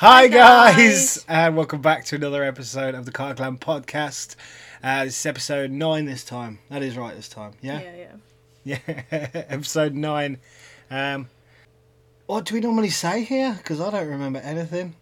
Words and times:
Hi, 0.00 0.28
guys. 0.28 0.76
guys. 0.76 1.24
and 1.26 1.56
welcome 1.56 1.80
back 1.80 2.04
to 2.04 2.14
another 2.14 2.44
episode 2.44 2.94
of 2.94 3.04
the 3.04 3.10
Car 3.10 3.34
Clan 3.34 3.58
podcast. 3.58 4.36
Uh, 4.80 5.04
this 5.04 5.18
is 5.18 5.26
episode 5.26 5.72
nine 5.72 6.04
this 6.04 6.22
time. 6.22 6.60
That 6.70 6.84
is 6.84 6.96
right 6.96 7.16
this 7.16 7.28
time. 7.28 7.54
Yeah, 7.60 7.80
Yeah, 7.80 8.06
yeah. 8.64 8.78
yeah. 9.10 9.28
episode 9.48 9.94
nine. 9.94 10.38
Um, 10.88 11.28
what 12.26 12.44
do 12.44 12.54
we 12.54 12.60
normally 12.60 12.90
say 12.90 13.24
here? 13.24 13.54
Because 13.58 13.80
I 13.80 13.90
don't 13.90 14.06
remember 14.06 14.38
anything. 14.38 14.94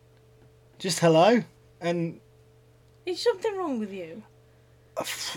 Just 0.78 1.00
hello, 1.00 1.42
and 1.78 2.18
Is 3.04 3.22
something 3.22 3.54
wrong 3.54 3.78
with 3.78 3.92
you? 3.92 4.22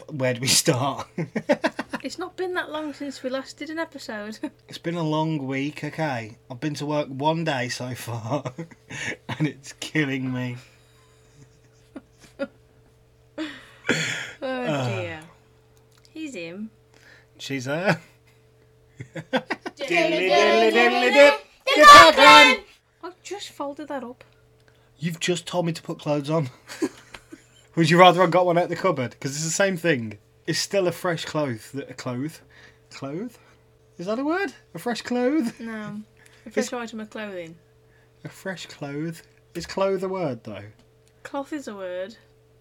Where 0.09 0.33
do 0.33 0.41
we 0.41 0.47
start? 0.47 1.07
It's 2.01 2.17
not 2.17 2.37
been 2.37 2.53
that 2.53 2.71
long 2.71 2.93
since 2.93 3.21
we 3.23 3.29
last 3.29 3.57
did 3.57 3.69
an 3.69 3.77
episode. 3.77 4.39
it's 4.69 4.77
been 4.77 4.95
a 4.95 5.03
long 5.03 5.45
week. 5.45 5.83
Okay, 5.83 6.37
I've 6.49 6.61
been 6.61 6.73
to 6.75 6.85
work 6.85 7.09
one 7.09 7.43
day 7.43 7.67
so 7.67 7.93
far, 7.93 8.53
and 9.37 9.45
it's 9.45 9.73
killing 9.81 10.31
me. 10.33 10.55
oh 12.39 12.47
Ah. 14.41 14.87
dear. 14.87 15.19
He's 16.13 16.35
him. 16.35 16.69
She's 17.37 17.65
there. 17.65 17.99
I 19.21 19.43
just 23.23 23.49
folded 23.49 23.89
that 23.89 24.05
up. 24.05 24.23
You've 24.97 25.19
just 25.19 25.45
told 25.45 25.65
me 25.65 25.73
to 25.73 25.81
put 25.81 25.99
clothes 25.99 26.29
on. 26.29 26.49
Would 27.75 27.89
you 27.89 27.99
rather 27.99 28.21
I 28.21 28.27
got 28.27 28.45
one 28.45 28.57
out 28.57 28.69
the 28.69 28.75
cupboard? 28.75 29.11
Because 29.11 29.35
it's 29.35 29.43
the 29.45 29.51
same 29.51 29.77
thing. 29.77 30.17
It's 30.47 30.59
still 30.59 30.87
a 30.87 30.91
fresh 30.91 31.25
cloth. 31.25 31.71
That 31.73 31.89
A 31.89 31.93
cloth? 31.93 32.41
Cloth? 32.89 33.37
Is 33.97 34.07
that 34.07 34.19
a 34.19 34.23
word? 34.23 34.53
A 34.73 34.79
fresh 34.79 35.01
cloth? 35.01 35.59
No. 35.59 36.01
A 36.45 36.49
fresh 36.51 36.73
item 36.73 36.99
of 36.99 37.09
clothing. 37.09 37.55
A 38.23 38.29
fresh 38.29 38.65
cloth? 38.65 39.21
Is 39.53 39.65
cloth 39.65 40.03
a 40.03 40.09
word 40.09 40.43
though? 40.43 40.63
Cloth 41.23 41.53
is 41.53 41.67
a 41.67 41.75
word. 41.75 42.15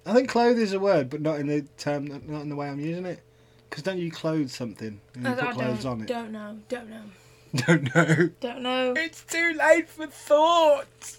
I 0.05 0.15
think 0.15 0.29
clothes 0.31 0.59
is 0.59 0.73
a 0.73 0.81
word, 0.81 1.11
but 1.11 1.21
not 1.21 1.39
in 1.39 1.47
the 1.49 1.63
term, 1.77 2.07
not 2.07 2.43
in 2.43 2.49
the 2.49 2.57
way 2.57 2.69
I'm 2.69 2.81
using 2.81 3.05
it. 3.05 3.21
Because 3.69 3.83
don't 3.85 3.99
you 3.99 4.11
clothe 4.11 4.49
something 4.49 5.01
and 5.15 5.23
you 5.25 5.31
I, 5.31 5.35
put 5.35 5.45
I 5.45 5.53
clothes 5.53 5.83
don't, 5.83 5.93
on 5.93 6.01
it? 6.01 6.07
don't 6.09 6.33
know. 6.33 6.59
Don't 6.69 6.89
know. 6.89 7.03
Don't 7.55 7.95
know. 7.95 8.31
Don't 8.41 8.63
know. 8.63 8.95
It's 8.95 9.25
too 9.25 9.55
late 9.59 9.89
for 9.89 10.07
thought. 10.07 11.17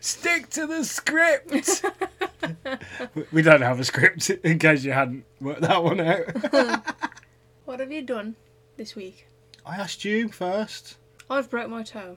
Stick 0.00 0.50
to 0.50 0.66
the 0.66 0.84
script. 0.84 1.84
we 3.32 3.42
don't 3.42 3.62
have 3.62 3.80
a 3.80 3.84
script 3.84 4.30
in 4.30 4.58
case 4.58 4.84
you 4.84 4.92
hadn't 4.92 5.24
worked 5.40 5.62
that 5.62 5.82
one 5.82 6.00
out. 6.00 6.84
What 7.64 7.80
have 7.80 7.92
you 7.92 8.00
done 8.00 8.34
this 8.78 8.96
week? 8.96 9.26
I 9.66 9.76
asked 9.76 10.02
you 10.02 10.28
first. 10.30 10.96
I've 11.28 11.50
broke 11.50 11.68
my 11.68 11.82
toe. 11.82 12.16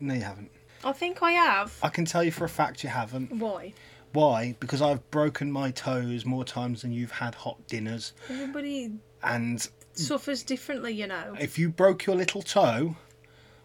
No, 0.00 0.14
you 0.14 0.22
haven't. 0.22 0.50
I 0.84 0.90
think 0.90 1.22
I 1.22 1.30
have. 1.30 1.78
I 1.84 1.88
can 1.88 2.04
tell 2.04 2.24
you 2.24 2.32
for 2.32 2.44
a 2.46 2.48
fact 2.48 2.82
you 2.82 2.90
haven't. 2.90 3.30
Why? 3.38 3.74
Why? 4.12 4.56
Because 4.58 4.82
I've 4.82 5.08
broken 5.12 5.52
my 5.52 5.70
toes 5.70 6.24
more 6.26 6.44
times 6.44 6.82
than 6.82 6.90
you've 6.90 7.12
had 7.12 7.36
hot 7.36 7.64
dinners. 7.68 8.12
Everybody 8.28 8.90
And 9.22 9.64
suffers 9.92 10.42
differently, 10.42 10.94
you 10.94 11.06
know. 11.06 11.36
if 11.38 11.56
you 11.56 11.68
broke 11.68 12.04
your 12.06 12.16
little 12.16 12.42
toe, 12.42 12.96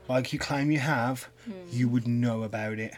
like 0.08 0.34
you 0.34 0.40
claim 0.40 0.72
you 0.72 0.80
have, 0.80 1.30
hmm. 1.46 1.54
you 1.70 1.88
would 1.90 2.08
know 2.08 2.44
about 2.44 2.80
it. 2.80 2.94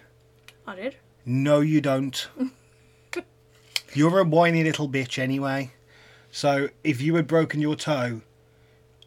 I 0.66 0.76
did. 0.76 0.96
No, 1.26 1.60
you 1.60 1.82
don't. 1.82 2.28
You're 3.94 4.20
a 4.20 4.24
whiny 4.24 4.64
little 4.64 4.90
bitch 4.90 5.18
anyway. 5.18 5.72
So 6.32 6.70
if 6.84 7.02
you 7.02 7.16
had 7.16 7.28
broken 7.28 7.62
your 7.62 7.76
toe, 7.76 8.22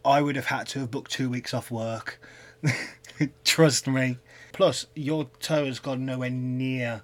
I 0.04 0.22
would 0.22 0.36
have 0.36 0.46
had 0.46 0.66
to 0.68 0.80
have 0.80 0.90
booked 0.90 1.12
two 1.12 1.28
weeks 1.28 1.52
off 1.52 1.70
work. 1.70 2.20
Trust 3.44 3.86
me. 3.86 4.18
Plus, 4.52 4.86
your 4.94 5.26
toe 5.40 5.66
has 5.66 5.78
gone 5.78 6.06
nowhere 6.06 6.30
near 6.30 7.02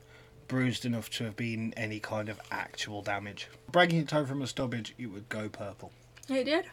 bruised 0.48 0.84
enough 0.84 1.11
to 1.11 1.24
have 1.24 1.36
been 1.36 1.74
any 1.77 2.00
kind 2.00 2.28
of 2.28 2.41
actual 2.50 3.02
damage. 3.02 3.48
Breaking 3.70 3.98
your 3.98 4.06
toe 4.06 4.24
from 4.24 4.42
a 4.42 4.47
stubbage, 4.47 4.94
it 4.98 5.06
would 5.06 5.28
go 5.28 5.48
purple. 5.48 5.92
It 6.28 6.44
did. 6.44 6.67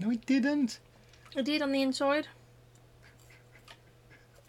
No, 0.00 0.10
it 0.10 0.26
didn't. 0.26 0.80
It 1.36 1.44
did 1.44 1.62
on 1.62 1.72
the 1.72 1.82
inside. 1.82 2.28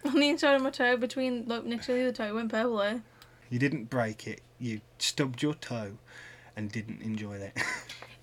On 0.13 0.19
the 0.19 0.29
inside 0.29 0.55
of 0.55 0.61
my 0.61 0.69
toe, 0.69 0.97
between 0.97 1.45
like 1.47 1.65
next 1.65 1.87
to 1.87 1.93
the 1.93 2.01
other 2.03 2.11
toe, 2.11 2.27
it 2.27 2.35
went 2.35 2.49
purple 2.51 2.77
there. 2.77 3.01
You 3.49 3.59
didn't 3.59 3.89
break 3.89 4.27
it. 4.27 4.41
You 4.59 4.81
stubbed 4.99 5.41
your 5.41 5.53
toe 5.55 5.93
and 6.55 6.71
didn't 6.71 7.01
enjoy 7.01 7.35
it. 7.37 7.57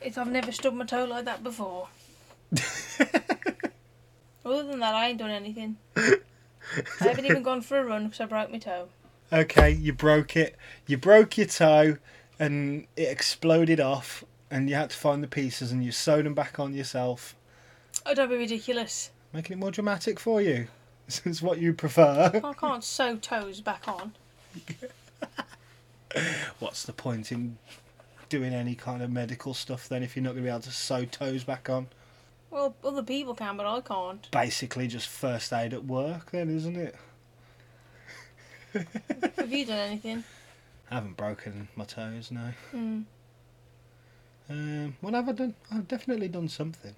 It's 0.05 0.19
I've 0.19 0.27
never 0.33 0.51
stubbed 0.51 0.77
my 0.77 0.85
toe 0.85 1.05
like 1.05 1.27
that 1.27 1.45
before. 1.45 1.87
Other 4.45 4.65
than 4.65 4.81
that, 4.81 4.95
I 4.97 5.09
ain't 5.09 5.19
done 5.19 5.31
anything. 5.31 5.77
I 5.97 6.17
haven't 6.99 7.27
even 7.27 7.45
gone 7.45 7.61
for 7.61 7.79
a 7.79 7.85
run 7.85 8.05
because 8.07 8.21
I 8.21 8.27
broke 8.27 8.51
my 8.51 8.59
toe. 8.59 8.89
Okay, 9.33 9.71
you 9.71 9.93
broke 9.93 10.37
it. 10.37 10.57
You 10.89 10.99
broke 10.99 11.39
your 11.39 11.47
toe, 11.47 11.99
and 12.41 12.89
it 12.97 13.09
exploded 13.11 13.79
off, 13.79 14.25
and 14.51 14.69
you 14.69 14.75
had 14.75 14.91
to 14.91 14.97
find 14.97 15.23
the 15.23 15.29
pieces, 15.29 15.71
and 15.71 15.85
you 15.85 15.93
sewed 15.93 16.27
them 16.27 16.35
back 16.35 16.59
on 16.59 16.75
yourself, 16.75 17.37
Oh, 18.05 18.13
don't 18.15 18.29
be 18.29 18.37
ridiculous. 18.37 19.11
making 19.33 19.57
it 19.57 19.61
more 19.61 19.71
dramatic 19.71 20.19
for 20.19 20.43
you. 20.43 20.67
This 21.07 21.27
is 21.27 21.43
what 21.43 21.59
you 21.59 21.73
prefer. 21.73 22.41
I 22.43 22.53
can't 22.55 22.85
sew 22.85 23.17
toes 23.17 23.61
back 23.61 23.87
on. 23.89 24.13
What's 26.59 26.85
the 26.85 26.93
point 26.93 27.33
in 27.33 27.59
doing 28.29 28.55
any 28.55 28.75
kind 28.75 29.03
of 29.03 29.11
medical 29.11 29.53
stuff 29.55 29.89
then 29.89 30.03
if 30.03 30.17
you're 30.17 30.23
not 30.23 30.31
going 30.31 30.45
to 30.45 30.49
be 30.49 30.51
able 30.51 30.61
to 30.61 30.71
sew 30.71 31.05
toes 31.05 31.45
back 31.45 31.69
on? 31.69 31.89
Well, 32.51 32.75
other 32.85 33.03
people 33.03 33.35
can, 33.35 33.57
but 33.57 33.67
I 33.67 33.81
can't. 33.81 34.31
Basically, 34.31 34.87
just 34.87 35.09
first 35.09 35.53
aid 35.53 35.73
at 35.73 35.85
work, 35.85 36.31
then, 36.31 36.55
isn't 36.55 36.77
it? 36.77 36.97
Have 39.37 39.53
you 39.53 39.65
done 39.67 39.79
anything? 39.79 40.25
I 40.91 40.95
haven't 40.97 41.17
broken 41.17 41.69
my 41.77 41.85
toes, 41.85 42.31
no. 42.31 42.53
Hmm. 42.71 43.01
Um, 44.51 44.97
what 45.01 45.15
have 45.15 45.29
I 45.29 45.33
done? 45.33 45.55
I've 45.71 45.89
definitely 45.89 46.29
done 46.29 46.49
something. 46.49 46.95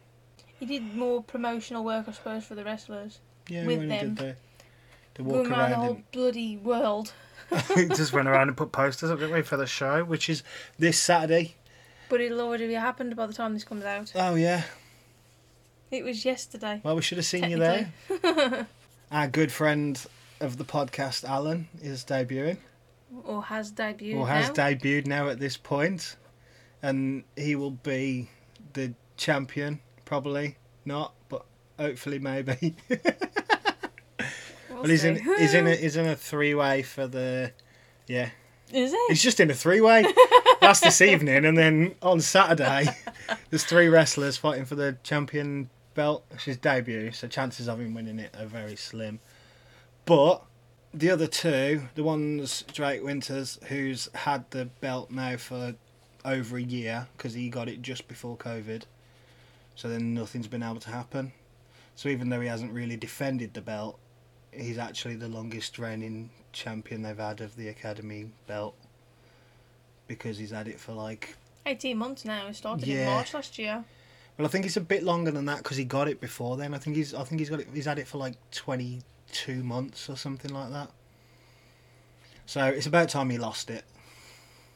You 0.59 0.67
did 0.67 0.95
more 0.95 1.23
promotional 1.23 1.85
work, 1.85 2.09
I 2.09 2.13
suppose, 2.13 2.45
for 2.45 2.57
the 2.57 2.65
wrestlers. 2.65 3.21
Yeah, 3.49 3.67
With 3.67 3.89
them. 3.89 4.15
did 4.15 4.17
the, 4.17 4.37
the 5.15 5.25
walk 5.25 5.51
around 5.51 5.71
the 5.71 5.77
whole 5.77 5.95
and 5.95 6.11
bloody 6.13 6.57
world. 6.57 7.13
just 7.77 8.13
went 8.13 8.27
around 8.29 8.49
and 8.49 8.57
put 8.57 8.73
posters 8.73 9.11
up, 9.11 9.19
didn't 9.19 9.35
we, 9.35 9.43
for 9.43 9.57
the 9.57 9.67
show, 9.67 10.05
which 10.05 10.29
is 10.29 10.43
this 10.79 10.99
Saturday. 10.99 11.55
But 12.09 12.21
it'll 12.21 12.41
already 12.41 12.67
be 12.67 12.75
happened 12.75 13.17
by 13.17 13.27
the 13.27 13.33
time 13.33 13.55
this 13.55 13.65
comes 13.65 13.85
out. 13.85 14.13
Oh 14.15 14.35
yeah. 14.35 14.63
It 15.91 16.05
was 16.05 16.25
yesterday. 16.25 16.81
Well, 16.83 16.97
we 16.97 17.03
should 17.03 17.19
have 17.19 17.27
seen 17.27 17.51
you 17.51 17.59
there. 17.59 17.93
Our 19.13 19.29
good 19.29 19.53
friend 19.53 20.05
of 20.41 20.57
the 20.57 20.65
podcast, 20.65 21.25
Alan, 21.25 21.69
is 21.83 22.05
debuting, 22.05 22.57
Or 23.25 23.45
has 23.45 23.71
debuted 23.71 24.17
or 24.17 24.27
has 24.27 24.49
now. 24.49 24.55
debuted 24.71 25.07
now 25.07 25.29
at 25.29 25.39
this 25.39 25.57
point, 25.57 26.17
and 26.83 27.23
he 27.37 27.55
will 27.55 27.71
be 27.71 28.29
the 28.73 28.95
champion. 29.17 29.81
Probably 30.05 30.57
not, 30.85 31.15
hopefully 31.79 32.19
maybe. 32.19 32.77
We'll 34.75 34.83
well, 34.83 34.91
he's 34.91 35.05
in. 35.05 35.17
He's 35.39 35.55
in. 35.55 35.67
A, 35.69 35.77
he's 35.77 35.97
in 35.97 36.07
a 36.07 36.17
three-way 36.17 36.83
for 36.83 37.07
the. 37.07 37.53
Yeah, 38.09 38.31
Is 38.73 38.93
it? 38.93 39.01
He's 39.09 39.23
just 39.23 39.39
in 39.39 39.49
a 39.49 39.55
three 39.55 39.81
way. 39.81 40.05
That's 40.61 40.81
this 40.81 41.01
evening, 41.01 41.45
and 41.45 41.57
then 41.57 41.95
on 42.03 42.21
Saturday, 42.21 42.89
there's 43.51 43.65
three 43.65 43.87
wrestlers 43.89 44.37
fighting 44.37 44.65
for 44.65 44.75
the 44.75 44.97
champion 45.05 45.71
belt. 45.95 46.25
It's 46.33 46.45
his 46.45 46.57
debut, 46.57 47.13
so 47.13 47.29
chances 47.29 47.69
of 47.69 47.81
him 47.81 47.95
winning 47.95 48.19
it 48.19 48.35
are 48.39 48.47
very 48.47 48.75
slim. 48.75 49.21
But 50.07 50.43
the 50.93 51.11
other 51.11 51.29
two, 51.29 51.83
the 51.95 52.03
ones 52.03 52.65
Drake 52.73 53.05
Winters, 53.05 53.61
who's 53.69 54.09
had 54.13 54.51
the 54.51 54.67
belt 54.81 55.11
now 55.11 55.37
for 55.37 55.77
over 56.25 56.57
a 56.57 56.63
year 56.63 57.07
because 57.17 57.35
he 57.35 57.49
got 57.49 57.69
it 57.69 57.81
just 57.81 58.09
before 58.09 58.37
COVID, 58.37 58.83
so 59.77 59.89
then 59.89 60.15
nothing's 60.15 60.49
been 60.49 60.63
able 60.65 60.81
to 60.81 60.91
happen. 60.91 61.33
So 61.97 62.09
even 62.09 62.29
though 62.29 62.41
he 62.41 62.49
hasn't 62.49 62.73
really 62.73 62.97
defended 62.97 63.55
the 63.55 63.61
belt, 63.61 63.99
he's 64.53 64.79
actually 64.79 65.15
the 65.17 65.29
longest 65.29 65.79
reigning 65.79 66.31
champion 66.53 67.03
they've 67.03 67.17
had 67.19 67.41
of 67.41 67.57
the 67.57 67.69
academy 67.69 68.31
belt 68.47 68.75
because 70.07 70.39
he's 70.39 70.51
had 70.51 70.69
it 70.69 70.79
for 70.79 70.93
like 70.93 71.37
18 71.67 71.97
months 71.97 72.25
now. 72.25 72.47
He 72.47 72.53
started 72.55 72.87
in 72.89 73.07
March 73.07 73.33
last 73.35 73.59
year. 73.59 73.85
well 74.39 74.47
I 74.47 74.51
think 74.51 74.67
it's 74.67 74.77
a 74.77 74.81
bit 74.81 75.03
longer 75.03 75.31
than 75.31 75.47
that 75.47 75.59
because 75.59 75.77
he 75.77 75.85
got 75.85 76.09
it 76.09 76.21
before 76.21 76.57
then 76.57 76.75
I 76.75 76.79
think 76.79 76.97
he's 76.97 77.15
I 77.15 77.25
think 77.25 77.41
he's 77.41 77.51
got 77.51 77.61
it 77.61 77.69
he's 77.73 77.87
had 77.87 77.99
it 77.99 78.07
for 78.07 78.19
like 78.19 78.35
22 78.53 79.65
months 79.65 80.09
or 80.11 80.17
something 80.17 80.53
like 80.53 80.71
that 80.71 80.91
so 82.47 82.65
it's 82.67 82.87
about 82.87 83.09
time 83.09 83.31
he 83.31 83.39
lost 83.39 83.71
it 83.71 83.85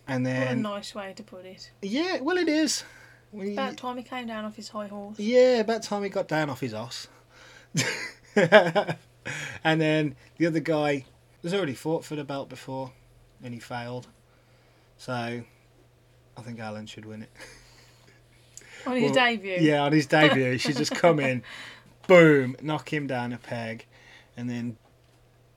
and 0.08 0.24
then 0.26 0.40
What 0.62 0.72
a 0.72 0.76
nice 0.76 0.94
way 0.94 1.12
to 1.14 1.22
put 1.22 1.44
it. 1.44 1.70
yeah 1.82 2.20
well 2.20 2.38
it 2.38 2.48
is 2.48 2.82
We- 3.32 3.52
About 3.52 3.76
time 3.76 3.96
he 3.98 4.02
came 4.02 4.26
down 4.26 4.44
off 4.44 4.56
his 4.56 4.68
high 4.68 4.86
horse. 4.88 5.18
Yeah, 5.18 5.58
about 5.60 5.82
time 5.82 6.02
he 6.02 6.08
got 6.08 6.28
down 6.28 6.48
off 6.50 6.60
his 6.60 6.72
ass. 6.74 7.08
and 8.34 9.80
then 9.80 10.16
the 10.38 10.46
other 10.46 10.60
guy 10.60 11.04
has 11.42 11.52
already 11.54 11.74
fought 11.74 12.04
for 12.04 12.16
the 12.16 12.24
belt 12.24 12.48
before, 12.48 12.92
and 13.42 13.52
he 13.52 13.60
failed. 13.60 14.08
So, 14.96 15.12
I 15.12 16.40
think 16.42 16.58
Alan 16.58 16.86
should 16.86 17.04
win 17.04 17.22
it. 17.22 17.30
On 18.86 18.94
his 18.96 19.04
Well, 19.12 19.14
debut. 19.14 19.56
Yeah, 19.60 19.82
on 19.82 19.92
his 19.92 20.06
debut, 20.06 20.52
he 20.52 20.58
should 20.58 20.76
just 20.76 20.94
come 20.94 21.20
in, 21.20 21.42
boom, 22.06 22.56
knock 22.62 22.92
him 22.92 23.06
down 23.06 23.32
a 23.32 23.38
peg, 23.38 23.86
and 24.36 24.48
then 24.48 24.76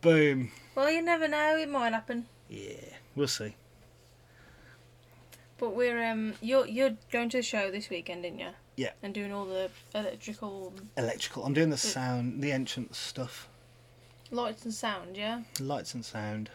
Boom. 0.01 0.51
Well, 0.73 0.89
you 0.89 1.03
never 1.03 1.27
know. 1.27 1.55
It 1.57 1.69
might 1.69 1.93
happen. 1.93 2.25
Yeah, 2.49 2.73
we'll 3.15 3.27
see. 3.27 3.55
But 5.61 5.75
we're 5.75 6.03
um, 6.03 6.33
you're 6.41 6.65
you're 6.65 6.97
going 7.11 7.29
to 7.29 7.37
the 7.37 7.43
show 7.43 7.69
this 7.69 7.91
weekend, 7.91 8.23
didn't 8.23 8.39
you? 8.39 8.49
Yeah. 8.75 8.89
And 9.03 9.13
doing 9.13 9.31
all 9.31 9.45
the 9.45 9.69
electrical 9.93 10.73
Electrical. 10.97 11.45
I'm 11.45 11.53
doing 11.53 11.69
the 11.69 11.77
sound, 11.77 12.41
the 12.41 12.51
entrance 12.51 12.97
stuff, 12.97 13.47
lights 14.31 14.65
and 14.65 14.73
sound, 14.73 15.15
yeah. 15.15 15.41
lights 15.59 15.93
and 15.93 16.03
sound. 16.03 16.49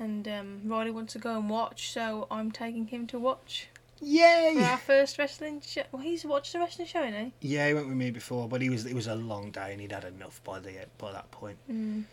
And 0.00 0.26
um, 0.26 0.62
Riley 0.64 0.90
wants 0.90 1.12
to 1.12 1.20
go 1.20 1.38
and 1.38 1.48
watch, 1.48 1.92
so 1.92 2.26
I'm 2.32 2.50
taking 2.50 2.88
him 2.88 3.06
to 3.08 3.18
watch 3.18 3.68
for 4.00 4.06
Yay! 4.06 4.56
our 4.58 4.78
first 4.78 5.16
wrestling 5.16 5.62
show. 5.64 5.82
Well, 5.92 6.02
he's 6.02 6.24
watched 6.24 6.52
the 6.52 6.58
wrestling 6.58 6.88
show, 6.88 7.04
hasn't 7.04 7.32
Yeah, 7.40 7.68
he 7.68 7.74
went 7.74 7.86
with 7.86 7.96
me 7.96 8.10
before, 8.10 8.48
but 8.48 8.60
he 8.60 8.70
was 8.70 8.86
it 8.86 8.94
was 8.94 9.06
a 9.06 9.14
long 9.14 9.52
day 9.52 9.70
and 9.70 9.80
he'd 9.80 9.92
had 9.92 10.04
enough 10.04 10.42
by 10.42 10.58
the 10.58 10.72
by 10.98 11.12
that 11.12 11.30
point. 11.30 11.58
he? 11.68 11.72
Mm. 11.74 12.04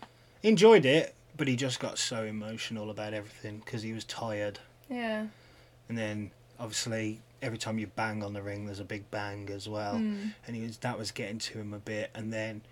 He 0.42 0.48
enjoyed 0.48 0.84
it, 0.84 1.16
but 1.36 1.48
he 1.48 1.56
just 1.56 1.80
got 1.80 1.98
so 1.98 2.22
emotional 2.22 2.88
about 2.90 3.14
everything 3.14 3.58
because 3.64 3.82
he 3.82 3.92
was 3.92 4.04
tired. 4.04 4.60
Yeah. 4.88 5.26
And 5.88 5.96
then 5.96 6.30
obviously 6.58 7.20
every 7.40 7.58
time 7.58 7.78
you 7.78 7.86
bang 7.86 8.22
on 8.22 8.32
the 8.32 8.42
ring, 8.42 8.66
there's 8.66 8.80
a 8.80 8.84
big 8.84 9.10
bang 9.10 9.48
as 9.50 9.68
well. 9.68 9.94
Mm. 9.94 10.34
And 10.46 10.56
he 10.56 10.62
was 10.62 10.78
that 10.78 10.98
was 10.98 11.10
getting 11.10 11.38
to 11.38 11.58
him 11.58 11.72
a 11.72 11.78
bit. 11.78 12.10
And 12.14 12.32
then 12.32 12.62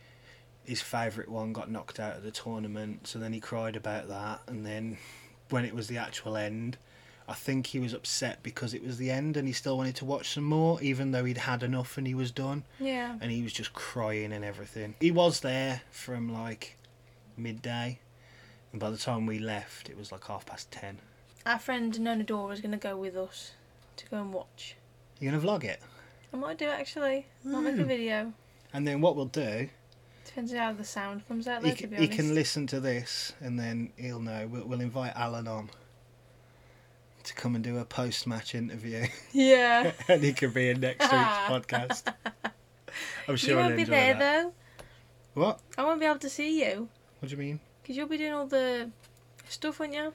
his 0.65 0.83
favourite 0.83 1.31
one 1.31 1.53
got 1.53 1.71
knocked 1.71 2.01
out 2.01 2.17
of 2.17 2.23
the 2.23 2.31
tournament, 2.31 3.07
so 3.07 3.19
then 3.19 3.33
he 3.33 3.41
cried 3.41 3.77
about 3.77 4.09
that. 4.09 4.41
And 4.47 4.67
then 4.67 4.99
when 5.51 5.65
it 5.65 5.75
was 5.75 5.87
the 5.87 5.99
actual 5.99 6.37
end, 6.37 6.77
I 7.29 7.35
think 7.35 7.69
he 7.69 7.79
was 7.79 7.93
upset 7.93 8.43
because 8.43 8.75
it 8.75 8.85
was 8.85 8.99
the 8.99 9.11
end, 9.11 9.37
and 9.37 9.47
he 9.47 9.53
still 9.53 9.77
wanted 9.77 9.97
to 9.97 10.05
watch 10.05 10.31
some 10.31 10.45
more, 10.45 10.81
even 10.83 11.13
though 11.13 11.25
he'd 11.25 11.39
had 11.39 11.63
enough 11.63 11.97
and 11.99 12.07
he 12.07 12.15
was 12.15 12.31
done. 12.31 12.65
Yeah. 12.81 13.17
And 13.21 13.31
he 13.31 13.43
was 13.43 13.53
just 13.53 13.73
crying 13.73 14.33
and 14.33 14.45
everything. 14.45 14.95
He 15.01 15.11
was 15.11 15.41
there 15.41 15.83
from 15.91 16.33
like 16.33 16.77
midday. 17.37 18.01
And 18.73 18.81
by 18.81 18.91
the 18.91 18.99
time 18.99 19.27
we 19.27 19.39
left, 19.39 19.89
it 19.89 19.97
was 19.97 20.11
like 20.11 20.25
half 20.27 20.47
past 20.47 20.71
ten. 20.71 20.99
Our 21.46 21.58
friend 21.58 21.98
Nona 22.00 22.25
Dora 22.25 22.52
is 22.52 22.60
going 22.60 22.72
to 22.72 22.76
go 22.78 22.96
with 22.96 23.16
us 23.16 23.52
to 23.96 24.06
go 24.08 24.19
and 24.20 24.32
watch. 24.32 24.76
You're 25.20 25.32
gonna 25.32 25.43
vlog 25.43 25.64
it? 25.64 25.81
I 26.34 26.37
might 26.37 26.58
do 26.58 26.66
actually. 26.69 27.26
I'll 27.46 27.62
make 27.62 27.76
a 27.76 27.78
Mm. 27.78 27.87
video. 27.87 28.32
And 28.75 28.87
then 28.87 29.00
what 29.00 29.16
we'll 29.16 29.25
do, 29.26 29.69
Depends 30.26 30.52
on 30.52 30.58
how 30.58 30.72
the 30.75 30.84
sound 30.84 31.26
comes 31.28 31.46
out 31.48 31.62
he, 31.62 31.70
though, 31.70 31.75
c- 31.76 31.81
to 31.82 31.87
be 31.87 31.96
he 31.96 32.08
can 32.08 32.34
listen 32.34 32.66
to 32.66 32.81
this 32.81 33.32
and 33.40 33.58
then 33.58 33.93
he'll 33.96 34.20
know. 34.20 34.46
We'll, 34.46 34.64
we'll 34.64 34.81
invite 34.82 35.12
Alan 35.16 35.48
on 35.48 35.70
to 37.25 37.34
come 37.34 37.54
and 37.54 37.64
do 37.64 37.78
a 37.78 37.84
post 37.87 38.26
match 38.26 38.54
interview. 38.54 39.06
Yeah. 39.32 39.93
and 40.08 40.22
he 40.22 40.32
could 40.34 40.52
be 40.52 40.69
in 40.69 40.81
next 40.81 41.04
week's 41.04 41.12
podcast. 41.14 42.12
I'm 43.28 43.37
sure 43.37 43.50
you 43.50 43.56
won't 43.56 43.76
be 43.76 43.84
there 43.84 44.14
that. 44.14 44.19
though. 44.43 44.52
What? 45.40 45.60
I 45.78 45.84
won't 45.84 46.00
be 46.00 46.06
able 46.06 46.19
to 46.19 46.28
see 46.31 46.62
you. 46.64 46.88
What 47.20 47.28
do 47.31 47.34
you 47.34 47.38
mean? 47.40 47.60
Because 47.82 47.96
you'll 47.96 48.08
be 48.08 48.19
doing 48.19 48.32
all 48.32 48.46
the 48.46 48.90
stuff, 49.48 49.81
won't 49.81 49.94
you? 49.94 50.12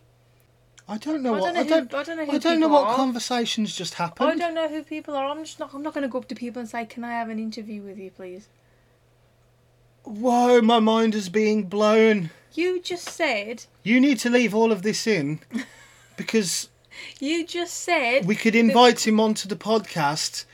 I 0.87 0.97
don't 0.97 1.21
know 1.23 1.35
I 1.35 1.39
what. 1.39 1.53
don't 1.53 1.53
know 1.53 1.59
I 1.59 1.63
who, 1.63 1.69
don't. 1.69 1.93
I 1.93 2.03
don't 2.03 2.17
know 2.17 2.25
who 2.25 2.31
I 2.31 2.37
don't 2.37 2.59
know 2.59 2.67
what 2.67 2.87
are. 2.87 2.95
conversations 2.95 3.75
just 3.75 3.93
happened. 3.95 4.29
I 4.29 4.35
don't 4.35 4.53
know 4.53 4.67
who 4.67 4.83
people 4.83 5.15
are. 5.15 5.25
I'm 5.25 5.43
just 5.45 5.59
not. 5.59 5.73
I'm 5.73 5.81
not 5.83 5.93
going 5.93 6.01
to 6.03 6.07
go 6.09 6.17
up 6.17 6.27
to 6.29 6.35
people 6.35 6.59
and 6.59 6.67
say, 6.69 6.85
"Can 6.85 7.03
I 7.03 7.11
have 7.11 7.29
an 7.29 7.39
interview 7.39 7.81
with 7.81 7.97
you, 7.97 8.11
please?" 8.11 8.47
Whoa, 10.03 10.61
my 10.61 10.79
mind 10.79 11.13
is 11.15 11.29
being 11.29 11.63
blown. 11.63 12.31
You 12.53 12.81
just 12.81 13.07
said. 13.07 13.65
You 13.83 13.99
need 14.01 14.19
to 14.19 14.29
leave 14.29 14.53
all 14.55 14.71
of 14.71 14.81
this 14.81 15.05
in 15.07 15.39
because 16.17 16.69
You 17.19 17.45
just 17.45 17.75
said. 17.77 18.25
we 18.25 18.35
could 18.35 18.55
invite 18.55 19.05
him 19.07 19.19
onto 19.19 19.47
the 19.47 19.55
podcast 19.55 20.45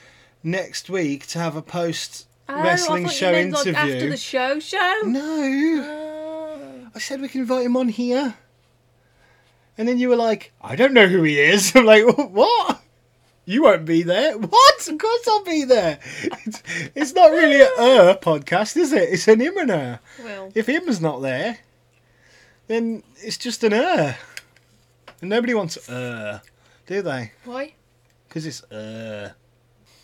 next 0.44 0.89
week 0.89 1.25
to 1.27 1.39
have 1.39 1.56
a 1.56 1.62
post 1.62 2.27
Oh, 2.50 2.62
wrestling 2.63 3.07
show 3.09 3.31
meant, 3.31 3.51
like, 3.53 3.68
interview. 3.68 3.94
after 3.95 4.09
the 4.09 4.18
show. 4.18 4.59
Show. 4.59 5.01
No, 5.06 5.21
Oh. 5.83 6.88
I 6.95 7.00
said 7.00 7.19
we 7.19 7.27
can 7.27 7.41
invite 7.41 7.65
him 7.65 7.75
on 7.75 7.88
here. 7.89 8.35
And 9.77 9.88
then 9.88 10.00
you 10.00 10.09
were 10.09 10.15
like, 10.15 10.51
I 10.62 10.75
don't 10.75 10.94
know 10.94 11.07
who 11.07 11.24
he 11.24 11.39
is. 11.39 11.71
I'm 11.75 11.85
like, 11.85 12.03
what? 12.18 12.81
You 13.45 13.63
won't 13.63 13.85
be 13.85 14.03
there. 14.03 14.38
What? 14.38 14.88
Of 14.88 14.97
course 14.97 15.27
I'll 15.27 15.44
be 15.44 15.63
there. 15.63 16.00
It's, 16.24 16.63
it's 16.95 17.13
not 17.13 17.31
really 17.31 17.62
a 17.62 17.65
uh 17.68 18.18
podcast, 18.18 18.75
is 18.77 18.91
it? 18.94 19.09
It's 19.09 19.27
an 19.27 19.39
him 19.39 19.57
and 19.57 19.69
her. 19.69 20.00
Well, 20.24 20.51
If 20.56 20.68
him's 20.68 21.00
not 21.01 21.21
there, 21.21 21.59
then 22.68 23.03
it's 23.18 23.38
just 23.38 23.63
an 23.63 23.74
uh. 23.74 24.13
And 25.21 25.29
nobody 25.29 25.53
wants 25.53 25.89
uh, 25.89 26.39
do 26.85 27.01
they? 27.01 27.31
why? 27.45 27.74
Because 28.27 28.45
it's 28.45 28.63
uh. 28.71 29.31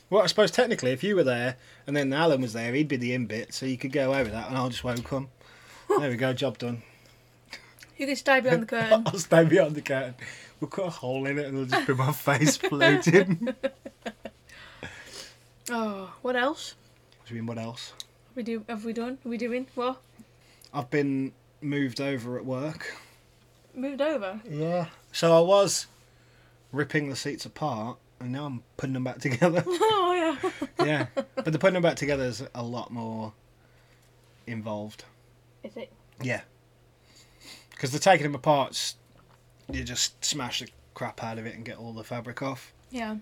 Well, 0.09 0.21
I 0.23 0.27
suppose 0.27 0.51
technically, 0.51 0.91
if 0.91 1.03
you 1.03 1.15
were 1.15 1.23
there 1.23 1.57
and 1.87 1.95
then 1.97 2.13
Alan 2.13 2.41
was 2.41 2.53
there, 2.53 2.73
he'd 2.73 2.87
be 2.87 2.97
the 2.97 3.13
in 3.13 3.25
bit, 3.25 3.53
so 3.53 3.65
you 3.65 3.77
could 3.77 3.91
go 3.91 4.13
over 4.13 4.29
that, 4.29 4.47
and 4.49 4.57
I'll 4.57 4.69
just 4.69 4.83
won't 4.83 5.03
come. 5.03 5.29
There 5.99 6.09
we 6.09 6.15
go, 6.15 6.33
job 6.33 6.57
done. 6.57 6.81
You 7.97 8.07
can 8.07 8.15
stay 8.15 8.39
behind 8.39 8.63
the 8.63 8.65
curtain. 8.67 9.03
I'll 9.05 9.19
stay 9.19 9.45
behind 9.45 9.75
the 9.75 9.81
curtain. 9.81 10.15
We'll 10.59 10.69
cut 10.69 10.85
a 10.87 10.89
hole 10.89 11.25
in 11.25 11.37
it, 11.37 11.45
and 11.45 11.55
it'll 11.55 11.65
just 11.67 11.87
be 11.87 11.93
my 11.93 12.11
face 12.11 12.57
floating. 12.57 13.53
oh, 15.69 16.13
what 16.21 16.35
else? 16.35 16.75
What 17.19 17.27
do 17.27 17.35
you 17.35 17.41
mean? 17.41 17.47
What 17.47 17.57
else? 17.57 17.93
We 18.35 18.43
do. 18.43 18.65
Have 18.67 18.85
we 18.85 18.93
done? 18.93 19.17
Are 19.25 19.29
we 19.29 19.37
doing 19.37 19.67
what? 19.75 20.01
I've 20.73 20.89
been 20.89 21.33
moved 21.61 22.01
over 22.01 22.37
at 22.37 22.45
work. 22.45 22.95
Moved 23.75 24.01
over. 24.01 24.41
Yeah. 24.49 24.87
So 25.11 25.37
I 25.37 25.41
was 25.41 25.87
ripping 26.71 27.09
the 27.09 27.15
seats 27.15 27.45
apart, 27.45 27.97
and 28.19 28.31
now 28.31 28.45
I'm 28.45 28.63
putting 28.77 28.93
them 28.93 29.03
back 29.03 29.19
together. 29.19 29.63
oh 29.67 30.39
yeah. 30.41 30.85
yeah, 30.85 31.05
but 31.35 31.51
the 31.51 31.59
putting 31.59 31.75
them 31.75 31.83
back 31.83 31.95
together 31.95 32.23
is 32.23 32.43
a 32.55 32.63
lot 32.63 32.91
more 32.91 33.33
involved. 34.47 35.05
Is 35.63 35.77
it? 35.77 35.91
Yeah. 36.21 36.41
Because 37.83 37.91
the 37.91 37.99
taking 37.99 38.23
them 38.23 38.33
apart, 38.33 38.93
you 39.69 39.83
just 39.83 40.23
smash 40.23 40.61
the 40.61 40.69
crap 40.93 41.21
out 41.21 41.37
of 41.37 41.45
it 41.45 41.53
and 41.53 41.65
get 41.65 41.75
all 41.75 41.91
the 41.91 42.05
fabric 42.05 42.41
off. 42.41 42.71
Yeah. 42.91 43.17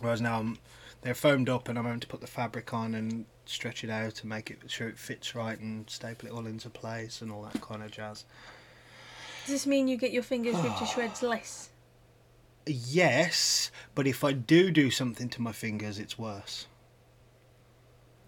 Whereas 0.00 0.20
now 0.20 0.38
I'm, 0.38 0.58
they're 1.02 1.12
foamed 1.12 1.48
up 1.48 1.68
and 1.68 1.76
I'm 1.76 1.86
having 1.86 1.98
to 1.98 2.06
put 2.06 2.20
the 2.20 2.28
fabric 2.28 2.72
on 2.72 2.94
and 2.94 3.24
stretch 3.46 3.82
it 3.82 3.90
out 3.90 4.14
to 4.14 4.28
make 4.28 4.48
it 4.48 4.58
sure 4.68 4.88
it 4.88 4.96
fits 4.96 5.34
right 5.34 5.58
and 5.58 5.90
staple 5.90 6.28
it 6.28 6.32
all 6.32 6.46
into 6.46 6.70
place 6.70 7.20
and 7.20 7.32
all 7.32 7.42
that 7.52 7.60
kind 7.60 7.82
of 7.82 7.90
jazz. 7.90 8.26
Does 9.44 9.54
this 9.54 9.66
mean 9.66 9.88
you 9.88 9.96
get 9.96 10.12
your 10.12 10.22
fingers 10.22 10.54
ripped 10.54 10.78
to 10.78 10.86
shreds 10.86 11.24
less? 11.24 11.70
Yes, 12.64 13.72
but 13.96 14.06
if 14.06 14.22
I 14.22 14.30
do 14.34 14.70
do 14.70 14.92
something 14.92 15.28
to 15.30 15.42
my 15.42 15.50
fingers, 15.50 15.98
it's 15.98 16.16
worse. 16.16 16.68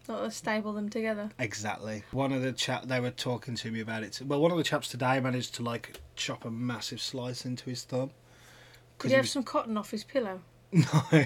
Not 0.08 0.24
of 0.24 0.32
stable 0.32 0.72
them 0.72 0.88
together. 0.88 1.30
Exactly. 1.38 2.02
One 2.12 2.32
of 2.32 2.40
the 2.42 2.52
chap 2.52 2.84
they 2.86 2.98
were 2.98 3.10
talking 3.10 3.54
to 3.56 3.70
me 3.70 3.80
about 3.80 4.02
it. 4.02 4.20
Well, 4.24 4.40
one 4.40 4.50
of 4.50 4.56
the 4.56 4.64
chaps 4.64 4.88
today 4.88 5.20
managed 5.20 5.54
to 5.56 5.62
like 5.62 6.00
chop 6.16 6.46
a 6.46 6.50
massive 6.50 7.00
slice 7.00 7.44
into 7.44 7.68
his 7.68 7.84
thumb. 7.84 8.08
Did 8.08 8.12
'Cause 8.98 9.10
he 9.10 9.14
have 9.16 9.24
was- 9.24 9.32
some 9.32 9.42
cotton 9.42 9.76
off 9.76 9.90
his 9.90 10.04
pillow? 10.04 10.40
No. 10.72 11.02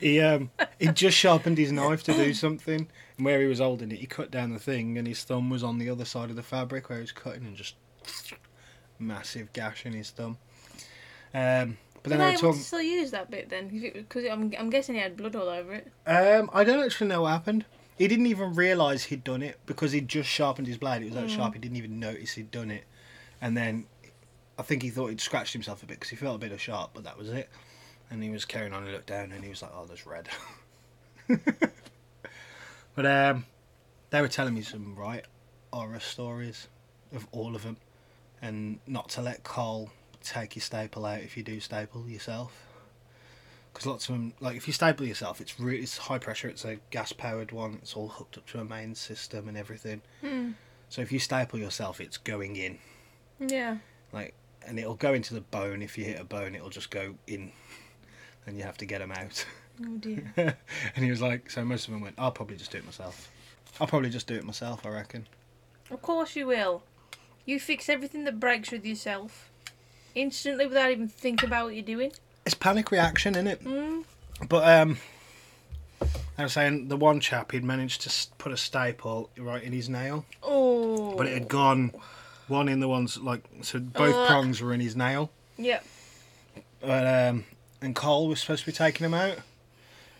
he 0.00 0.20
um 0.20 0.50
he 0.78 0.88
just 0.88 1.16
sharpened 1.16 1.58
his 1.58 1.72
knife 1.72 2.02
to 2.04 2.12
do 2.12 2.32
something, 2.34 2.86
and 3.16 3.24
where 3.26 3.40
he 3.40 3.46
was 3.46 3.58
holding 3.58 3.90
it, 3.92 3.98
he 3.98 4.06
cut 4.06 4.30
down 4.30 4.52
the 4.52 4.58
thing, 4.58 4.96
and 4.98 5.06
his 5.08 5.22
thumb 5.24 5.50
was 5.50 5.62
on 5.64 5.78
the 5.78 5.90
other 5.90 6.04
side 6.04 6.30
of 6.30 6.36
the 6.36 6.42
fabric 6.42 6.88
where 6.88 6.98
he 6.98 7.02
was 7.02 7.12
cutting, 7.12 7.44
and 7.44 7.56
just 7.56 7.74
massive 8.98 9.52
gash 9.52 9.84
in 9.86 9.92
his 9.92 10.10
thumb. 10.10 10.38
Um, 11.34 11.76
but 12.08 12.10
then 12.10 12.18
they 12.18 12.24
they 12.24 12.26
were 12.26 12.32
able 12.32 12.40
talking. 12.40 12.60
to 12.60 12.66
still 12.66 12.82
use 12.82 13.10
that 13.10 13.30
bit 13.30 13.48
then? 13.48 13.68
Because 13.68 14.24
I'm, 14.24 14.52
I'm 14.58 14.70
guessing 14.70 14.94
he 14.94 15.00
had 15.00 15.16
blood 15.16 15.34
all 15.36 15.48
over 15.48 15.74
it. 15.74 15.92
Um, 16.06 16.50
I 16.52 16.64
don't 16.64 16.84
actually 16.84 17.08
know 17.08 17.22
what 17.22 17.30
happened. 17.32 17.64
He 17.98 18.06
didn't 18.08 18.26
even 18.26 18.54
realise 18.54 19.04
he'd 19.04 19.24
done 19.24 19.42
it 19.42 19.58
because 19.66 19.92
he'd 19.92 20.08
just 20.08 20.28
sharpened 20.28 20.66
his 20.68 20.76
blade. 20.78 21.02
It 21.02 21.06
was 21.06 21.14
that 21.14 21.26
Mm. 21.26 21.30
sharp. 21.30 21.54
He 21.54 21.60
didn't 21.60 21.76
even 21.76 21.98
notice 21.98 22.34
he'd 22.34 22.50
done 22.50 22.70
it, 22.70 22.84
and 23.40 23.56
then 23.56 23.86
I 24.58 24.62
think 24.62 24.82
he 24.82 24.90
thought 24.90 25.08
he'd 25.08 25.20
scratched 25.20 25.52
himself 25.52 25.82
a 25.82 25.86
bit 25.86 25.94
because 25.98 26.10
he 26.10 26.16
felt 26.16 26.36
a 26.36 26.38
bit 26.38 26.52
of 26.52 26.60
sharp, 26.60 26.90
but 26.94 27.04
that 27.04 27.16
was 27.18 27.28
it. 27.30 27.48
And 28.10 28.22
he 28.22 28.30
was 28.30 28.44
carrying 28.44 28.72
on. 28.72 28.86
He 28.86 28.92
looked 28.92 29.06
down 29.08 29.32
and 29.32 29.42
he 29.42 29.50
was 29.50 29.62
like, 29.62 29.72
"Oh, 29.74 29.84
there's 29.86 30.06
red." 30.06 30.28
but 32.94 33.06
um, 33.06 33.44
they 34.10 34.20
were 34.20 34.28
telling 34.28 34.54
me 34.54 34.62
some 34.62 34.94
right 34.94 35.24
horror 35.72 36.00
stories 36.00 36.68
of 37.14 37.26
all 37.32 37.54
of 37.56 37.62
them, 37.62 37.76
and 38.40 38.78
not 38.86 39.08
to 39.10 39.22
let 39.22 39.42
Cole 39.42 39.90
take 40.26 40.56
your 40.56 40.62
staple 40.62 41.04
out 41.06 41.20
if 41.20 41.36
you 41.36 41.42
do 41.42 41.60
staple 41.60 42.08
yourself 42.08 42.66
because 43.72 43.86
lots 43.86 44.08
of 44.08 44.14
them, 44.14 44.32
like 44.40 44.56
if 44.56 44.66
you 44.66 44.72
staple 44.72 45.04
yourself, 45.06 45.38
it's 45.38 45.60
really 45.60 45.82
it's 45.82 45.98
high 45.98 46.16
pressure. 46.18 46.48
It's 46.48 46.64
a 46.64 46.78
gas 46.90 47.12
powered 47.12 47.52
one. 47.52 47.74
It's 47.82 47.94
all 47.94 48.08
hooked 48.08 48.38
up 48.38 48.46
to 48.46 48.58
a 48.60 48.64
main 48.64 48.94
system 48.94 49.48
and 49.48 49.56
everything. 49.58 50.00
Hmm. 50.22 50.52
So 50.88 51.02
if 51.02 51.12
you 51.12 51.18
staple 51.18 51.58
yourself, 51.58 52.00
it's 52.00 52.16
going 52.16 52.56
in, 52.56 52.78
Yeah. 53.38 53.76
like, 54.14 54.32
and 54.66 54.78
it'll 54.78 54.94
go 54.94 55.12
into 55.12 55.34
the 55.34 55.42
bone. 55.42 55.82
If 55.82 55.98
you 55.98 56.04
hit 56.04 56.18
a 56.18 56.24
bone, 56.24 56.54
it'll 56.54 56.70
just 56.70 56.90
go 56.90 57.16
in, 57.26 57.52
and 58.46 58.56
you 58.56 58.62
have 58.62 58.78
to 58.78 58.86
get 58.86 59.00
them 59.00 59.12
out. 59.12 59.44
Oh 59.84 59.98
dear. 59.98 60.32
and 60.96 61.04
he 61.04 61.10
was 61.10 61.20
like, 61.20 61.50
so 61.50 61.62
most 61.62 61.86
of 61.86 61.92
them 61.92 62.00
went, 62.00 62.14
I'll 62.16 62.32
probably 62.32 62.56
just 62.56 62.70
do 62.72 62.78
it 62.78 62.84
myself. 62.86 63.30
I'll 63.78 63.86
probably 63.86 64.08
just 64.08 64.26
do 64.26 64.36
it 64.36 64.44
myself. 64.44 64.86
I 64.86 64.88
reckon. 64.88 65.26
of 65.90 66.00
course 66.00 66.34
you 66.34 66.46
will. 66.46 66.82
You 67.44 67.60
fix 67.60 67.90
everything 67.90 68.24
that 68.24 68.40
breaks 68.40 68.70
with 68.72 68.86
yourself. 68.86 69.50
Instantly 70.16 70.66
without 70.66 70.90
even 70.90 71.08
thinking 71.08 71.46
about 71.48 71.66
what 71.66 71.74
you're 71.74 71.84
doing. 71.84 72.10
It's 72.44 72.54
panic 72.54 72.90
reaction, 72.90 73.34
isn't 73.34 73.46
it? 73.46 73.62
Mm. 73.64 74.04
But 74.48 74.66
um, 74.80 74.98
They 76.00 76.42
were 76.44 76.48
saying 76.48 76.88
the 76.88 76.96
one 76.96 77.20
chap 77.20 77.52
he'd 77.52 77.62
managed 77.64 78.00
to 78.02 78.28
put 78.38 78.50
a 78.50 78.56
staple 78.56 79.30
right 79.38 79.62
in 79.62 79.72
his 79.72 79.88
nail, 79.88 80.24
Oh. 80.42 81.14
but 81.16 81.26
it 81.26 81.34
had 81.34 81.48
gone 81.48 81.92
one 82.48 82.68
in 82.68 82.80
the 82.80 82.88
ones 82.88 83.18
like 83.18 83.42
so 83.62 83.78
both 83.78 84.14
Ugh. 84.14 84.26
prongs 84.28 84.60
were 84.62 84.72
in 84.72 84.80
his 84.80 84.96
nail. 84.96 85.30
Yep. 85.58 85.84
But 86.80 87.06
um, 87.30 87.44
and 87.82 87.94
Cole 87.94 88.28
was 88.28 88.40
supposed 88.40 88.60
to 88.64 88.66
be 88.66 88.72
taking 88.76 89.04
him 89.04 89.14
out, 89.14 89.38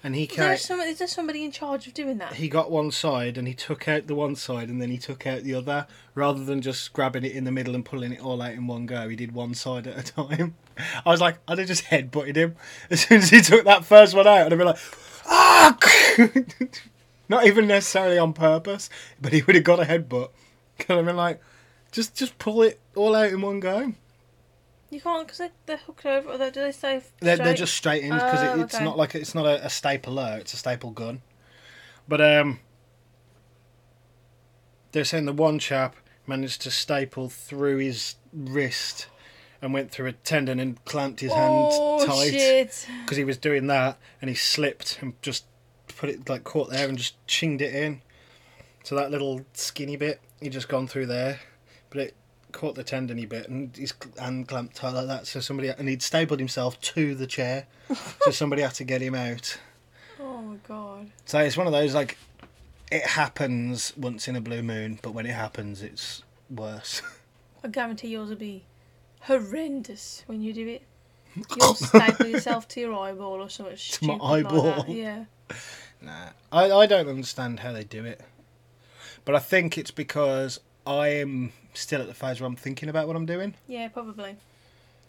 and 0.06 0.14
he 0.14 0.22
Is 0.22 0.36
there, 0.36 0.50
came, 0.50 0.58
some, 0.58 0.80
is 0.82 0.98
there 1.00 1.08
somebody 1.08 1.44
in 1.44 1.50
charge 1.50 1.88
of 1.88 1.92
doing 1.94 2.18
that? 2.18 2.34
he 2.34 2.48
got 2.48 2.70
one 2.70 2.92
side 2.92 3.36
and 3.36 3.48
he 3.48 3.54
took 3.54 3.88
out 3.88 4.06
the 4.06 4.14
one 4.14 4.36
side 4.36 4.68
and 4.68 4.80
then 4.80 4.88
he 4.88 4.98
took 4.98 5.26
out 5.26 5.42
the 5.42 5.52
other 5.52 5.88
rather 6.14 6.44
than 6.44 6.62
just 6.62 6.92
grabbing 6.92 7.24
it 7.24 7.32
in 7.32 7.42
the 7.42 7.50
middle 7.50 7.74
and 7.74 7.84
pulling 7.84 8.12
it 8.12 8.20
all 8.20 8.40
out 8.40 8.52
in 8.52 8.68
one 8.68 8.86
go. 8.86 9.08
He 9.08 9.16
did 9.16 9.32
one 9.32 9.52
side 9.54 9.88
at 9.88 9.98
a 9.98 10.12
time. 10.12 10.54
I 11.04 11.10
was 11.10 11.20
like, 11.20 11.38
I'd 11.48 11.58
have 11.58 11.66
just 11.66 11.86
headbutted 11.86 12.36
him 12.36 12.54
as 12.90 13.00
soon 13.00 13.18
as 13.18 13.30
he 13.30 13.40
took 13.40 13.64
that 13.64 13.84
first 13.84 14.14
one 14.14 14.28
out. 14.28 14.46
I'd 14.46 14.52
have 14.52 14.58
been 14.58 14.68
like, 14.68 14.78
ah! 15.26 15.76
Not 17.28 17.44
even 17.48 17.66
necessarily 17.66 18.18
on 18.18 18.32
purpose, 18.32 18.88
but 19.20 19.32
he 19.32 19.42
would 19.42 19.56
have 19.56 19.64
got 19.64 19.80
a 19.80 19.86
headbutt. 19.86 20.30
Because 20.78 20.98
I've 21.00 21.04
been 21.04 21.16
like, 21.16 21.42
just 21.90 22.14
just 22.14 22.38
pull 22.38 22.62
it 22.62 22.78
all 22.94 23.16
out 23.16 23.32
in 23.32 23.40
one 23.40 23.58
go. 23.58 23.92
You 24.90 25.00
can't 25.00 25.26
because 25.26 25.38
they, 25.38 25.50
they're 25.66 25.76
hooked 25.78 26.06
over. 26.06 26.30
Or 26.30 26.38
do 26.50 26.60
they 26.60 26.72
stay 26.72 27.02
They're, 27.20 27.36
they're 27.36 27.54
just 27.54 27.74
straight 27.74 28.04
in 28.04 28.10
because 28.10 28.40
Oh, 28.42 28.58
it, 28.58 28.62
it's 28.64 28.74
okay. 28.76 28.84
not 28.84 28.96
like 28.96 29.14
it's 29.14 29.34
not 29.34 29.46
a, 29.46 29.64
a 29.66 29.70
stapler, 29.70 30.38
it's 30.40 30.54
a 30.54 30.56
staple 30.56 30.90
gun. 30.90 31.22
But 32.08 32.20
um, 32.20 32.60
they're 34.92 35.04
saying 35.04 35.26
the 35.26 35.32
one 35.32 35.58
chap 35.58 35.96
managed 36.26 36.62
to 36.62 36.70
staple 36.70 37.28
through 37.28 37.78
his 37.78 38.16
wrist 38.32 39.08
and 39.60 39.72
went 39.72 39.90
through 39.90 40.06
a 40.06 40.12
tendon 40.12 40.60
and 40.60 40.84
clamped 40.84 41.20
his 41.20 41.32
Oh 41.34 41.98
hand 41.98 42.06
tight 42.06 42.86
because 43.02 43.16
he 43.16 43.24
was 43.24 43.38
doing 43.38 43.66
that 43.68 43.98
and 44.20 44.28
he 44.28 44.34
slipped 44.36 44.98
and 45.00 45.20
just 45.22 45.44
put 45.96 46.10
it 46.10 46.28
like 46.28 46.44
caught 46.44 46.70
there 46.70 46.88
and 46.88 46.96
just 46.98 47.14
chinged 47.26 47.60
it 47.60 47.74
in. 47.74 48.02
So 48.84 48.94
that 48.94 49.10
little 49.10 49.44
skinny 49.52 49.96
bit, 49.96 50.20
he 50.40 50.48
just 50.48 50.68
gone 50.68 50.86
through 50.86 51.06
there, 51.06 51.40
but 51.90 52.00
it 52.00 52.14
caught 52.56 52.74
the 52.74 52.82
tendony 52.82 53.26
bit 53.26 53.48
and 53.48 53.76
his 53.76 53.92
hand 54.18 54.48
clamped 54.48 54.76
tight 54.76 54.92
like 54.94 55.06
that. 55.08 55.26
So 55.26 55.40
somebody 55.40 55.68
and 55.68 55.88
he'd 55.88 56.02
stapled 56.02 56.40
himself 56.40 56.80
to 56.80 57.14
the 57.14 57.26
chair, 57.26 57.66
so 58.22 58.30
somebody 58.30 58.62
had 58.62 58.72
to 58.74 58.84
get 58.84 59.02
him 59.02 59.14
out. 59.14 59.58
Oh 60.18 60.40
my 60.40 60.56
god! 60.66 61.10
So 61.26 61.38
it's 61.40 61.56
one 61.56 61.66
of 61.66 61.74
those 61.74 61.94
like, 61.94 62.16
it 62.90 63.02
happens 63.02 63.94
once 63.96 64.26
in 64.26 64.36
a 64.36 64.40
blue 64.40 64.62
moon, 64.62 64.98
but 65.02 65.12
when 65.12 65.26
it 65.26 65.34
happens, 65.34 65.82
it's 65.82 66.22
worse. 66.48 67.02
I 67.62 67.68
guarantee 67.68 68.08
yours 68.08 68.30
will 68.30 68.36
be 68.36 68.64
horrendous 69.20 70.22
when 70.26 70.40
you 70.40 70.54
do 70.54 70.66
it. 70.66 70.82
You'll 71.60 71.74
staple 71.74 72.26
yourself 72.26 72.66
to 72.68 72.80
your 72.80 72.94
eyeball 72.94 73.42
or 73.42 73.50
something 73.50 73.76
To 73.76 74.06
my 74.06 74.14
like 74.14 74.46
eyeball. 74.46 74.62
that. 74.62 74.88
Yeah. 74.88 75.24
Nah, 76.00 76.30
I, 76.50 76.70
I 76.72 76.86
don't 76.86 77.08
understand 77.08 77.60
how 77.60 77.72
they 77.72 77.84
do 77.84 78.06
it. 78.06 78.22
But 79.26 79.34
I 79.34 79.40
think 79.40 79.76
it's 79.76 79.90
because 79.90 80.60
I 80.86 81.08
am 81.08 81.52
still 81.74 82.00
at 82.00 82.06
the 82.06 82.14
phase 82.14 82.40
where 82.40 82.46
I'm 82.46 82.56
thinking 82.56 82.88
about 82.88 83.06
what 83.06 83.16
I'm 83.16 83.26
doing. 83.26 83.54
Yeah, 83.66 83.88
probably. 83.88 84.36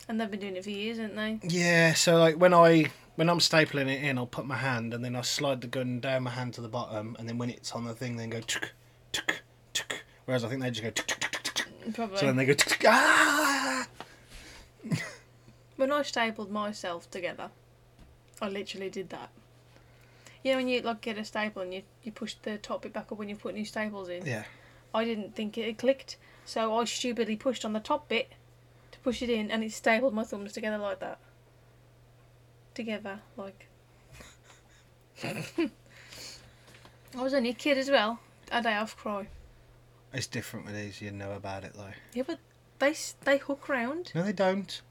And 0.10 0.20
they've 0.20 0.32
been 0.32 0.40
doing 0.40 0.56
it 0.56 0.64
for 0.64 0.70
years, 0.70 0.98
haven't 0.98 1.16
they? 1.16 1.40
Yeah, 1.48 1.94
so 1.94 2.18
like 2.18 2.36
when 2.38 2.54
I 2.54 2.92
when 3.16 3.30
I'm 3.30 3.40
stapling 3.40 3.88
it 3.88 4.04
in, 4.04 4.18
I'll 4.18 4.26
put 4.26 4.46
my 4.46 4.56
hand 4.56 4.94
and 4.94 5.04
then 5.04 5.16
I 5.16 5.22
slide 5.22 5.62
the 5.62 5.68
gun 5.68 6.00
down 6.00 6.24
my 6.24 6.32
hand 6.32 6.54
to 6.56 6.62
the 6.62 6.68
bottom, 6.68 7.16
and 7.20 7.28
then 7.28 7.38
when 7.38 7.50
it's 7.50 7.72
on 7.74 7.86
the 7.86 7.94
thing, 7.94 8.16
then 8.16 8.30
go 8.30 8.40
tuk 8.42 8.74
tuk 9.12 9.44
tuk. 9.74 10.04
Whereas 10.26 10.44
I 10.44 10.50
think 10.50 10.62
they 10.62 10.72
just 10.72 10.84
go 10.84 10.90
tuk 10.90 11.08
tuk 11.08 11.20
tuk 11.20 11.44
tuk. 11.44 11.54
tuk. 11.54 11.96
Probably. 11.96 12.18
So 12.18 12.26
then 12.26 12.36
they 12.38 12.46
go 12.46 12.54
tuk 12.54 12.84
ah. 12.88 13.88
When 15.76 15.92
I 15.92 16.02
stapled 16.02 16.52
myself 16.52 17.10
together, 17.12 17.52
I 18.42 18.50
literally 18.50 18.90
did 18.90 19.10
that. 19.10 19.30
You 20.44 20.52
know 20.52 20.58
when 20.58 20.68
you 20.70 20.82
like 20.82 21.02
get 21.02 21.18
a 21.18 21.26
staple 21.26 21.62
and 21.62 21.74
you, 21.74 21.84
you 22.04 22.12
push 22.12 22.36
the 22.42 22.58
top 22.58 22.84
bit 22.84 22.94
back 22.94 23.12
up 23.12 23.18
when 23.18 23.30
you 23.30 23.36
put 23.36 23.54
new 23.54 23.66
staples 23.66 24.10
in? 24.10 24.26
Yeah. 24.26 24.46
I 24.94 25.04
didn't 25.06 25.36
think 25.36 25.58
it 25.58 25.66
had 25.66 25.78
clicked, 25.78 26.18
so 26.46 26.76
I 26.78 26.86
stupidly 26.86 27.36
pushed 27.36 27.66
on 27.66 27.74
the 27.74 27.80
top 27.80 28.08
bit 28.10 28.32
to 28.92 29.00
push 29.00 29.22
it 29.22 29.30
in 29.30 29.52
and 29.52 29.64
it 29.64 29.72
stapled 29.72 30.14
my 30.14 30.24
thumbs 30.24 30.54
together 30.54 30.78
like 30.78 31.00
that. 31.00 31.20
Together, 32.74 33.20
like. 33.36 33.68
I 35.24 35.70
was 37.16 37.34
only 37.34 37.50
a 37.50 37.54
kid 37.54 37.78
as 37.78 37.90
well. 37.90 38.20
A 38.52 38.62
day 38.62 38.76
off 38.76 38.96
cry. 38.96 39.28
It's 40.14 40.28
different 40.28 40.66
with 40.66 40.76
these. 40.76 41.02
You 41.02 41.12
know 41.12 41.32
about 41.34 41.64
it 41.64 41.74
though. 41.74 41.94
Yeah, 42.14 42.24
but 42.26 42.40
they 42.80 42.96
they 43.24 43.38
hook 43.38 43.68
round. 43.68 44.12
No, 44.16 44.24
they 44.24 44.32
don't. 44.34 44.82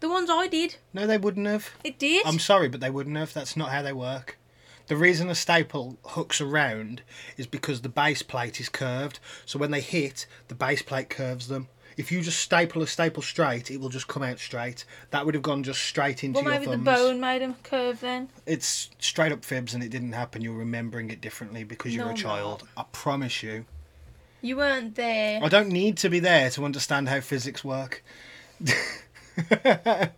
The 0.00 0.08
ones 0.08 0.28
I 0.30 0.48
did, 0.48 0.76
No, 0.92 1.06
they 1.06 1.16
wouldn't 1.16 1.46
have. 1.46 1.70
it 1.84 1.96
did. 1.96 2.26
I'm 2.26 2.40
sorry, 2.40 2.68
but 2.68 2.80
they 2.80 2.90
wouldn't 2.90 3.16
have. 3.16 3.32
That's 3.32 3.56
not 3.56 3.70
how 3.70 3.82
they 3.82 3.92
work. 3.92 4.36
The 4.92 4.98
reason 4.98 5.30
a 5.30 5.34
staple 5.34 5.96
hooks 6.04 6.38
around 6.38 7.00
is 7.38 7.46
because 7.46 7.80
the 7.80 7.88
base 7.88 8.20
plate 8.20 8.60
is 8.60 8.68
curved. 8.68 9.20
So 9.46 9.58
when 9.58 9.70
they 9.70 9.80
hit, 9.80 10.26
the 10.48 10.54
base 10.54 10.82
plate 10.82 11.08
curves 11.08 11.48
them. 11.48 11.68
If 11.96 12.12
you 12.12 12.20
just 12.20 12.38
staple 12.40 12.82
a 12.82 12.86
staple 12.86 13.22
straight, 13.22 13.70
it 13.70 13.80
will 13.80 13.88
just 13.88 14.06
come 14.06 14.22
out 14.22 14.38
straight. 14.38 14.84
That 15.08 15.24
would 15.24 15.32
have 15.32 15.42
gone 15.42 15.62
just 15.62 15.82
straight 15.82 16.22
into 16.22 16.40
well, 16.40 16.44
your 16.44 16.52
maybe 16.52 16.66
the 16.66 16.72
thumbs. 16.72 16.84
bone 16.84 17.20
made 17.20 17.40
them 17.40 17.56
curve 17.62 18.00
then. 18.00 18.28
It's 18.44 18.90
straight 18.98 19.32
up 19.32 19.46
fibs, 19.46 19.72
and 19.72 19.82
it 19.82 19.88
didn't 19.88 20.12
happen. 20.12 20.42
You're 20.42 20.52
remembering 20.52 21.10
it 21.10 21.22
differently 21.22 21.64
because 21.64 21.94
you're 21.94 22.04
No, 22.04 22.10
a 22.10 22.12
I'm 22.12 22.16
child. 22.18 22.68
I 22.76 22.84
promise 22.92 23.42
you. 23.42 23.64
You 24.42 24.58
weren't 24.58 24.94
there. 24.96 25.42
I 25.42 25.48
don't 25.48 25.70
need 25.70 25.96
to 25.98 26.10
be 26.10 26.18
there 26.18 26.50
to 26.50 26.66
understand 26.66 27.08
how 27.08 27.20
physics 27.20 27.64
work. 27.64 28.04
so 28.66 28.74
yeah, 29.48 30.10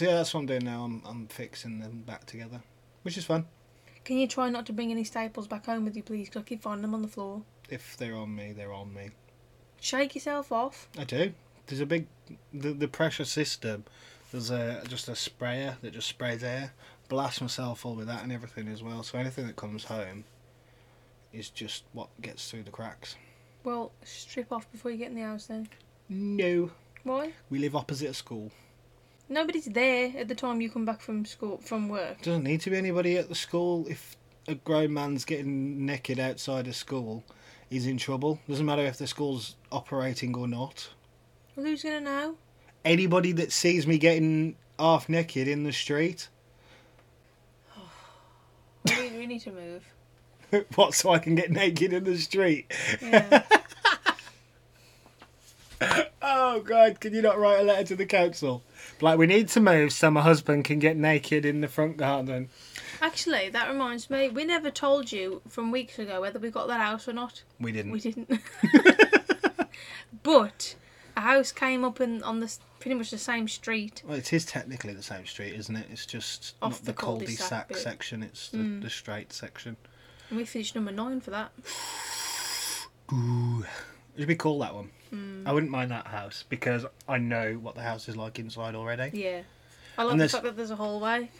that's 0.00 0.34
what 0.34 0.40
I'm 0.40 0.46
doing 0.46 0.64
now. 0.64 0.82
I'm 0.82 1.02
I'm 1.06 1.28
fixing 1.28 1.78
them 1.78 2.02
back 2.04 2.26
together, 2.26 2.62
which 3.04 3.16
is 3.16 3.24
fun. 3.24 3.46
Can 4.08 4.16
you 4.16 4.26
try 4.26 4.48
not 4.48 4.64
to 4.64 4.72
bring 4.72 4.90
any 4.90 5.04
staples 5.04 5.46
back 5.46 5.66
home 5.66 5.84
with 5.84 5.94
you, 5.94 6.02
please? 6.02 6.30
Because 6.30 6.40
I 6.40 6.44
keep 6.44 6.62
finding 6.62 6.80
them 6.80 6.94
on 6.94 7.02
the 7.02 7.08
floor. 7.08 7.42
If 7.68 7.94
they're 7.98 8.16
on 8.16 8.34
me, 8.34 8.54
they're 8.54 8.72
on 8.72 8.94
me. 8.94 9.10
Shake 9.80 10.14
yourself 10.14 10.50
off. 10.50 10.88
I 10.98 11.04
do. 11.04 11.34
There's 11.66 11.82
a 11.82 11.84
big 11.84 12.06
the 12.50 12.72
the 12.72 12.88
pressure 12.88 13.26
system. 13.26 13.84
There's 14.32 14.48
a 14.48 14.82
just 14.88 15.10
a 15.10 15.14
sprayer 15.14 15.76
that 15.82 15.92
just 15.92 16.08
sprays 16.08 16.42
air. 16.42 16.72
Blast 17.10 17.42
myself 17.42 17.84
all 17.84 17.96
with 17.96 18.06
that 18.06 18.22
and 18.22 18.32
everything 18.32 18.68
as 18.68 18.82
well. 18.82 19.02
So 19.02 19.18
anything 19.18 19.46
that 19.46 19.56
comes 19.56 19.84
home 19.84 20.24
is 21.34 21.50
just 21.50 21.84
what 21.92 22.08
gets 22.22 22.50
through 22.50 22.62
the 22.62 22.70
cracks. 22.70 23.14
Well, 23.62 23.92
strip 24.04 24.50
off 24.50 24.72
before 24.72 24.90
you 24.90 24.96
get 24.96 25.10
in 25.10 25.16
the 25.16 25.20
house 25.20 25.48
then. 25.48 25.68
No, 26.08 26.70
Why? 27.02 27.34
we 27.50 27.58
live 27.58 27.76
opposite 27.76 28.08
a 28.08 28.14
school. 28.14 28.52
Nobody's 29.28 29.66
there 29.66 30.12
at 30.16 30.28
the 30.28 30.34
time 30.34 30.60
you 30.60 30.70
come 30.70 30.84
back 30.84 31.00
from 31.00 31.24
school 31.26 31.58
from 31.58 31.88
work. 31.88 32.22
Doesn't 32.22 32.44
need 32.44 32.62
to 32.62 32.70
be 32.70 32.78
anybody 32.78 33.18
at 33.18 33.28
the 33.28 33.34
school. 33.34 33.86
If 33.88 34.16
a 34.46 34.54
grown 34.54 34.94
man's 34.94 35.24
getting 35.24 35.84
naked 35.84 36.18
outside 36.18 36.66
a 36.66 36.72
school, 36.72 37.24
he's 37.68 37.86
in 37.86 37.98
trouble. 37.98 38.40
Doesn't 38.48 38.64
matter 38.64 38.82
if 38.82 38.96
the 38.96 39.06
school's 39.06 39.56
operating 39.70 40.34
or 40.34 40.48
not. 40.48 40.88
Well, 41.54 41.66
who's 41.66 41.82
gonna 41.82 42.00
know? 42.00 42.36
Anybody 42.84 43.32
that 43.32 43.52
sees 43.52 43.86
me 43.86 43.98
getting 43.98 44.56
half 44.78 45.10
naked 45.10 45.46
in 45.46 45.64
the 45.64 45.72
street, 45.72 46.28
we, 48.86 49.10
we 49.10 49.26
need 49.26 49.40
to 49.40 49.52
move. 49.52 50.64
what? 50.74 50.94
So 50.94 51.10
I 51.10 51.18
can 51.18 51.34
get 51.34 51.50
naked 51.50 51.92
in 51.92 52.04
the 52.04 52.16
street? 52.16 52.72
Yeah. 53.02 53.42
Oh 56.50 56.60
God! 56.60 56.98
Can 57.00 57.12
you 57.14 57.20
not 57.20 57.38
write 57.38 57.60
a 57.60 57.62
letter 57.62 57.84
to 57.88 57.96
the 57.96 58.06
council? 58.06 58.62
Like 59.02 59.18
we 59.18 59.26
need 59.26 59.48
to 59.50 59.60
move 59.60 59.92
so 59.92 60.10
my 60.10 60.22
husband 60.22 60.64
can 60.64 60.78
get 60.78 60.96
naked 60.96 61.44
in 61.44 61.60
the 61.60 61.68
front 61.68 61.98
garden. 61.98 62.48
Actually, 63.02 63.50
that 63.50 63.68
reminds 63.68 64.08
me. 64.08 64.30
We 64.30 64.44
never 64.44 64.70
told 64.70 65.12
you 65.12 65.42
from 65.48 65.70
weeks 65.70 65.98
ago 65.98 66.22
whether 66.22 66.38
we 66.38 66.50
got 66.50 66.66
that 66.68 66.80
house 66.80 67.06
or 67.06 67.12
not. 67.12 67.42
We 67.60 67.70
didn't. 67.72 67.92
We 67.92 68.00
didn't. 68.00 68.30
but 70.22 70.74
a 71.16 71.20
house 71.20 71.52
came 71.52 71.84
up 71.84 72.00
in 72.00 72.22
on 72.22 72.40
this 72.40 72.60
pretty 72.80 72.94
much 72.94 73.10
the 73.10 73.18
same 73.18 73.46
street. 73.46 74.02
Well, 74.06 74.16
it 74.16 74.32
is 74.32 74.44
technically 74.46 74.94
the 74.94 75.02
same 75.02 75.26
street, 75.26 75.54
isn't 75.54 75.76
it? 75.76 75.86
It's 75.90 76.06
just 76.06 76.54
Off 76.62 76.72
not 76.72 76.78
the, 76.80 76.86
the 76.86 76.92
cul-de-sac 76.94 77.68
cul-de-sac 77.68 77.76
section. 77.76 78.22
It's 78.22 78.48
the, 78.48 78.58
Mm. 78.58 78.82
the 78.82 78.90
straight 78.90 79.32
section. 79.32 79.76
And 80.30 80.38
we 80.38 80.44
finished 80.44 80.74
number 80.74 80.92
nine 80.92 81.20
for 81.20 81.30
that. 81.30 81.50
Ooh, 83.12 83.64
it 84.14 84.20
should 84.20 84.28
be 84.28 84.34
called 84.36 84.62
that 84.62 84.74
one. 84.74 84.90
Mm. 85.12 85.46
I 85.46 85.52
wouldn't 85.52 85.72
mind 85.72 85.90
that 85.90 86.06
house 86.06 86.44
because 86.48 86.84
I 87.08 87.18
know 87.18 87.54
what 87.54 87.74
the 87.74 87.82
house 87.82 88.08
is 88.08 88.16
like 88.16 88.38
inside 88.38 88.74
already. 88.74 89.16
Yeah. 89.18 89.42
I 89.96 90.02
love 90.04 90.18
the 90.18 90.28
fact 90.28 90.44
that 90.44 90.56
there's 90.56 90.70
a 90.70 90.76
hallway 90.76 91.30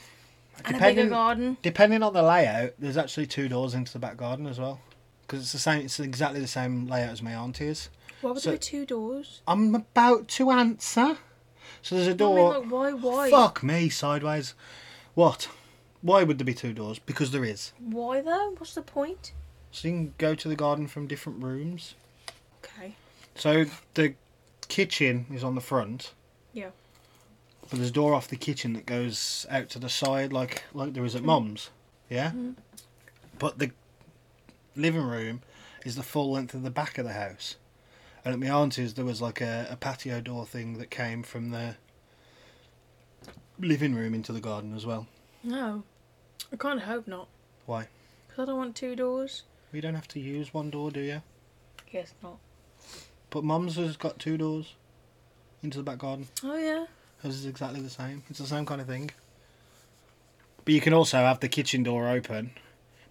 and 0.64 0.76
a 0.76 0.78
bigger 0.78 0.78
Depending, 0.78 1.08
garden. 1.10 1.56
depending 1.62 2.02
on 2.02 2.12
the 2.12 2.22
layout, 2.22 2.72
there's 2.78 2.96
actually 2.96 3.26
two 3.26 3.48
doors 3.48 3.74
into 3.74 3.92
the 3.92 3.98
back 3.98 4.16
garden 4.16 4.46
as 4.46 4.58
well. 4.58 4.80
Because 5.22 5.40
it's 5.42 5.52
the 5.52 5.58
same. 5.58 5.84
It's 5.84 6.00
exactly 6.00 6.40
the 6.40 6.46
same 6.48 6.86
layout 6.88 7.10
as 7.10 7.22
my 7.22 7.34
auntie's. 7.34 7.90
Why 8.20 8.30
would 8.32 8.42
So- 8.42 8.50
there 8.50 8.58
be 8.58 8.62
two 8.62 8.86
doors? 8.86 9.42
I'm 9.46 9.74
about 9.74 10.26
to 10.28 10.50
answer. 10.50 11.18
So 11.82 11.94
there's 11.94 12.08
a 12.08 12.14
door. 12.14 12.54
mean, 12.54 12.70
like, 12.70 12.72
why? 12.72 12.92
Why? 12.94 13.30
Fuck 13.30 13.62
me, 13.62 13.88
sideways. 13.90 14.54
What? 15.14 15.48
Why 16.00 16.22
would 16.24 16.38
there 16.38 16.44
be 16.44 16.54
two 16.54 16.72
doors? 16.72 16.98
Because 16.98 17.30
there 17.30 17.44
is. 17.44 17.72
Why 17.78 18.20
though? 18.20 18.54
What's 18.56 18.74
the 18.74 18.82
point? 18.82 19.32
So 19.70 19.86
you 19.88 19.94
can 19.94 20.14
go 20.18 20.34
to 20.34 20.48
the 20.48 20.56
garden 20.56 20.86
from 20.88 21.06
different 21.06 21.42
rooms. 21.42 21.94
So 23.38 23.66
the 23.94 24.14
kitchen 24.68 25.26
is 25.32 25.44
on 25.44 25.54
the 25.54 25.60
front. 25.60 26.12
Yeah. 26.52 26.70
But 27.62 27.78
there's 27.78 27.90
a 27.90 27.92
door 27.92 28.14
off 28.14 28.28
the 28.28 28.36
kitchen 28.36 28.72
that 28.74 28.86
goes 28.86 29.46
out 29.50 29.68
to 29.70 29.78
the 29.78 29.88
side, 29.88 30.32
like 30.32 30.64
like 30.74 30.94
there 30.94 31.04
is 31.04 31.14
at 31.14 31.22
Mum's. 31.22 31.70
Yeah. 32.10 32.30
Mhm. 32.32 32.56
But 33.38 33.58
the 33.58 33.70
living 34.74 35.02
room 35.04 35.42
is 35.84 35.94
the 35.96 36.02
full 36.02 36.30
length 36.32 36.54
of 36.54 36.62
the 36.62 36.70
back 36.70 36.98
of 36.98 37.04
the 37.04 37.12
house. 37.12 37.56
And 38.24 38.34
at 38.34 38.40
my 38.40 38.50
auntie's, 38.50 38.94
there 38.94 39.04
was 39.04 39.22
like 39.22 39.40
a, 39.40 39.68
a 39.70 39.76
patio 39.76 40.20
door 40.20 40.44
thing 40.44 40.78
that 40.78 40.90
came 40.90 41.22
from 41.22 41.50
the 41.50 41.76
living 43.60 43.94
room 43.94 44.14
into 44.14 44.32
the 44.32 44.40
garden 44.40 44.74
as 44.74 44.84
well. 44.84 45.06
No. 45.44 45.84
I 46.52 46.56
kind 46.56 46.80
of 46.80 46.86
hope 46.86 47.06
not. 47.06 47.28
Why? 47.66 47.88
Because 48.26 48.42
I 48.42 48.46
don't 48.46 48.58
want 48.58 48.76
two 48.76 48.96
doors. 48.96 49.44
We 49.72 49.80
don't 49.80 49.94
have 49.94 50.08
to 50.08 50.20
use 50.20 50.52
one 50.52 50.70
door, 50.70 50.90
do 50.90 51.00
you? 51.00 51.22
Guess 51.92 52.14
not. 52.22 52.38
But 53.30 53.44
Mum's 53.44 53.76
has 53.76 53.96
got 53.96 54.18
two 54.18 54.36
doors 54.38 54.74
into 55.62 55.78
the 55.78 55.84
back 55.84 55.98
garden. 55.98 56.28
Oh, 56.42 56.56
yeah. 56.56 56.86
Hers 57.22 57.34
is 57.34 57.46
exactly 57.46 57.80
the 57.80 57.90
same. 57.90 58.22
It's 58.30 58.38
the 58.38 58.46
same 58.46 58.64
kind 58.64 58.80
of 58.80 58.86
thing. 58.86 59.10
But 60.64 60.74
you 60.74 60.80
can 60.80 60.92
also 60.92 61.18
have 61.18 61.40
the 61.40 61.48
kitchen 61.48 61.82
door 61.82 62.08
open. 62.08 62.52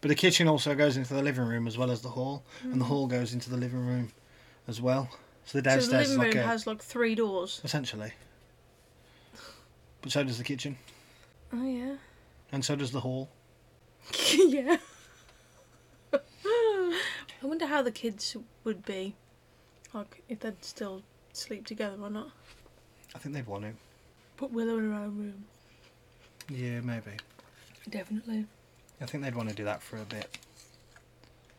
But 0.02 0.10
the 0.10 0.16
kitchen 0.16 0.48
also 0.48 0.76
goes 0.76 0.96
into 0.96 1.14
the 1.14 1.24
living 1.24 1.46
room 1.46 1.68
as 1.68 1.78
well 1.78 1.92
as 1.92 2.02
the 2.02 2.10
hall, 2.10 2.44
and 2.64 2.74
the 2.74 2.86
hmm. 2.86 2.92
hall 2.92 3.08
goes 3.08 3.34
into 3.34 3.50
the 3.50 3.58
living 3.58 3.86
room 3.86 4.12
as 4.68 4.80
well. 4.80 5.10
So 5.46 5.60
the 5.60 5.70
So 5.70 5.76
downstairs 5.76 5.90
the 5.90 6.00
is 6.14 6.18
living 6.18 6.26
like 6.28 6.36
room 6.36 6.44
a, 6.44 6.48
has 6.48 6.68
like 6.68 6.82
three 6.82 7.16
doors. 7.16 7.62
essentially. 7.64 8.14
But 10.02 10.12
so 10.12 10.24
does 10.24 10.38
the 10.38 10.44
kitchen, 10.44 10.78
Oh, 11.52 11.66
yeah. 11.66 11.96
and 12.52 12.64
so 12.64 12.76
does 12.76 12.92
the 12.92 13.00
hall. 13.00 13.30
yeah. 14.38 14.78
I 16.14 17.46
wonder 17.46 17.66
how 17.66 17.82
the 17.82 17.92
kids 17.92 18.38
would 18.64 18.86
be. 18.86 19.16
Like, 19.94 20.24
if 20.30 20.40
they'd 20.42 20.64
still 20.64 21.02
sleep 21.34 21.66
together 21.66 21.98
or 22.02 22.10
not. 22.10 22.32
I 23.16 23.20
think 23.20 23.36
they'd 23.36 23.48
want 23.48 23.64
to. 23.64 23.72
Put 24.36 24.52
Willow 24.52 24.78
in 24.78 24.92
her 24.92 24.98
own 24.98 25.18
room. 25.18 25.46
Yeah, 26.50 26.82
maybe. 26.82 27.18
Definitely. 27.90 28.46
I 29.02 29.06
think 29.06 29.24
they'd 29.24 29.36
want 29.36 29.50
to 29.50 29.56
do 29.56 29.64
that 29.66 29.82
for 29.82 29.98
a 29.98 30.06
bit. 30.06 30.38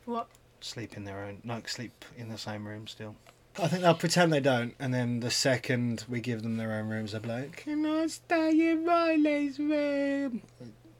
What? 0.05 0.29
Sleep 0.61 0.97
in 0.97 1.05
their 1.05 1.25
own, 1.25 1.39
like 1.45 1.69
sleep 1.69 2.05
in 2.17 2.29
the 2.29 2.39
same 2.39 2.67
room 2.67 2.87
still. 2.87 3.15
I 3.61 3.69
think 3.69 3.83
they'll 3.83 3.95
pretend 3.95 4.33
they 4.33 4.41
don't, 4.41 4.75
and 4.79 4.95
then 4.95 5.21
the 5.21 5.31
second 5.31 6.05
we 6.09 6.21
give 6.21 6.43
them 6.43 6.57
their 6.57 6.73
own 6.73 6.89
rooms, 6.89 7.13
they'll 7.13 7.21
be 7.21 7.29
like, 7.29 7.57
"Can 7.57 7.85
I 7.85 8.07
stay 8.07 8.71
in 8.71 8.85
Riley's 8.85 9.59
room?" 9.59 10.43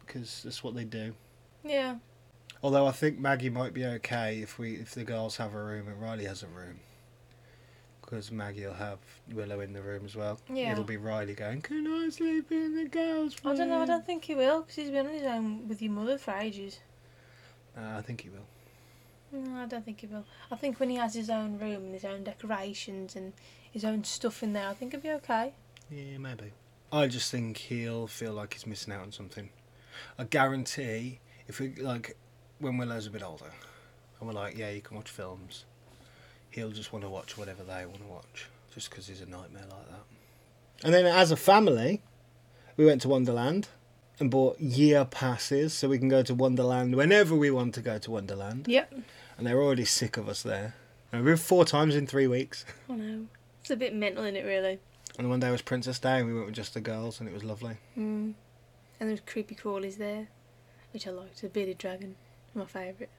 Because 0.05 0.43
that's 0.43 0.63
what 0.63 0.75
they 0.75 0.85
do. 0.85 1.15
Yeah. 1.65 1.97
Although 2.63 2.87
I 2.87 2.93
think 2.93 3.19
Maggie 3.19 3.51
might 3.51 3.75
be 3.75 3.85
okay 3.85 4.41
if 4.41 4.59
we 4.59 4.75
if 4.75 4.93
the 4.93 5.05
girls 5.05 5.37
have 5.37 5.55
a 5.55 5.63
room 5.63 5.89
and 5.89 6.01
Riley 6.01 6.25
has 6.25 6.43
a 6.43 6.49
room. 6.49 6.81
Because 8.09 8.33
Maggie 8.33 8.65
will 8.65 8.73
have 8.73 8.99
Willow 9.35 9.61
in 9.61 9.75
the 9.75 9.83
room 9.83 10.07
as 10.07 10.17
well. 10.17 10.41
Yeah. 10.51 10.73
It'll 10.73 10.83
be 10.83 10.97
Riley 10.97 11.35
going, 11.35 11.61
Can 11.61 11.87
I 11.87 12.09
sleep 12.09 12.51
in 12.51 12.75
the 12.75 12.89
girls' 12.89 13.37
room? 13.45 13.53
I 13.53 13.57
don't 13.57 13.69
know, 13.69 13.83
I 13.83 13.85
don't 13.85 14.07
think 14.07 14.25
he 14.25 14.35
will, 14.35 14.63
because 14.63 14.77
he's 14.77 14.91
been 14.91 15.07
on 15.07 15.13
his 15.13 15.25
own 15.25 15.69
with 15.69 15.83
your 15.83 15.93
mother 15.93 16.17
for 16.17 16.33
ages. 16.33 16.79
Uh, 17.77 17.99
I 17.99 18.01
think 18.01 18.23
he 18.23 18.31
will. 18.31 18.47
No, 19.31 19.61
I 19.61 19.67
don't 19.67 19.85
think 19.85 20.01
he 20.01 20.07
will. 20.07 20.25
I 20.51 20.57
think 20.57 20.81
when 20.81 20.89
he 20.89 20.97
has 20.97 21.13
his 21.13 21.29
own 21.29 21.59
room 21.59 21.85
and 21.85 21.93
his 21.93 22.07
own 22.07 22.25
decorations 22.25 23.15
and 23.15 23.35
his 23.71 23.85
own 23.85 24.05
stuff 24.05 24.43
in 24.43 24.55
there, 24.55 24.69
I 24.69 24.73
think 24.73 24.93
he'll 24.93 25.03
be 25.03 25.11
okay. 25.11 25.53
Yeah, 25.91 26.17
maybe. 26.17 26.53
I 26.91 27.09
just 27.09 27.31
think 27.31 27.59
he'll 27.59 28.07
feel 28.07 28.33
like 28.33 28.55
he's 28.55 28.67
missing 28.67 28.95
out 28.95 29.03
on 29.03 29.13
something. 29.13 29.51
I 30.19 30.25
guarantee 30.25 31.21
if 31.47 31.61
we, 31.61 31.75
like, 31.75 32.17
when 32.59 32.79
Willow's 32.79 33.07
a 33.07 33.11
bit 33.11 33.23
older, 33.23 33.53
and 34.19 34.29
we're 34.29 34.35
like, 34.35 34.57
yeah, 34.57 34.71
you 34.71 34.81
can 34.81 34.97
watch 34.97 35.11
films, 35.11 35.67
he'll 36.51 36.71
just 36.71 36.93
want 36.93 37.05
to 37.05 37.11
watch 37.11 37.37
whatever 37.37 37.63
they 37.63 37.87
want 37.87 38.01
to 38.01 38.07
watch, 38.07 38.49
just 38.75 38.91
because 38.91 39.07
he's 39.07 39.21
a 39.21 39.27
nightmare 39.27 39.65
like 39.69 39.89
that. 39.91 40.85
And 40.85 40.95
then 40.95 41.07
as 41.07 41.31
a 41.31 41.37
family, 41.37 42.03
we 42.77 42.87
went 42.87 43.03
to 43.03 43.09
Wonderland 43.09 43.69
and 44.21 44.31
bought 44.31 44.61
year 44.61 45.05
passes 45.05 45.73
so 45.73 45.89
we 45.89 45.99
can 45.99 46.09
go 46.09 46.23
to 46.23 46.35
Wonderland 46.35 46.95
whenever 46.95 47.35
we 47.35 47.51
want 47.51 47.75
to 47.75 47.81
go 47.81 47.99
to 47.99 48.11
Wonderland. 48.11 48.67
Yep. 48.69 48.95
And 49.37 49.47
they're 49.47 49.61
already 49.61 49.85
sick 49.85 50.17
of 50.17 50.29
us 50.29 50.43
there. 50.43 50.75
And 51.13 51.25
we 51.25 51.31
were 51.31 51.37
four 51.37 51.65
times 51.65 51.95
in 51.95 52.07
three 52.07 52.27
weeks. 52.27 52.65
I 52.91 52.95
know. 52.95 53.27
It's 53.61 53.71
a 53.71 53.77
bit 53.77 53.95
mental 53.95 54.25
in 54.25 54.37
it, 54.37 54.45
really. 54.45 54.79
And 55.19 55.29
one 55.29 55.41
day 55.41 55.51
was 55.51 55.63
Princess 55.63 55.99
Day 55.99 56.19
and 56.19 56.29
we 56.29 56.35
went 56.35 56.47
with 56.47 56.55
just 56.55 56.75
the 56.75 56.81
girls 56.81 57.21
and 57.21 57.29
it 57.29 57.33
was 57.33 57.45
lovely. 57.45 57.77
Mm. 57.97 58.35
And 59.01 59.11
was 59.11 59.21
creepy 59.21 59.55
crawlies 59.55 59.97
there, 59.97 60.29
which 60.93 61.07
I 61.07 61.11
liked. 61.11 61.43
A 61.43 61.49
bearded 61.49 61.79
dragon, 61.79 62.17
my 62.55 62.65
favourite. 62.65 63.11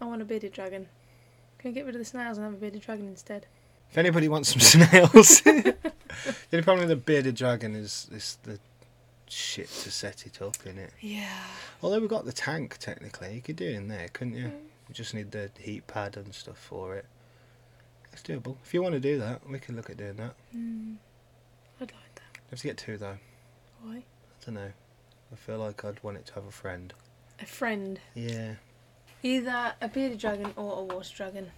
I 0.00 0.04
want 0.06 0.22
a 0.22 0.24
bearded 0.24 0.52
dragon. 0.52 0.88
Can 1.60 1.72
I 1.72 1.74
get 1.74 1.84
rid 1.84 1.94
of 1.94 1.98
the 1.98 2.06
snails 2.06 2.38
and 2.38 2.44
have 2.46 2.54
a 2.54 2.56
bearded 2.56 2.80
dragon 2.80 3.06
instead? 3.06 3.44
If 3.90 3.98
anybody 3.98 4.28
wants 4.28 4.48
some 4.48 4.60
snails, 4.60 5.40
the 5.42 5.74
only 6.54 6.62
problem 6.64 6.88
with 6.88 6.90
a 6.90 6.96
bearded 6.96 7.34
dragon 7.34 7.74
is, 7.74 8.08
is 8.10 8.38
the 8.44 8.58
shit 9.28 9.68
to 9.68 9.90
set 9.90 10.24
it 10.24 10.40
up 10.40 10.56
in 10.64 10.78
it. 10.78 10.90
Yeah. 11.00 11.28
Although 11.82 12.00
we've 12.00 12.08
got 12.08 12.24
the 12.24 12.32
tank 12.32 12.78
technically, 12.78 13.34
you 13.34 13.42
could 13.42 13.56
do 13.56 13.66
it 13.66 13.74
in 13.74 13.88
there, 13.88 14.08
couldn't 14.08 14.36
you? 14.36 14.44
You 14.88 14.94
just 14.94 15.12
need 15.12 15.32
the 15.32 15.50
heat 15.58 15.86
pad 15.86 16.16
and 16.16 16.34
stuff 16.34 16.56
for 16.56 16.96
it. 16.96 17.04
It's 18.10 18.22
doable. 18.22 18.56
If 18.64 18.72
you 18.72 18.80
want 18.82 18.94
to 18.94 19.00
do 19.00 19.18
that, 19.18 19.46
we 19.46 19.58
can 19.58 19.76
look 19.76 19.90
at 19.90 19.98
doing 19.98 20.16
that. 20.16 20.34
Mm. 20.56 20.96
I'd 21.78 21.92
like 21.92 22.14
that. 22.14 22.36
You 22.36 22.50
have 22.52 22.60
to 22.60 22.66
get 22.68 22.78
two 22.78 22.96
though. 22.96 23.18
Why? 23.82 23.96
I 23.96 24.44
don't 24.46 24.54
know. 24.54 24.72
I 25.30 25.36
feel 25.36 25.58
like 25.58 25.84
I'd 25.84 26.02
want 26.02 26.16
it 26.16 26.24
to 26.26 26.34
have 26.34 26.46
a 26.46 26.50
friend. 26.50 26.94
A 27.38 27.44
friend. 27.44 28.00
Yeah. 28.14 28.54
Either 29.22 29.74
a 29.80 29.88
bearded 29.88 30.18
dragon 30.18 30.52
or 30.56 30.78
a 30.78 30.82
water 30.82 31.10
dragon. 31.14 31.50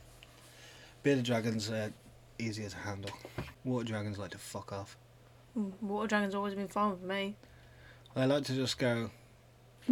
Bearded 1.02 1.24
dragons 1.24 1.70
are 1.70 1.92
easier 2.38 2.68
to 2.68 2.76
handle. 2.76 3.10
Water 3.64 3.84
dragons 3.86 4.18
like 4.18 4.30
to 4.30 4.38
fuck 4.38 4.72
off. 4.72 4.96
Mm, 5.56 5.72
Water 5.82 6.08
dragon's 6.08 6.34
always 6.34 6.54
been 6.54 6.68
fun 6.68 6.96
for 6.98 7.06
me. 7.06 7.36
They 8.14 8.26
like 8.26 8.44
to 8.44 8.54
just 8.54 8.78
go. 8.78 9.10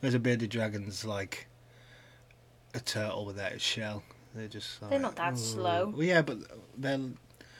Whereas 0.00 0.14
a 0.14 0.18
bearded 0.18 0.50
dragon's 0.50 1.04
like 1.04 1.46
a 2.74 2.80
turtle 2.80 3.24
without 3.24 3.52
its 3.52 3.62
shell. 3.64 4.02
They're 4.34 4.48
just. 4.48 4.80
Like, 4.82 4.90
They're 4.90 4.98
not 5.00 5.16
that 5.16 5.34
"Ooh." 5.34 5.36
slow. 5.36 5.92
Well, 5.94 6.02
yeah, 6.06 6.22
but 6.22 6.38
they're. 6.76 6.98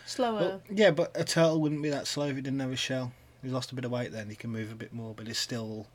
Slower. 0.04 0.38
Well, 0.40 0.62
yeah, 0.70 0.90
but 0.92 1.10
a 1.14 1.24
turtle 1.24 1.60
wouldn't 1.60 1.82
be 1.82 1.88
that 1.90 2.06
slow 2.06 2.26
if 2.26 2.36
it 2.36 2.42
didn't 2.42 2.60
have 2.60 2.70
a 2.70 2.76
shell. 2.76 3.12
He's 3.42 3.52
lost 3.52 3.72
a 3.72 3.74
bit 3.74 3.84
of 3.84 3.90
weight 3.90 4.12
then. 4.12 4.28
He 4.28 4.36
can 4.36 4.50
move 4.50 4.70
a 4.70 4.74
bit 4.76 4.92
more, 4.92 5.14
but 5.14 5.26
it's 5.28 5.38
still. 5.38 5.86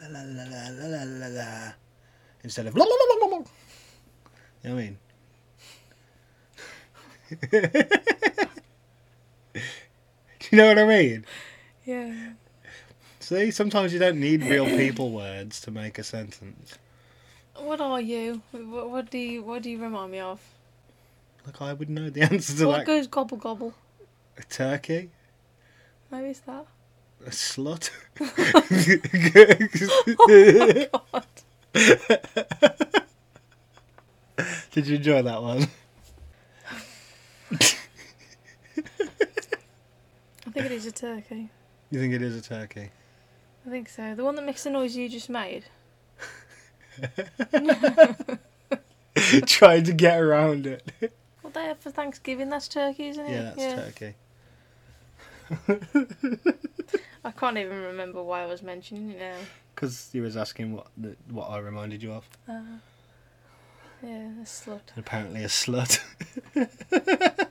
La, 0.00 0.08
la, 0.08 0.22
la, 0.22 0.44
la, 0.44 0.68
la, 0.70 0.86
la, 0.86 1.04
la, 1.04 1.26
la, 1.26 1.72
instead 2.42 2.66
of. 2.66 2.74
You 2.74 2.80
know 2.80 3.44
what 4.62 4.64
I 4.64 4.74
mean? 4.74 4.98
Do 7.40 7.48
you 10.50 10.58
know 10.58 10.68
what 10.68 10.78
I 10.78 10.84
mean? 10.84 11.24
yeah. 11.84 12.32
See, 13.20 13.50
sometimes 13.50 13.92
you 13.92 13.98
don't 13.98 14.18
need 14.18 14.42
real 14.42 14.66
people 14.66 15.12
words 15.12 15.60
to 15.62 15.70
make 15.70 15.98
a 15.98 16.02
sentence. 16.02 16.78
What 17.56 17.80
are 17.80 18.00
you? 18.00 18.42
What, 18.50 18.90
what 18.90 19.10
do 19.10 19.18
you 19.18 19.42
What 19.42 19.62
do 19.62 19.70
you 19.70 19.80
remind 19.80 20.12
me 20.12 20.20
of? 20.20 20.40
Like 21.46 21.62
I 21.62 21.72
would 21.72 21.90
know 21.90 22.10
the 22.10 22.22
answer 22.22 22.56
to 22.56 22.66
what 22.66 22.72
that. 22.72 22.78
What 22.78 22.86
goes 22.86 23.06
gobble 23.06 23.36
gobble? 23.36 23.74
A 24.38 24.42
turkey, 24.42 25.10
Maybe 26.10 26.30
it's 26.30 26.40
that. 26.40 26.66
A 27.26 27.30
slut. 27.30 27.90
Oh 30.18 30.58
my 30.58 30.88
god. 30.92 31.26
Did 34.72 34.86
you 34.86 34.96
enjoy 34.96 35.22
that 35.22 35.42
one? 35.42 35.66
I 37.52 37.56
think 40.52 40.66
it 40.66 40.72
is 40.72 40.86
a 40.86 40.92
turkey. 40.92 41.50
You 41.90 42.00
think 42.00 42.14
it 42.14 42.22
is 42.22 42.36
a 42.36 42.42
turkey? 42.42 42.90
I 43.66 43.70
think 43.70 43.88
so. 43.88 44.14
The 44.14 44.24
one 44.24 44.34
that 44.36 44.44
makes 44.44 44.64
the 44.64 44.70
noise 44.70 44.96
you 44.96 45.08
just 45.08 45.28
made. 45.28 45.64
Trying 49.46 49.84
to 49.84 49.92
get 49.92 50.20
around 50.20 50.66
it. 50.66 50.90
What 51.42 51.54
they 51.54 51.64
have 51.64 51.78
for 51.78 51.90
Thanksgiving? 51.90 52.48
That's 52.48 52.68
turkey, 52.68 53.08
isn't 53.08 53.26
it? 53.26 53.30
Yeah, 53.30 53.52
that's 53.56 53.74
turkey. 53.74 54.14
I 57.24 57.30
can't 57.32 57.58
even 57.58 57.82
remember 57.82 58.22
why 58.22 58.42
I 58.42 58.46
was 58.46 58.62
mentioning 58.62 59.10
it 59.10 59.18
now. 59.18 59.36
Because 59.74 60.10
you 60.12 60.22
was 60.22 60.36
asking 60.36 60.72
what 60.72 60.88
the, 60.96 61.16
what 61.30 61.50
I 61.50 61.58
reminded 61.58 62.02
you 62.02 62.12
of. 62.12 62.28
Uh, 62.48 62.60
yeah, 64.02 64.28
a 64.40 64.44
slut. 64.44 64.80
And 64.94 64.98
apparently 64.98 65.44
a 65.44 65.48
slut. 65.48 66.00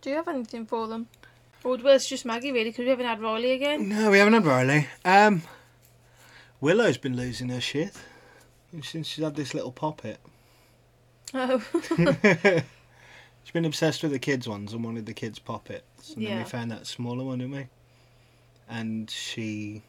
Do 0.00 0.10
you 0.10 0.16
have 0.16 0.28
anything 0.28 0.66
for 0.66 0.86
them? 0.86 1.08
Or 1.64 1.76
well, 1.78 1.96
it's 1.96 2.08
just 2.08 2.24
Maggie 2.24 2.52
really, 2.52 2.70
because 2.70 2.84
we 2.84 2.90
haven't 2.90 3.06
had 3.06 3.20
Riley 3.20 3.52
again. 3.52 3.88
no, 3.88 4.10
we 4.10 4.18
haven't 4.18 4.34
had 4.34 4.46
Riley. 4.46 4.86
Um, 5.04 5.42
Willow's 6.60 6.96
been 6.96 7.16
losing 7.16 7.48
her 7.48 7.60
shit 7.60 7.92
since 8.82 9.08
she's 9.08 9.24
had 9.24 9.34
this 9.34 9.52
little 9.52 9.72
poppet. 9.72 10.20
Oh. 11.34 11.62
She's 13.46 13.52
been 13.52 13.64
obsessed 13.64 14.02
with 14.02 14.10
the 14.10 14.18
kids' 14.18 14.48
ones 14.48 14.72
and 14.72 14.82
wanted 14.84 15.06
the 15.06 15.14
kids' 15.14 15.38
poppets. 15.38 16.14
And 16.14 16.24
then 16.26 16.32
Yeah. 16.32 16.38
we 16.42 16.50
found 16.50 16.72
that 16.72 16.84
smaller 16.84 17.22
one, 17.22 17.38
didn't 17.38 17.54
we? 17.54 17.66
And 18.68 19.08
she 19.08 19.82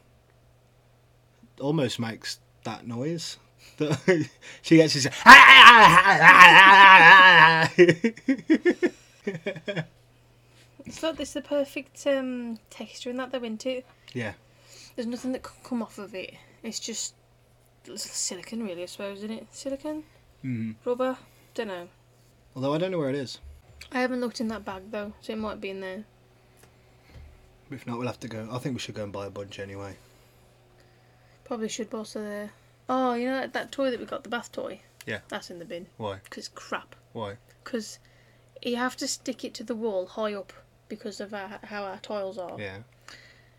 almost 1.60 1.98
makes 1.98 2.38
that 2.62 2.86
noise. 2.86 3.36
That 3.78 4.28
she 4.62 4.76
gets 4.76 4.94
this. 4.94 5.06
It's 10.86 11.02
like 11.02 11.16
this 11.16 11.32
the 11.32 11.42
perfect 11.42 12.06
um, 12.06 12.58
texture 12.70 13.10
in 13.10 13.16
that 13.18 13.30
they 13.32 13.38
went 13.38 13.66
it. 13.66 13.84
Yeah. 14.14 14.32
There's 14.96 15.06
nothing 15.06 15.32
that 15.32 15.42
can 15.42 15.56
come 15.62 15.82
off 15.82 15.98
of 15.98 16.14
it. 16.14 16.34
It's 16.62 16.80
just 16.80 17.14
it's 17.84 18.10
silicon, 18.10 18.62
really, 18.62 18.84
I 18.84 18.86
suppose, 18.86 19.18
isn't 19.18 19.30
it? 19.32 19.46
Silicon, 19.50 20.04
Mm. 20.44 20.76
rubber. 20.84 21.18
Don't 21.54 21.68
know. 21.68 21.88
Although 22.54 22.74
I 22.74 22.78
don't 22.78 22.92
know 22.92 22.98
where 22.98 23.10
it 23.10 23.16
is. 23.16 23.38
I 23.92 24.00
haven't 24.00 24.20
looked 24.20 24.40
in 24.40 24.48
that 24.48 24.64
bag 24.64 24.90
though, 24.90 25.12
so 25.20 25.32
it 25.32 25.38
might 25.38 25.60
be 25.60 25.70
in 25.70 25.80
there. 25.80 26.04
If 27.70 27.86
not, 27.86 27.98
we'll 27.98 28.06
have 28.06 28.20
to 28.20 28.28
go. 28.28 28.48
I 28.50 28.58
think 28.58 28.74
we 28.74 28.80
should 28.80 28.94
go 28.94 29.04
and 29.04 29.12
buy 29.12 29.26
a 29.26 29.30
bunch 29.30 29.58
anyway. 29.58 29.96
Probably 31.44 31.68
should 31.68 31.90
boss 31.90 32.14
there. 32.14 32.50
Oh, 32.88 33.14
you 33.14 33.26
know 33.26 33.40
that, 33.40 33.52
that 33.52 33.72
toy 33.72 33.90
that 33.90 34.00
we 34.00 34.06
got, 34.06 34.22
the 34.22 34.30
bath 34.30 34.52
toy. 34.52 34.80
Yeah. 35.06 35.20
That's 35.28 35.50
in 35.50 35.58
the 35.58 35.64
bin 35.64 35.86
Why? 35.96 36.20
because 36.24 36.48
crap. 36.48 36.94
Why? 37.12 37.36
Because 37.64 37.98
you 38.62 38.76
have 38.76 38.96
to 38.96 39.08
stick 39.08 39.44
it 39.44 39.54
to 39.54 39.64
the 39.64 39.74
wall 39.74 40.06
high 40.06 40.34
up 40.34 40.52
because 40.88 41.20
of 41.20 41.32
our, 41.32 41.60
how 41.64 41.84
our 41.84 41.98
tiles 41.98 42.38
are. 42.38 42.56
Yeah. 42.58 42.78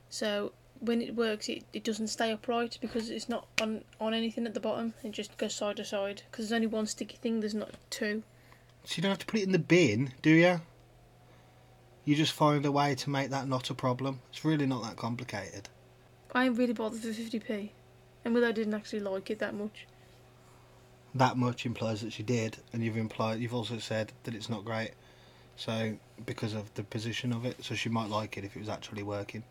So 0.10 0.52
when 0.80 1.02
it 1.02 1.16
works, 1.16 1.50
it, 1.50 1.64
it 1.74 1.84
doesn't 1.84 2.08
stay 2.08 2.32
upright 2.32 2.78
because 2.82 3.10
it's 3.10 3.30
not 3.30 3.48
on, 3.62 3.84
on 4.00 4.14
anything 4.14 4.46
at 4.46 4.54
the 4.54 4.60
bottom. 4.60 4.94
It 5.04 5.12
just 5.12 5.38
goes 5.38 5.56
side 5.56 5.78
to 5.78 5.86
side 5.86 6.24
because 6.30 6.50
there's 6.50 6.56
only 6.56 6.68
one 6.68 6.88
sticky 6.88 7.18
thing. 7.18 7.40
There's 7.40 7.54
not 7.54 7.72
two. 7.90 8.24
So 8.90 8.96
you 8.96 9.04
don't 9.04 9.12
have 9.12 9.20
to 9.20 9.28
put 9.28 9.40
it 9.40 9.44
in 9.44 9.52
the 9.52 9.60
bin, 9.60 10.14
do 10.24 10.32
you? 10.32 10.62
You 12.06 12.16
just 12.16 12.34
find 12.34 12.66
a 12.66 12.72
way 12.72 12.96
to 12.96 13.10
make 13.12 13.30
that 13.30 13.48
not 13.48 13.70
a 13.70 13.76
problem. 13.76 14.20
It's 14.32 14.44
really 14.44 14.66
not 14.66 14.82
that 14.82 14.96
complicated. 14.96 15.70
I 16.34 16.46
ain't 16.46 16.58
really 16.58 16.74
bothered 16.74 17.00
for 17.02 17.10
50p. 17.10 17.70
And 18.26 18.34
Willow 18.34 18.52
didn't 18.52 18.74
actually 18.74 19.02
like 19.02 19.30
it 19.30 19.38
that 19.38 19.54
much. 19.54 19.86
That 21.14 21.38
much 21.38 21.68
implies 21.68 22.02
that 22.02 22.14
she 22.14 22.24
did, 22.24 22.58
and 22.74 22.84
you've 22.84 22.98
implied 22.98 23.40
you've 23.40 23.54
also 23.54 23.78
said 23.78 24.12
that 24.24 24.34
it's 24.34 24.50
not 24.50 24.66
great. 24.66 24.94
So 25.56 25.96
because 26.26 26.56
of 26.56 26.74
the 26.74 26.82
position 26.82 27.32
of 27.32 27.46
it, 27.46 27.64
so 27.64 27.76
she 27.76 27.90
might 27.90 28.10
like 28.10 28.40
it 28.40 28.44
if 28.44 28.56
it 28.56 28.60
was 28.60 28.70
actually 28.70 29.04
working. 29.04 29.44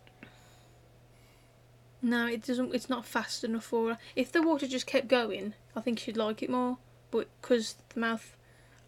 No, 2.02 2.26
it 2.26 2.44
doesn't. 2.44 2.74
It's 2.74 2.90
not 2.90 3.06
fast 3.06 3.44
enough 3.44 3.66
for 3.66 3.90
her. 3.90 3.98
If 4.16 4.32
the 4.32 4.42
water 4.42 4.66
just 4.66 4.88
kept 4.88 5.06
going, 5.06 5.54
I 5.76 5.80
think 5.80 6.00
she'd 6.00 6.16
like 6.16 6.42
it 6.42 6.50
more. 6.50 6.78
But 7.12 7.28
because 7.40 7.76
the 7.94 8.00
mouth 8.00 8.34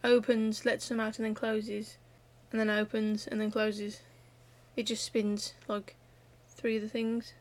opens, 0.03 0.65
lets 0.65 0.89
them 0.89 1.01
out, 1.01 1.19
and 1.19 1.27
then 1.27 1.35
closes, 1.35 1.97
and 2.51 2.61
then 2.61 2.71
opens 2.71 3.27
and 3.27 3.41
then 3.41 3.51
closes, 3.51 4.01
it 4.77 4.85
just 4.85 5.05
spins 5.05 5.55
like 5.69 5.97
three 6.49 6.77
of 6.77 6.83
the 6.83 6.89
things. 6.89 7.35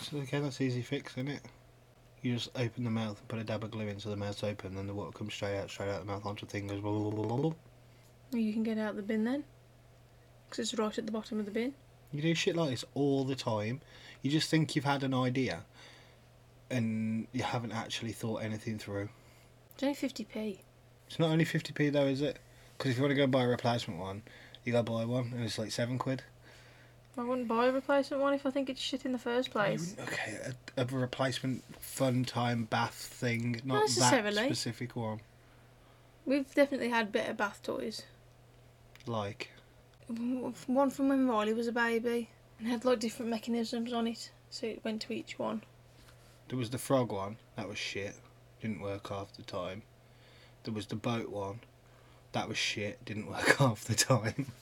So 0.00 0.18
okay, 0.18 0.40
that's 0.40 0.60
easy 0.60 0.82
fix, 0.82 1.12
isn't 1.12 1.28
it? 1.28 1.42
You 2.22 2.34
just 2.34 2.50
open 2.56 2.84
the 2.84 2.90
mouth 2.90 3.18
and 3.18 3.28
put 3.28 3.38
a 3.38 3.44
dab 3.44 3.64
of 3.64 3.70
glue 3.70 3.88
in 3.88 3.98
so 3.98 4.10
the 4.10 4.16
mouth's 4.16 4.44
open, 4.44 4.76
and 4.76 4.88
the 4.88 4.94
water 4.94 5.12
comes 5.12 5.34
straight 5.34 5.58
out, 5.58 5.70
straight 5.70 5.90
out 5.90 6.00
the 6.00 6.12
mouth 6.12 6.26
onto 6.26 6.46
the 6.46 6.52
thing. 6.52 6.66
Goes. 6.66 6.80
Blah, 6.80 6.92
blah, 6.92 7.10
blah, 7.10 7.36
blah. 7.36 7.52
You 8.32 8.52
can 8.52 8.62
get 8.62 8.78
out 8.78 8.96
the 8.96 9.02
bin 9.02 9.24
then, 9.24 9.44
because 10.48 10.70
it's 10.70 10.78
right 10.78 10.96
at 10.96 11.06
the 11.06 11.12
bottom 11.12 11.38
of 11.40 11.46
the 11.46 11.50
bin. 11.50 11.74
You 12.12 12.22
do 12.22 12.34
shit 12.34 12.56
like 12.56 12.70
this 12.70 12.84
all 12.94 13.24
the 13.24 13.34
time. 13.34 13.80
You 14.22 14.30
just 14.30 14.50
think 14.50 14.76
you've 14.76 14.84
had 14.84 15.02
an 15.02 15.14
idea, 15.14 15.64
and 16.70 17.26
you 17.32 17.42
haven't 17.42 17.72
actually 17.72 18.12
thought 18.12 18.42
anything 18.42 18.78
through. 18.78 19.08
It's 19.74 19.82
only 19.82 19.94
50p. 19.94 20.58
It's 21.10 21.18
not 21.18 21.30
only 21.30 21.44
50p 21.44 21.92
though, 21.92 22.06
is 22.06 22.22
it? 22.22 22.38
Because 22.78 22.92
if 22.92 22.96
you 22.96 23.02
want 23.02 23.10
to 23.10 23.16
go 23.16 23.26
buy 23.26 23.42
a 23.42 23.48
replacement 23.48 23.98
one, 23.98 24.22
you 24.64 24.72
gotta 24.72 24.84
buy 24.84 25.04
one, 25.04 25.32
and 25.34 25.42
it's 25.42 25.58
like 25.58 25.72
seven 25.72 25.98
quid. 25.98 26.22
I 27.18 27.24
wouldn't 27.24 27.48
buy 27.48 27.66
a 27.66 27.72
replacement 27.72 28.22
one 28.22 28.32
if 28.32 28.46
I 28.46 28.50
think 28.50 28.70
it's 28.70 28.80
shit 28.80 29.04
in 29.04 29.10
the 29.10 29.18
first 29.18 29.50
place. 29.50 29.96
Okay, 30.00 30.38
a, 30.76 30.82
a 30.82 30.84
replacement 30.86 31.64
fun 31.80 32.24
time 32.24 32.64
bath 32.64 32.94
thing, 32.94 33.60
not 33.64 33.74
that 33.74 33.80
necessarily. 33.80 34.38
Eh? 34.38 34.46
specific 34.46 34.94
one. 34.94 35.20
We've 36.24 36.54
definitely 36.54 36.90
had 36.90 37.10
better 37.10 37.34
bath 37.34 37.60
toys. 37.60 38.04
Like, 39.04 39.50
One 40.06 40.90
from 40.90 41.08
when 41.08 41.26
Riley 41.26 41.54
was 41.54 41.66
a 41.66 41.72
baby 41.72 42.28
and 42.60 42.68
had 42.68 42.84
like 42.84 43.00
different 43.00 43.30
mechanisms 43.30 43.92
on 43.92 44.06
it, 44.06 44.30
so 44.48 44.68
it 44.68 44.84
went 44.84 45.02
to 45.02 45.12
each 45.12 45.40
one. 45.40 45.62
there 46.48 46.58
was 46.58 46.70
the 46.70 46.78
frog 46.78 47.10
one, 47.10 47.36
that 47.56 47.68
was 47.68 47.78
shit, 47.78 48.14
didn't 48.62 48.80
work 48.80 49.08
half 49.08 49.32
the 49.32 49.42
time. 49.42 49.82
There 50.64 50.74
was 50.74 50.86
the 50.86 50.96
boat 50.96 51.30
one, 51.30 51.60
that 52.32 52.48
was 52.48 52.58
shit, 52.58 53.04
didn't 53.04 53.28
work 53.30 53.56
half 53.58 53.84
the 53.84 53.94
time. 53.94 54.52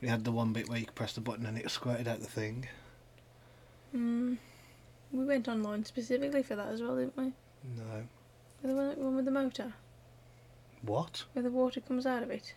We 0.00 0.08
had 0.08 0.24
the 0.24 0.32
one 0.32 0.52
bit 0.52 0.68
where 0.68 0.78
you 0.78 0.86
could 0.86 0.94
press 0.94 1.12
the 1.14 1.20
button 1.20 1.44
and 1.46 1.58
it 1.58 1.70
squirted 1.70 2.06
out 2.08 2.20
the 2.20 2.26
thing. 2.26 2.66
Mm. 3.94 4.38
We 5.12 5.24
went 5.24 5.48
online 5.48 5.84
specifically 5.84 6.42
for 6.42 6.56
that 6.56 6.68
as 6.68 6.80
well, 6.82 6.96
didn't 6.96 7.16
we? 7.16 7.32
No. 7.76 8.04
The 8.62 8.74
one, 8.74 8.96
one 9.02 9.16
with 9.16 9.24
the 9.24 9.30
motor, 9.30 9.72
What? 10.82 11.24
where 11.32 11.42
the 11.42 11.50
water 11.50 11.80
comes 11.80 12.06
out 12.06 12.22
of 12.22 12.30
it, 12.30 12.54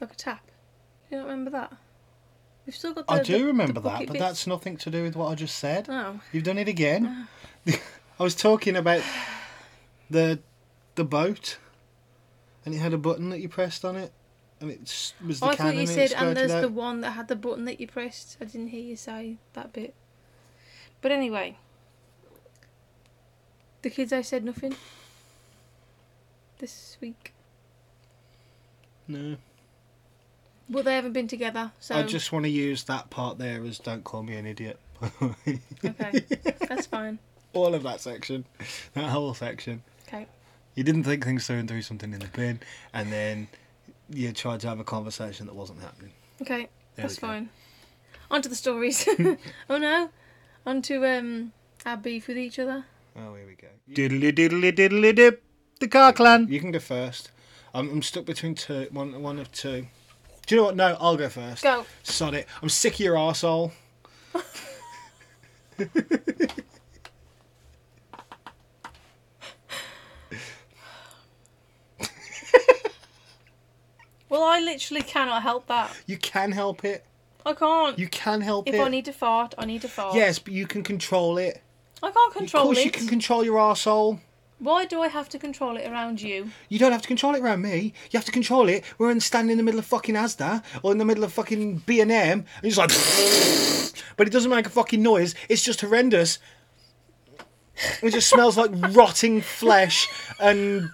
like 0.00 0.12
a 0.12 0.16
tap. 0.16 0.42
You 1.10 1.10
Do 1.10 1.16
you 1.16 1.22
not 1.22 1.28
remember 1.30 1.50
that? 1.50 1.72
We've 2.66 2.74
still 2.74 2.94
got. 2.94 3.06
The, 3.06 3.12
I 3.14 3.22
do 3.22 3.38
the- 3.40 3.44
remember 3.46 3.74
the 3.80 3.88
that, 3.90 3.98
but 4.00 4.12
bits. 4.14 4.20
that's 4.20 4.46
nothing 4.46 4.76
to 4.78 4.90
do 4.90 5.02
with 5.02 5.16
what 5.16 5.26
I 5.30 5.34
just 5.34 5.58
said. 5.58 5.86
Oh, 5.90 6.20
You've 6.32 6.44
done 6.44 6.58
it 6.58 6.68
again. 6.68 7.28
I 7.66 8.22
was 8.22 8.34
talking 8.34 8.76
about 8.76 9.02
the 10.08 10.38
the 10.94 11.04
boat, 11.04 11.58
and 12.64 12.74
it 12.74 12.78
had 12.78 12.92
a 12.94 12.98
button 12.98 13.30
that 13.30 13.40
you 13.40 13.48
pressed 13.48 13.84
on 13.84 13.96
it, 13.96 14.12
and 14.60 14.70
it 14.70 15.12
was 15.24 15.40
the 15.40 15.46
oh, 15.46 15.48
I 15.50 15.56
cannon 15.56 15.74
thought 15.74 15.80
you 15.80 15.86
said, 15.86 16.12
and 16.12 16.36
there's 16.36 16.50
out. 16.50 16.62
the 16.62 16.68
one 16.68 17.00
that 17.02 17.12
had 17.12 17.28
the 17.28 17.36
button 17.36 17.64
that 17.66 17.80
you 17.80 17.86
pressed. 17.86 18.36
I 18.40 18.44
didn't 18.44 18.68
hear 18.68 18.82
you 18.82 18.96
say 18.96 19.36
that 19.52 19.72
bit. 19.72 19.94
But 21.00 21.12
anyway, 21.12 21.58
the 23.82 23.90
kids, 23.90 24.12
I 24.12 24.22
said 24.22 24.44
nothing 24.44 24.74
this 26.58 26.96
week. 27.00 27.32
No, 29.06 29.36
Well, 30.70 30.82
they 30.82 30.94
haven't 30.94 31.12
been 31.12 31.28
together, 31.28 31.72
so 31.78 31.94
I 31.94 32.04
just 32.04 32.32
want 32.32 32.46
to 32.46 32.50
use 32.50 32.84
that 32.84 33.10
part 33.10 33.36
there 33.36 33.62
as 33.64 33.78
"Don't 33.78 34.02
call 34.02 34.22
me 34.22 34.36
an 34.36 34.46
idiot." 34.46 34.78
okay, 35.22 36.24
that's 36.66 36.86
fine. 36.86 37.18
All 37.52 37.74
of 37.74 37.82
that 37.82 38.00
section, 38.00 38.46
that 38.94 39.10
whole 39.10 39.34
section. 39.34 39.82
Okay. 40.08 40.26
You 40.74 40.82
didn't 40.82 41.04
think 41.04 41.24
things 41.24 41.46
through 41.46 41.58
and 41.58 41.68
threw 41.68 41.82
something 41.82 42.12
in 42.12 42.20
the 42.20 42.28
bin, 42.28 42.60
and 42.92 43.12
then 43.12 43.48
you 44.10 44.32
tried 44.32 44.60
to 44.60 44.68
have 44.68 44.80
a 44.80 44.84
conversation 44.84 45.46
that 45.46 45.54
wasn't 45.54 45.80
happening. 45.80 46.12
Okay, 46.42 46.68
There 46.96 47.04
that's 47.04 47.18
fine. 47.18 47.48
On 48.30 48.42
to 48.42 48.48
the 48.48 48.56
stories. 48.56 49.08
oh 49.70 49.78
no, 49.78 50.10
on 50.66 50.82
to 50.82 51.04
um 51.06 51.52
our 51.86 51.96
beef 51.96 52.26
with 52.26 52.38
each 52.38 52.58
other. 52.58 52.84
Oh, 53.16 53.34
here 53.34 53.46
we 53.46 53.54
go. 53.54 53.68
Diddly 53.90 54.32
diddly 54.32 54.72
diddly 54.72 55.14
dip. 55.14 55.42
The 55.80 55.88
car 55.88 56.12
clan. 56.12 56.48
You 56.48 56.60
can 56.60 56.72
go 56.72 56.80
first. 56.80 57.30
I'm, 57.72 57.90
I'm 57.90 58.02
stuck 58.02 58.24
between 58.24 58.54
two. 58.54 58.88
One, 58.90 59.22
one 59.22 59.38
of 59.38 59.50
two. 59.52 59.86
Do 60.46 60.54
you 60.54 60.60
know 60.60 60.66
what? 60.66 60.76
No, 60.76 60.96
I'll 61.00 61.16
go 61.16 61.28
first. 61.28 61.62
Go. 61.62 61.84
Sod 62.02 62.34
it. 62.34 62.46
I'm 62.62 62.68
sick 62.68 62.94
of 62.94 63.00
your 63.00 63.16
arsehole. 63.16 63.72
Well, 74.34 74.42
I 74.42 74.58
literally 74.58 75.02
cannot 75.02 75.42
help 75.42 75.68
that. 75.68 75.96
You 76.06 76.16
can 76.16 76.50
help 76.50 76.84
it. 76.84 77.06
I 77.46 77.52
can't. 77.52 77.96
You 77.96 78.08
can 78.08 78.40
help 78.40 78.66
it. 78.66 78.74
if 78.74 78.80
it. 78.80 78.82
I 78.82 78.88
need 78.88 79.04
to 79.04 79.12
fart, 79.12 79.54
I 79.56 79.64
need 79.64 79.82
to 79.82 79.88
fart. 79.88 80.16
Yes, 80.16 80.40
but 80.40 80.52
you 80.52 80.66
can 80.66 80.82
control 80.82 81.38
it. 81.38 81.62
I 82.02 82.10
can't 82.10 82.34
control 82.34 82.62
of 82.62 82.66
course, 82.66 82.78
it. 82.78 82.84
you 82.84 82.90
can 82.90 83.06
control 83.06 83.44
your 83.44 83.60
arsehole. 83.60 84.18
Why 84.58 84.86
do 84.86 85.00
I 85.00 85.06
have 85.06 85.28
to 85.28 85.38
control 85.38 85.76
it 85.76 85.86
around 85.88 86.20
you? 86.20 86.50
You 86.68 86.80
don't 86.80 86.90
have 86.90 87.02
to 87.02 87.06
control 87.06 87.36
it 87.36 87.42
around 87.42 87.62
me. 87.62 87.94
You 88.10 88.18
have 88.18 88.24
to 88.24 88.32
control 88.32 88.68
it. 88.68 88.82
We're 88.98 89.12
in 89.12 89.20
standing 89.20 89.52
in 89.52 89.56
the 89.56 89.62
middle 89.62 89.78
of 89.78 89.86
fucking 89.86 90.16
Asda 90.16 90.64
or 90.82 90.90
in 90.90 90.98
the 90.98 91.04
middle 91.04 91.22
of 91.22 91.32
fucking 91.32 91.84
B 91.86 92.00
and 92.00 92.10
M, 92.10 92.44
and 92.60 92.64
it's 92.64 92.76
like, 92.76 92.90
but 94.16 94.26
it 94.26 94.30
doesn't 94.30 94.50
make 94.50 94.66
a 94.66 94.70
fucking 94.70 95.00
noise. 95.00 95.36
It's 95.48 95.62
just 95.62 95.80
horrendous. 95.80 96.40
It 98.02 98.10
just 98.10 98.30
smells 98.30 98.56
like 98.56 98.72
rotting 98.96 99.42
flesh 99.42 100.08
and 100.40 100.90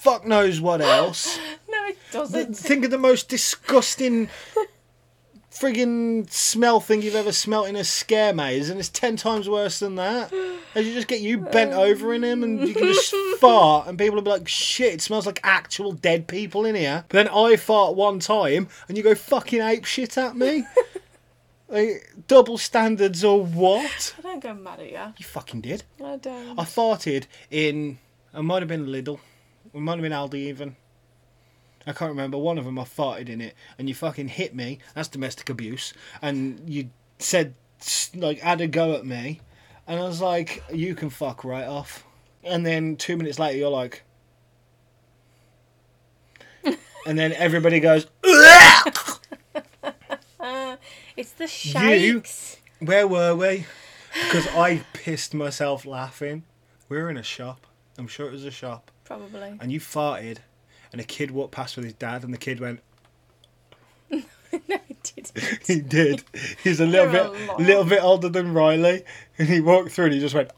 fuck 0.00 0.26
knows 0.26 0.62
what 0.62 0.80
else. 0.80 1.38
It 2.10 2.12
doesn't. 2.12 2.56
Think 2.56 2.84
of 2.84 2.90
the 2.90 2.98
most 2.98 3.28
disgusting 3.28 4.28
friggin' 5.50 6.30
smell 6.30 6.80
thing 6.80 7.02
you've 7.02 7.14
ever 7.14 7.32
smelt 7.32 7.68
in 7.68 7.76
a 7.76 7.84
scare 7.84 8.32
maze, 8.32 8.70
and 8.70 8.80
it's 8.80 8.88
ten 8.88 9.16
times 9.16 9.48
worse 9.48 9.78
than 9.78 9.94
that. 9.96 10.32
As 10.74 10.86
you 10.86 10.94
just 10.94 11.06
get 11.06 11.20
you 11.20 11.38
bent 11.38 11.72
over 11.72 12.14
in 12.14 12.24
him, 12.24 12.42
and 12.42 12.66
you 12.66 12.74
can 12.74 12.86
just 12.86 13.14
fart, 13.38 13.86
and 13.86 13.98
people 13.98 14.16
will 14.16 14.22
be 14.22 14.30
like, 14.30 14.48
"Shit, 14.48 14.94
it 14.94 15.00
smells 15.00 15.26
like 15.26 15.40
actual 15.44 15.92
dead 15.92 16.26
people 16.26 16.64
in 16.64 16.74
here." 16.74 17.04
But 17.08 17.16
then 17.16 17.28
I 17.28 17.56
fart 17.56 17.94
one 17.94 18.18
time, 18.20 18.68
and 18.88 18.96
you 18.96 19.04
go 19.04 19.14
fucking 19.14 19.60
ape 19.60 19.84
shit 19.84 20.18
at 20.18 20.36
me. 20.36 20.66
like, 21.68 22.12
double 22.26 22.58
standards 22.58 23.22
or 23.22 23.44
what? 23.44 24.14
I 24.18 24.22
don't 24.22 24.42
go 24.42 24.54
mad 24.54 24.80
at 24.80 24.90
you. 24.90 25.14
You 25.18 25.24
fucking 25.24 25.60
did. 25.60 25.84
I 26.04 26.16
don't. 26.16 26.58
I 26.58 26.64
farted 26.64 27.26
in. 27.50 27.98
It 28.34 28.42
might 28.42 28.62
have 28.62 28.68
been 28.68 28.86
Lidl. 28.86 29.18
It 29.74 29.80
might 29.80 29.94
have 29.94 30.02
been 30.02 30.12
Aldi 30.12 30.34
even. 30.34 30.76
I 31.90 31.92
can't 31.92 32.10
remember. 32.10 32.38
One 32.38 32.58
of 32.58 32.64
them 32.64 32.78
I 32.78 32.84
farted 32.84 33.28
in 33.28 33.40
it, 33.40 33.54
and 33.78 33.88
you 33.88 33.94
fucking 33.94 34.28
hit 34.28 34.54
me. 34.54 34.78
That's 34.94 35.08
domestic 35.08 35.50
abuse. 35.50 35.92
And 36.22 36.62
you 36.68 36.90
said 37.18 37.54
like 38.14 38.40
had 38.40 38.60
a 38.60 38.66
go 38.66 38.94
at 38.94 39.04
me, 39.04 39.40
and 39.86 40.00
I 40.00 40.04
was 40.04 40.20
like, 40.20 40.62
"You 40.72 40.94
can 40.94 41.10
fuck 41.10 41.44
right 41.44 41.66
off." 41.66 42.04
And 42.42 42.64
then 42.64 42.96
two 42.96 43.16
minutes 43.16 43.38
later, 43.38 43.58
you're 43.58 43.70
like, 43.70 44.02
and 47.06 47.18
then 47.18 47.32
everybody 47.32 47.80
goes, 47.80 48.06
it's 51.16 51.32
the 51.36 51.46
shakes. 51.46 52.58
Where 52.78 53.06
were 53.06 53.34
we? 53.34 53.66
Because 54.24 54.46
I 54.48 54.84
pissed 54.92 55.34
myself 55.34 55.84
laughing. 55.84 56.44
We 56.88 56.96
were 56.98 57.10
in 57.10 57.16
a 57.16 57.22
shop. 57.22 57.66
I'm 57.98 58.08
sure 58.08 58.26
it 58.26 58.32
was 58.32 58.44
a 58.44 58.50
shop. 58.50 58.90
Probably. 59.04 59.58
And 59.60 59.70
you 59.70 59.80
farted, 59.80 60.38
and 60.92 61.00
a 61.00 61.04
kid 61.04 61.30
walked 61.30 61.52
past 61.52 61.76
with 61.76 61.84
his 61.84 61.94
dad, 61.94 62.24
and 62.24 62.32
the 62.34 62.38
kid 62.38 62.60
went, 62.60 62.80
no, 64.10 64.20
it 64.68 65.12
did. 65.14 65.30
he 65.66 65.80
did. 65.80 66.24
He's 66.64 66.80
a 66.80 66.86
little 66.86 67.12
You're 67.12 67.30
bit, 67.30 67.50
a 67.50 67.62
little 67.62 67.84
bit 67.84 68.02
older 68.02 68.28
than 68.28 68.52
Riley, 68.54 69.04
and 69.38 69.48
he 69.48 69.60
walked 69.60 69.92
through 69.92 70.06
and 70.06 70.14
he 70.14 70.20
just 70.20 70.34
went 70.34 70.50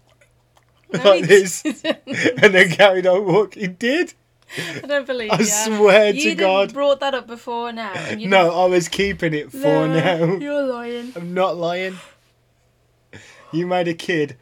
No, 0.92 1.02
like 1.02 1.26
this, 1.26 1.62
didn't. 1.62 1.84
and 2.42 2.54
then 2.54 2.70
carried 2.70 3.06
on 3.06 3.24
walking. 3.26 3.62
He 3.62 3.68
did. 3.68 4.14
I 4.58 4.80
don't 4.86 5.06
believe 5.06 5.30
I 5.32 5.38
you. 5.38 5.44
swear 5.46 6.12
to 6.12 6.18
You'd 6.18 6.30
have 6.30 6.38
God. 6.38 6.74
brought 6.74 7.00
that 7.00 7.14
up 7.14 7.26
before 7.26 7.72
now. 7.72 7.94
No, 8.18 8.62
I 8.62 8.66
was 8.66 8.86
keeping 8.88 9.32
it 9.32 9.50
for 9.50 9.56
No, 9.58 9.86
now. 9.86 10.36
You're 10.36 10.66
lying. 10.66 11.12
I'm 11.16 11.32
not 11.32 11.56
lying. 11.56 11.96
You 13.50 13.66
made 13.66 13.88
a 13.88 13.94
kid 13.94 14.36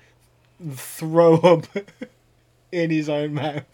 throw 0.72 1.34
up 1.36 1.66
in 2.72 2.90
his 2.90 3.08
own 3.08 3.34
mouth. 3.34 3.64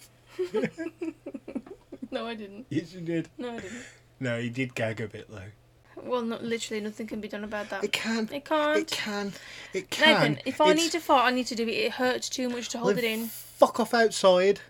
No, 2.17 2.27
I 2.27 2.35
didn't. 2.35 2.67
Yes, 2.71 2.93
you 2.93 3.01
did. 3.01 3.29
No, 3.39 3.51
I 3.53 3.61
didn't. 3.61 3.85
No, 4.21 4.41
he 4.41 4.49
did 4.49 4.75
gag 4.75 5.01
a 5.01 5.07
bit 5.07 5.31
though. 5.31 6.03
Well, 6.03 6.23
not 6.23 6.43
literally. 6.45 6.83
Nothing 6.83 7.07
can 7.07 7.21
be 7.21 7.29
done 7.29 7.45
about 7.45 7.71
that. 7.71 7.85
It 7.85 7.93
can. 7.93 8.29
It 8.33 8.45
can't. 8.45 8.79
It 8.79 8.91
can. 8.91 9.33
It 9.73 9.91
can. 9.91 10.33
Nathan, 10.33 10.43
if 10.47 10.61
I 10.61 10.71
It's- 10.71 10.85
need 10.85 10.93
to 10.93 11.01
fart, 11.01 11.25
I 11.27 11.31
need 11.35 11.47
to 11.49 11.55
do 11.55 11.65
it. 11.65 11.71
It 11.73 11.93
hurts 11.93 12.29
too 12.29 12.49
much 12.49 12.69
to 12.71 12.79
hold 12.79 12.97
Then 12.97 13.05
it 13.05 13.11
in. 13.11 13.27
Fuck 13.29 13.81
off 13.81 13.95
outside. 13.95 14.61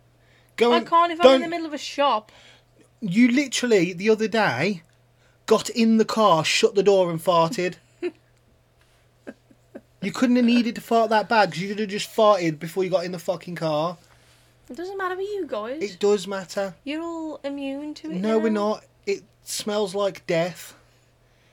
Go 0.57 0.73
I 0.73 0.79
and 0.79 0.87
can't 0.87 1.13
if 1.13 1.21
I'm 1.21 1.25
don't, 1.25 1.35
in 1.37 1.41
the 1.43 1.49
middle 1.49 1.67
of 1.67 1.75
a 1.75 1.79
shop. 1.79 2.33
You 3.01 3.29
literally 3.31 3.93
the 3.93 4.09
other 4.11 4.29
day 4.29 4.83
got 5.47 5.69
in 5.71 5.99
the 5.99 6.05
car, 6.05 6.45
shut 6.45 6.75
the 6.75 6.83
door, 6.83 7.11
and 7.11 7.23
farted. 7.23 7.75
you 10.03 10.13
couldn't 10.13 10.37
have 10.37 10.45
needed 10.45 10.75
to 10.77 10.81
fart 10.81 11.11
that 11.11 11.29
bad 11.29 11.51
because 11.51 11.63
you 11.63 11.69
could 11.69 11.79
have 11.81 11.89
just 11.89 12.15
farted 12.15 12.59
before 12.59 12.85
you 12.85 12.91
got 12.91 13.05
in 13.05 13.13
the 13.13 13.19
fucking 13.19 13.57
car. 13.57 13.99
It 14.69 14.77
doesn't 14.77 14.99
matter 14.99 15.17
with 15.17 15.27
you 15.27 15.47
guys. 15.47 15.83
It 15.83 15.99
does 15.99 16.27
matter. 16.27 16.75
You're 16.85 17.03
all 17.03 17.41
immune 17.45 17.95
to 17.95 18.11
it. 18.11 18.17
No, 18.17 18.39
we're 18.39 18.51
not. 18.51 18.85
It 19.07 19.23
smells 19.43 19.95
like 19.95 20.27
death. 20.27 20.75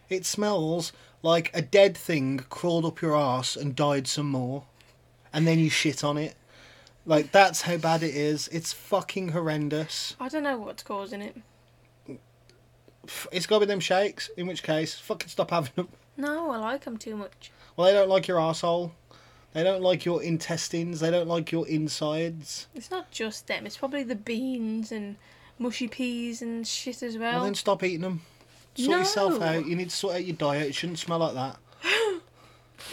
It 0.10 0.26
smells 0.26 0.92
like 1.22 1.52
a 1.54 1.62
dead 1.62 1.96
thing 1.96 2.40
crawled 2.50 2.86
up 2.86 3.02
your 3.02 3.16
arse 3.16 3.56
and 3.56 3.76
died 3.76 4.08
some 4.08 4.30
more. 4.30 4.64
And 5.32 5.48
then 5.48 5.60
you 5.60 5.70
shit 5.70 6.04
on 6.04 6.18
it. 6.18 6.36
Like, 7.06 7.32
that's 7.32 7.62
how 7.64 7.78
bad 7.78 8.02
it 8.02 8.16
is. 8.16 8.48
It's 8.48 8.74
fucking 8.74 9.30
horrendous. 9.30 10.16
I 10.20 10.30
don't 10.30 10.44
know 10.44 10.58
what's 10.58 10.84
causing 10.84 11.22
it. 11.22 11.38
It's 13.32 13.46
got 13.46 13.60
to 13.60 13.66
be 13.66 13.70
them 13.70 13.80
shakes, 13.80 14.30
in 14.38 14.48
which 14.48 14.64
case, 14.64 14.96
fucking 14.96 15.28
stop 15.28 15.52
having 15.52 15.74
them. 15.76 15.90
No, 16.16 16.52
I 16.52 16.58
like 16.58 16.86
them 16.86 16.98
too 16.98 17.16
much. 17.16 17.52
Well, 17.76 17.88
they 17.88 17.94
don't 17.94 18.10
like 18.10 18.28
your 18.28 18.38
arsehole. 18.38 18.92
They 19.54 19.64
don't 19.64 19.82
like 19.84 20.04
your 20.04 20.24
intestines. 20.24 21.00
They 21.00 21.12
don't 21.12 21.28
like 21.28 21.52
your 21.52 21.68
insides. 21.68 22.68
It's 22.74 22.90
not 22.90 23.12
just 23.12 23.48
them. 23.48 23.66
It's 23.66 23.78
probably 23.78 24.04
the 24.04 24.16
beans 24.16 24.92
and 24.92 25.16
mushy 25.60 25.88
peas 25.88 26.42
and 26.42 26.68
shit 26.68 27.04
as 27.04 27.18
well. 27.18 27.36
Well, 27.36 27.44
then 27.44 27.56
stop 27.56 27.84
eating 27.84 28.02
them. 28.02 28.22
Sort 28.76 29.00
yourself 29.00 29.42
out. 29.42 29.68
You 29.68 29.76
need 29.76 29.92
to 29.92 29.96
sort 29.96 30.16
out 30.16 30.26
your 30.26 30.36
diet. 30.36 30.68
It 30.68 30.76
shouldn't 30.76 30.98
smell 30.98 31.20
like 31.20 31.36
that. 31.36 31.58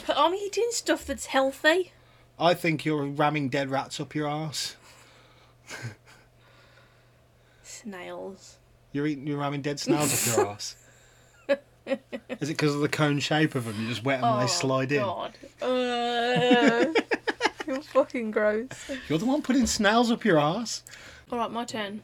But 0.07 0.17
I'm 0.19 0.35
eating 0.35 0.69
stuff 0.71 1.07
that's 1.07 1.27
healthy. 1.27 1.93
I 2.39 2.53
think 2.55 2.85
you're 2.85 3.05
ramming 3.05 3.49
dead 3.49 3.71
rats 3.71 3.99
up 3.99 4.15
your 4.15 4.29
arse. 4.29 4.77
Snails. 7.63 8.57
You're 8.93 9.07
eating, 9.07 9.27
you're 9.27 9.39
ramming 9.39 9.63
dead 9.63 9.81
snails 9.81 10.29
up 10.29 10.37
your 10.37 10.47
arse. 10.51 10.77
Is 11.87 11.99
it 12.49 12.49
because 12.49 12.75
of 12.75 12.81
the 12.81 12.89
cone 12.89 13.19
shape 13.19 13.55
of 13.55 13.65
them? 13.65 13.81
You 13.81 13.89
just 13.89 14.05
wet 14.05 14.21
them 14.21 14.33
and 14.33 14.43
they 14.43 14.47
slide 14.47 14.93
in. 14.93 15.03
Oh, 15.03 15.29
God. 15.61 15.67
Uh, 15.67 16.93
you're 17.67 17.83
fucking 17.83 18.31
gross. 18.31 18.69
You're 19.09 19.19
the 19.19 19.27
one 19.27 19.43
putting 19.43 19.67
snails 19.67 20.11
up 20.11 20.25
your 20.25 20.39
arse. 20.39 20.83
Alright, 21.33 21.51
my 21.51 21.65
turn. 21.65 22.03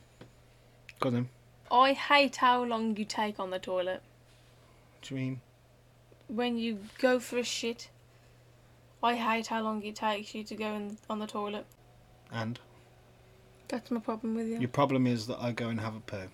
Got 1.01 1.13
them. 1.13 1.29
I 1.71 1.93
hate 1.93 2.37
how 2.37 2.63
long 2.65 2.97
you 2.97 3.05
take 3.05 3.39
on 3.41 3.51
the 3.51 3.59
toilet. 3.59 4.03
What 4.93 5.03
do 5.03 5.15
you 5.15 5.21
mean? 5.21 5.41
When 6.29 6.59
you 6.59 6.79
go 6.99 7.19
for 7.19 7.39
a 7.39 7.43
shit, 7.45 7.89
I 9.03 9.15
hate 9.15 9.49
how 9.49 9.63
long 9.63 9.83
it 9.83 9.97
takes 9.97 10.35
you 10.35 10.43
to 10.45 10.55
go 10.55 10.75
in, 10.75 10.99
on 11.09 11.19
the 11.19 11.27
toilet. 11.27 11.67
And 12.33 12.59
That's 13.69 13.91
my 13.91 14.01
problem 14.01 14.35
with 14.35 14.49
you. 14.49 14.59
your 14.59 14.69
problem 14.69 15.07
is 15.07 15.27
that 15.27 15.39
I 15.41 15.53
go 15.53 15.69
and 15.69 15.81
have 15.81 15.95
a 15.95 16.01
poo. 16.01 16.29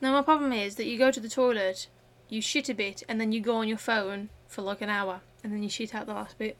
Now, 0.00 0.12
my 0.12 0.22
problem 0.22 0.52
is 0.52 0.76
that 0.76 0.84
you 0.86 0.98
go 0.98 1.10
to 1.10 1.20
the 1.20 1.28
toilet, 1.28 1.88
you 2.28 2.40
shit 2.40 2.68
a 2.68 2.74
bit, 2.74 3.02
and 3.08 3.20
then 3.20 3.32
you 3.32 3.40
go 3.40 3.56
on 3.56 3.68
your 3.68 3.78
phone 3.78 4.28
for 4.46 4.62
like 4.62 4.80
an 4.80 4.90
hour, 4.90 5.20
and 5.42 5.52
then 5.52 5.62
you 5.62 5.68
shit 5.68 5.94
out 5.94 6.06
the 6.06 6.14
last 6.14 6.38
bit. 6.38 6.56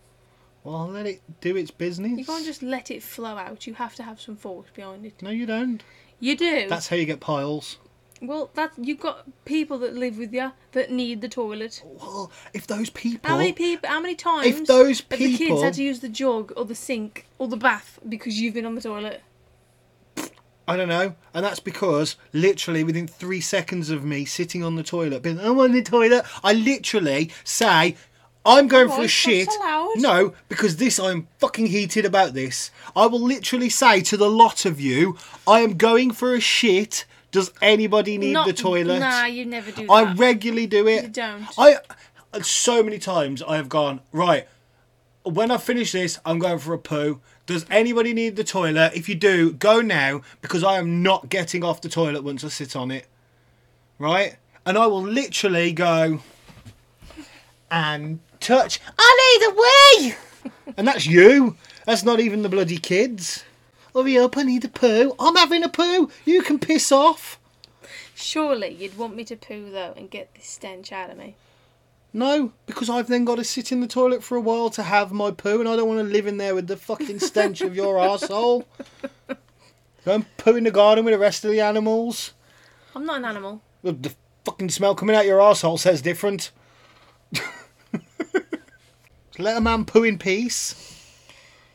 Well, 0.64 0.76
I'll 0.76 0.88
let 0.88 1.06
it 1.06 1.22
do 1.40 1.56
its 1.56 1.70
business. 1.70 2.18
You 2.18 2.24
can't 2.24 2.44
just 2.44 2.62
let 2.62 2.90
it 2.90 3.02
flow 3.02 3.36
out. 3.36 3.66
You 3.66 3.74
have 3.74 3.94
to 3.96 4.02
have 4.02 4.20
some 4.20 4.36
force 4.36 4.68
behind 4.74 5.06
it. 5.06 5.22
No, 5.22 5.30
you 5.30 5.46
don't. 5.46 5.82
You 6.20 6.36
do. 6.36 6.68
That's 6.68 6.88
how 6.88 6.96
you 6.96 7.06
get 7.06 7.20
piles. 7.20 7.78
Well, 8.20 8.50
that 8.54 8.72
you've 8.76 8.98
got 8.98 9.26
people 9.44 9.78
that 9.78 9.94
live 9.94 10.18
with 10.18 10.34
you 10.34 10.52
that 10.72 10.90
need 10.90 11.20
the 11.20 11.28
toilet. 11.28 11.82
Well, 11.84 12.32
if 12.52 12.66
those 12.66 12.90
people. 12.90 13.28
How 13.30 13.36
many 13.38 13.52
people? 13.52 13.88
How 13.88 14.00
many 14.00 14.16
times 14.16 14.46
If 14.46 14.66
those 14.66 15.00
have 15.00 15.08
the 15.10 15.16
kids 15.16 15.38
people. 15.38 15.62
had 15.62 15.74
to 15.74 15.82
use 15.82 16.00
the 16.00 16.08
jug 16.08 16.52
or 16.56 16.64
the 16.64 16.74
sink 16.74 17.26
or 17.38 17.46
the 17.46 17.56
bath 17.56 18.00
because 18.08 18.40
you've 18.40 18.54
been 18.54 18.66
on 18.66 18.74
the 18.74 18.80
toilet? 18.80 19.22
I 20.68 20.76
don't 20.76 20.88
know. 20.88 21.14
And 21.34 21.44
that's 21.44 21.60
because 21.60 22.16
literally 22.32 22.84
within 22.84 23.08
three 23.08 23.40
seconds 23.40 23.88
of 23.90 24.04
me 24.04 24.24
sitting 24.24 24.62
on 24.62 24.76
the 24.76 24.82
toilet, 24.82 25.22
being, 25.22 25.40
I'm 25.40 25.58
on 25.58 25.72
the 25.72 25.82
toilet, 25.82 26.24
I 26.44 26.52
literally 26.52 27.30
say, 27.42 27.96
I'm 28.44 28.68
going 28.68 28.88
Oh, 28.90 28.96
for 28.96 29.02
a 29.04 29.08
shit. 29.08 29.48
allowed. 29.48 29.92
No, 29.96 30.34
because 30.48 30.76
this, 30.76 30.98
I'm 30.98 31.26
fucking 31.38 31.66
heated 31.66 32.04
about 32.04 32.34
this. 32.34 32.70
I 32.94 33.06
will 33.06 33.20
literally 33.20 33.68
say 33.70 34.00
to 34.02 34.16
the 34.16 34.28
lot 34.30 34.64
of 34.64 34.80
you, 34.80 35.16
I 35.46 35.60
am 35.60 35.76
going 35.76 36.12
for 36.12 36.34
a 36.34 36.40
shit. 36.40 37.04
Does 37.30 37.50
anybody 37.60 38.16
need 38.18 38.32
Not- 38.32 38.46
the 38.46 38.52
toilet? 38.52 39.00
Nah, 39.00 39.24
you 39.26 39.44
never 39.44 39.70
do 39.70 39.86
that. 39.86 39.92
I 39.92 40.12
regularly 40.14 40.66
do 40.66 40.86
it. 40.86 41.02
You 41.02 41.08
don't. 41.08 41.46
I 41.58 41.78
so 42.42 42.82
many 42.82 42.98
times 42.98 43.42
I 43.42 43.56
have 43.56 43.68
gone 43.68 44.00
right. 44.12 44.46
When 45.30 45.50
I 45.50 45.58
finish 45.58 45.92
this, 45.92 46.18
I'm 46.24 46.38
going 46.38 46.58
for 46.58 46.72
a 46.72 46.78
poo. 46.78 47.20
Does 47.46 47.66
anybody 47.70 48.12
need 48.14 48.36
the 48.36 48.44
toilet? 48.44 48.92
If 48.94 49.08
you 49.08 49.14
do, 49.14 49.52
go 49.52 49.80
now 49.80 50.22
because 50.40 50.64
I 50.64 50.78
am 50.78 51.02
not 51.02 51.28
getting 51.28 51.62
off 51.62 51.80
the 51.80 51.88
toilet 51.88 52.24
once 52.24 52.44
I 52.44 52.48
sit 52.48 52.74
on 52.74 52.90
it. 52.90 53.06
Right? 53.98 54.36
And 54.64 54.78
I 54.78 54.86
will 54.86 55.02
literally 55.02 55.72
go 55.72 56.20
and 57.70 58.20
touch. 58.40 58.80
I 58.98 59.38
need 59.40 59.48
a 59.48 59.54
wee, 59.60 60.14
and 60.76 60.86
that's 60.86 61.06
you. 61.06 61.56
That's 61.86 62.04
not 62.04 62.20
even 62.20 62.42
the 62.42 62.48
bloody 62.48 62.78
kids. 62.78 63.44
Hurry 63.94 64.18
up! 64.18 64.36
I 64.36 64.42
need 64.42 64.64
a 64.64 64.68
poo. 64.68 65.14
I'm 65.18 65.36
having 65.36 65.62
a 65.62 65.68
poo. 65.68 66.10
You 66.24 66.42
can 66.42 66.58
piss 66.58 66.92
off. 66.92 67.38
Surely 68.14 68.68
you'd 68.74 68.98
want 68.98 69.16
me 69.16 69.24
to 69.24 69.36
poo 69.36 69.70
though 69.70 69.94
and 69.96 70.10
get 70.10 70.34
this 70.34 70.46
stench 70.46 70.92
out 70.92 71.10
of 71.10 71.16
me. 71.16 71.34
No, 72.12 72.52
because 72.66 72.88
I've 72.88 73.06
then 73.06 73.24
got 73.24 73.36
to 73.36 73.44
sit 73.44 73.70
in 73.70 73.80
the 73.80 73.86
toilet 73.86 74.24
for 74.24 74.36
a 74.36 74.40
while 74.40 74.70
to 74.70 74.82
have 74.82 75.12
my 75.12 75.30
poo, 75.30 75.60
and 75.60 75.68
I 75.68 75.76
don't 75.76 75.88
want 75.88 76.00
to 76.00 76.12
live 76.12 76.26
in 76.26 76.38
there 76.38 76.54
with 76.54 76.66
the 76.66 76.76
fucking 76.76 77.20
stench 77.20 77.60
of 77.60 77.76
your 77.76 77.96
arsehole. 77.98 78.64
Go 80.04 80.14
and 80.14 80.36
poo 80.38 80.56
in 80.56 80.64
the 80.64 80.70
garden 80.70 81.04
with 81.04 81.12
the 81.12 81.18
rest 81.18 81.44
of 81.44 81.50
the 81.50 81.60
animals. 81.60 82.32
I'm 82.96 83.04
not 83.04 83.18
an 83.18 83.26
animal. 83.26 83.60
The, 83.82 83.92
the 83.92 84.14
fucking 84.44 84.70
smell 84.70 84.94
coming 84.94 85.14
out 85.14 85.26
your 85.26 85.38
arsehole 85.38 85.78
says 85.78 86.00
different. 86.00 86.50
Let 89.38 89.56
a 89.56 89.60
man 89.60 89.84
poo 89.84 90.02
in 90.02 90.18
peace. 90.18 90.74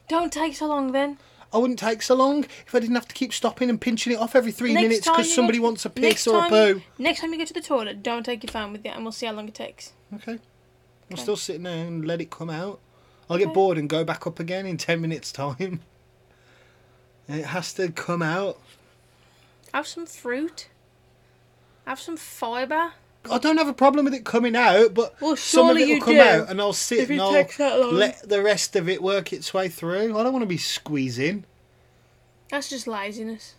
Don't 0.10 0.34
take 0.34 0.56
so 0.56 0.68
long 0.68 0.92
then. 0.92 1.18
I 1.54 1.58
wouldn't 1.60 1.78
take 1.80 2.02
so 2.02 2.16
long 2.16 2.44
if 2.66 2.74
I 2.74 2.80
didn't 2.80 2.96
have 2.96 3.08
to 3.08 3.14
keep 3.14 3.32
stopping 3.32 3.70
and 3.70 3.80
pinching 3.80 4.12
it 4.12 4.20
off 4.20 4.36
every 4.36 4.52
three 4.52 4.74
Next 4.74 4.82
minutes 4.84 5.06
time 5.06 5.16
because 5.18 5.28
you 5.30 5.36
somebody 5.36 5.60
go- 5.60 5.66
wants 5.66 5.86
a 5.86 5.90
next 5.90 6.00
piss 6.24 6.28
or 6.28 6.38
a 6.38 6.42
time 6.42 6.50
poo. 6.50 6.82
Next 6.98 7.22
time 7.22 7.32
you 7.32 7.38
go 7.38 7.46
to 7.46 7.54
the 7.54 7.62
toilet, 7.62 8.02
don't 8.02 8.24
take 8.24 8.44
your 8.44 8.50
phone 8.52 8.72
with 8.72 8.84
you, 8.84 8.92
and 8.92 9.04
we'll 9.04 9.12
see 9.12 9.28
how 9.28 9.34
long 9.34 9.48
it 9.48 9.54
takes. 9.54 9.94
Okay. 10.16 10.34
I'm 10.34 10.40
Okay. 11.14 11.22
still 11.22 11.36
sitting 11.36 11.64
there 11.64 11.86
and 11.86 12.06
let 12.06 12.22
it 12.22 12.30
come 12.32 12.50
out. 12.50 12.80
I'll 13.30 13.38
get 13.38 13.46
Okay. 13.48 13.54
bored 13.54 13.78
and 13.78 13.90
go 13.90 14.04
back 14.04 14.26
up 14.28 14.40
again 14.40 14.66
in 14.66 14.78
10 14.78 15.02
minutes' 15.02 15.32
time. 15.32 15.82
It 17.30 17.46
has 17.46 17.74
to 17.76 17.90
come 17.90 18.22
out. 18.22 18.60
Have 19.74 19.88
some 19.88 20.06
fruit. 20.06 20.68
Have 21.88 22.00
some 22.00 22.18
fibre. 22.18 22.92
I 23.32 23.38
don't 23.38 23.56
have 23.56 23.70
a 23.70 23.74
problem 23.74 24.04
with 24.04 24.14
it 24.14 24.26
coming 24.26 24.58
out, 24.58 24.94
but 24.94 25.16
Well, 25.22 25.38
some 25.38 25.70
of 25.70 25.78
surely 25.78 25.84
it 25.84 25.88
will 25.88 25.96
you 25.96 26.02
come 26.02 26.16
do, 26.16 26.22
out 26.22 26.50
and 26.50 26.60
I'll 26.60 26.74
sit 26.74 27.00
if 27.00 27.10
it 27.10 27.14
and 27.14 27.22
I'll 27.22 27.32
takes 27.34 27.58
that 27.58 27.80
long. 27.80 27.94
let 27.96 28.28
the 28.28 28.44
rest 28.44 28.76
of 28.76 28.90
it 28.90 29.02
work 29.02 29.32
its 29.32 29.54
way 29.54 29.70
through. 29.70 30.18
I 30.20 30.24
don't 30.24 30.34
want 30.34 30.44
to 30.44 30.48
be 30.48 30.58
squeezing. 30.58 31.46
That's 32.50 32.70
just 32.70 32.88
laziness. 32.88 33.56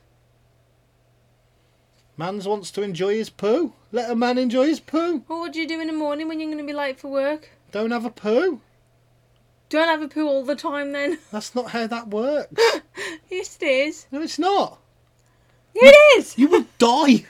Mans 2.16 2.46
wants 2.46 2.70
to 2.72 2.82
enjoy 2.82 3.14
his 3.14 3.30
poo. 3.30 3.72
Let 3.90 4.10
a 4.10 4.14
man 4.14 4.38
enjoy 4.38 4.66
his 4.66 4.80
poo. 4.80 5.24
Well, 5.28 5.40
what 5.40 5.52
do 5.52 5.60
you 5.60 5.66
do 5.66 5.80
in 5.80 5.88
the 5.88 5.92
morning 5.92 6.28
when 6.28 6.38
you're 6.38 6.48
going 6.48 6.58
to 6.58 6.66
be 6.66 6.72
late 6.76 7.00
for 7.00 7.08
work? 7.08 7.50
Don't 7.72 7.90
have 7.90 8.04
a 8.04 8.10
poo. 8.10 8.60
Don't 9.68 9.88
have 9.88 10.02
a 10.02 10.08
poo 10.08 10.28
all 10.28 10.44
the 10.44 10.54
time 10.54 10.92
then. 10.92 11.18
That's 11.32 11.54
not 11.54 11.70
how 11.70 11.86
that 11.88 12.08
works. 12.08 12.52
yes, 13.30 13.58
it 13.60 13.66
is. 13.66 14.06
no, 14.12 14.22
it's 14.22 14.38
not. 14.38 14.78
It 15.74 16.18
is. 16.18 16.38
You 16.38 16.48
will 16.48 16.66
die. 16.78 17.24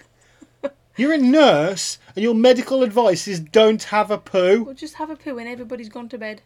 You're 0.97 1.15
a 1.15 1.19
nurse, 1.19 1.99
and 2.15 2.23
your 2.23 2.35
medical 2.35 2.83
advice 2.83 3.27
is 3.27 3.41
don't 3.41 3.83
have 3.85 4.11
a 4.11 4.19
poo. 4.19 4.63
We'll 4.63 4.75
just 4.75 4.95
have 4.95 5.11
a 5.11 5.17
poo 5.17 5.35
when 5.37 5.49
everybody's 5.49 5.89
gone 5.89 6.09
to 6.11 6.19
bed. 6.19 6.43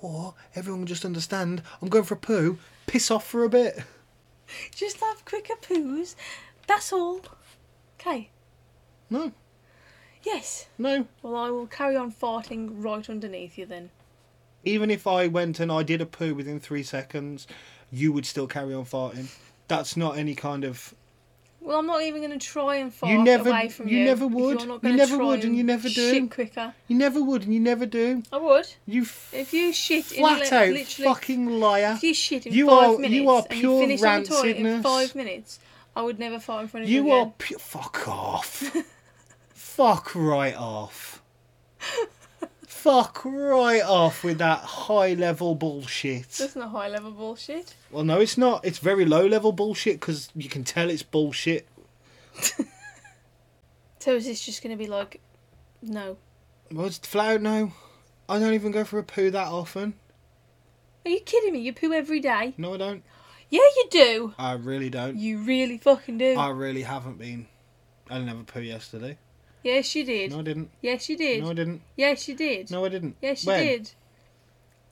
Or 0.00 0.34
everyone 0.54 0.82
will 0.82 0.86
just 0.86 1.04
understand 1.04 1.62
I'm 1.80 1.88
going 1.88 2.04
for 2.04 2.14
a 2.14 2.18
poo, 2.18 2.58
piss 2.86 3.10
off 3.10 3.26
for 3.26 3.42
a 3.42 3.48
bit. 3.48 3.82
Just 4.74 5.00
have 5.00 5.24
quicker 5.24 5.54
poos. 5.54 6.14
That's 6.66 6.92
all. 6.92 7.22
Okay. 8.06 8.28
No, 9.10 9.32
Yes. 10.22 10.66
no. 10.78 11.06
Well, 11.22 11.36
I 11.36 11.50
will 11.50 11.66
carry 11.66 11.96
on 11.96 12.10
farting 12.12 12.70
right 12.72 13.08
underneath 13.08 13.56
you 13.58 13.66
then. 13.66 13.90
Even 14.64 14.90
if 14.90 15.06
I 15.06 15.26
went 15.26 15.60
and 15.60 15.70
I 15.70 15.82
did 15.82 16.00
a 16.00 16.06
poo 16.06 16.34
within 16.34 16.58
three 16.58 16.82
seconds, 16.82 17.46
you 17.92 18.12
would 18.12 18.24
still 18.26 18.46
carry 18.46 18.72
on 18.74 18.84
farting. 18.86 19.28
That's 19.68 19.96
not 19.96 20.16
any 20.18 20.34
kind 20.34 20.64
of. 20.64 20.94
Well, 21.60 21.78
I'm 21.78 21.86
not 21.86 22.02
even 22.02 22.20
going 22.22 22.38
to 22.38 22.46
try 22.46 22.76
and 22.76 22.92
fart 22.92 23.10
You 23.12 23.22
never- 23.22 23.48
away 23.48 23.68
from 23.70 23.88
you. 23.88 23.98
you 23.98 24.04
never 24.04 24.26
would. 24.26 24.60
You 24.62 24.92
never 24.92 25.16
would 25.18 25.44
and 25.44 25.56
you 25.56 25.64
never 25.64 25.88
do. 25.88 26.12
Shit 26.12 26.30
quicker. 26.30 26.74
You 26.88 26.96
never 26.96 27.22
would, 27.22 27.44
and 27.44 27.54
you 27.54 27.60
never 27.60 27.86
do. 27.86 28.22
I 28.32 28.36
would. 28.36 28.68
You 28.86 29.02
f- 29.02 29.32
If 29.32 29.54
you 29.54 29.72
shit 29.72 30.12
in 30.12 30.18
flat 30.18 30.40
li- 30.50 30.56
out 30.58 30.68
literally, 30.74 31.08
fucking 31.14 31.46
liar. 31.60 31.92
if 31.96 32.02
you 32.02 32.12
shit 32.14 32.46
in 32.46 32.52
You 32.52 32.66
five 32.68 32.90
are- 32.90 32.98
minutes 32.98 33.14
you 33.14 33.30
are 33.30 33.46
and 33.48 33.58
you 33.60 33.80
finish 33.80 34.02
on 34.02 34.22
the 34.22 34.28
toilet 34.28 34.56
in 34.56 34.82
five 34.82 35.14
minutes, 35.14 35.58
I 35.96 36.02
would 36.02 36.18
never 36.18 36.38
fart 36.38 36.62
in 36.62 36.68
front 36.68 36.84
of 36.84 36.90
you. 36.90 37.04
You 37.04 37.10
are 37.12 37.26
pu- 37.38 37.58
fuck 37.58 38.08
off. 38.08 38.74
fuck 39.50 40.14
right 40.14 40.56
off. 40.56 41.22
fuck 42.66 43.24
right 43.24 43.82
off 43.82 44.24
with 44.24 44.38
that 44.38 44.60
high 44.60 45.14
level 45.14 45.54
bullshit. 45.54 46.28
That's 46.30 46.56
not 46.56 46.70
high 46.70 46.88
level 46.88 47.12
bullshit. 47.12 47.74
Well, 47.90 48.04
no, 48.04 48.20
it's 48.20 48.36
not. 48.36 48.64
It's 48.64 48.78
very 48.78 49.04
low 49.04 49.26
level 49.26 49.52
bullshit 49.52 50.00
because 50.00 50.30
you 50.34 50.48
can 50.48 50.64
tell 50.64 50.90
it's 50.90 51.02
bullshit. 51.02 51.68
So 54.04 54.14
is 54.16 54.26
this 54.26 54.44
just 54.44 54.62
going 54.62 54.70
to 54.70 54.76
be 54.76 54.86
like, 54.86 55.22
no? 55.80 56.18
Well, 56.70 56.84
it's 56.84 56.98
flat 56.98 57.36
out 57.36 57.40
no. 57.40 57.72
I 58.28 58.38
don't 58.38 58.52
even 58.52 58.70
go 58.70 58.84
for 58.84 58.98
a 58.98 59.02
poo 59.02 59.30
that 59.30 59.48
often. 59.48 59.94
Are 61.06 61.10
you 61.10 61.20
kidding 61.20 61.54
me? 61.54 61.60
You 61.60 61.72
poo 61.72 61.90
every 61.94 62.20
day? 62.20 62.52
No, 62.58 62.74
I 62.74 62.76
don't. 62.76 63.02
Yeah, 63.54 63.60
you 63.76 63.86
do. 63.88 64.34
I 64.36 64.54
really 64.54 64.90
don't. 64.90 65.16
You 65.16 65.38
really 65.38 65.78
fucking 65.78 66.18
do. 66.18 66.36
I 66.36 66.48
really 66.48 66.82
haven't 66.82 67.18
been. 67.18 67.46
I 68.10 68.14
didn't 68.14 68.26
have 68.28 68.40
a 68.40 68.42
poo 68.42 68.60
yesterday. 68.60 69.16
yes, 69.62 69.94
you 69.94 70.04
did. 70.04 70.32
No, 70.32 70.40
I 70.40 70.42
didn't. 70.42 70.70
Yes, 70.82 71.08
you 71.08 71.16
did. 71.16 71.40
No, 71.44 71.50
I 71.50 71.54
didn't. 71.54 71.80
Yes, 71.96 72.26
you 72.26 72.34
did. 72.34 72.70
No, 72.72 72.84
I 72.84 72.88
didn't. 72.88 73.14
Yes, 73.22 73.44
you 73.44 73.52
When? 73.52 73.62
did. 73.64 73.90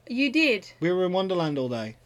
You 0.09 0.31
did. 0.31 0.71
We 0.79 0.93
were 0.93 1.05
in 1.07 1.13
Wonderland 1.13 1.59
all 1.59 1.69
day. 1.69 1.97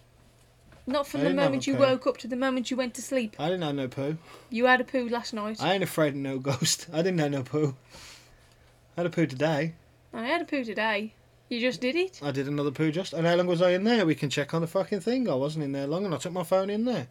Not 0.86 1.06
from 1.06 1.20
I 1.20 1.24
the 1.24 1.28
didn't 1.28 1.40
have 1.40 1.48
moment 1.50 1.66
a 1.66 1.70
you 1.70 1.76
poo. 1.76 1.82
woke 1.82 2.06
up 2.06 2.16
to 2.18 2.28
the 2.28 2.36
moment 2.36 2.70
you 2.70 2.76
went 2.78 2.94
to 2.94 3.02
sleep. 3.02 3.36
I 3.38 3.50
didn't 3.50 3.62
have 3.64 3.74
no 3.74 3.88
poo. 3.88 4.16
You 4.48 4.64
had 4.64 4.80
a 4.80 4.84
poo 4.84 5.10
last 5.10 5.34
night. 5.34 5.58
I 5.60 5.74
ain't 5.74 5.82
afraid 5.84 6.10
of 6.14 6.20
no 6.20 6.38
ghost. 6.50 6.86
I 6.90 6.98
didn't 7.02 7.18
have 7.18 7.32
no 7.32 7.42
poo. 7.42 7.76
I 8.96 9.00
had 9.02 9.06
a 9.06 9.10
poo 9.10 9.26
today. 9.26 9.74
I 10.14 10.24
had 10.24 10.40
a 10.40 10.46
poo 10.46 10.64
today. 10.64 11.12
You 11.48 11.60
just 11.60 11.80
did 11.80 11.94
it. 11.94 12.20
I 12.22 12.32
did 12.32 12.48
another 12.48 12.72
poo 12.72 12.90
just. 12.90 13.12
And 13.12 13.26
how 13.26 13.36
long 13.36 13.46
was 13.46 13.62
I 13.62 13.70
in 13.70 13.84
there? 13.84 14.04
We 14.04 14.14
can 14.14 14.30
check 14.30 14.52
on 14.52 14.62
the 14.62 14.66
fucking 14.66 15.00
thing. 15.00 15.28
I 15.28 15.34
wasn't 15.34 15.64
in 15.64 15.72
there 15.72 15.86
long 15.86 16.04
and 16.04 16.14
I 16.14 16.18
took 16.18 16.32
my 16.32 16.42
phone 16.42 16.70
in 16.70 16.84
there. 16.84 17.08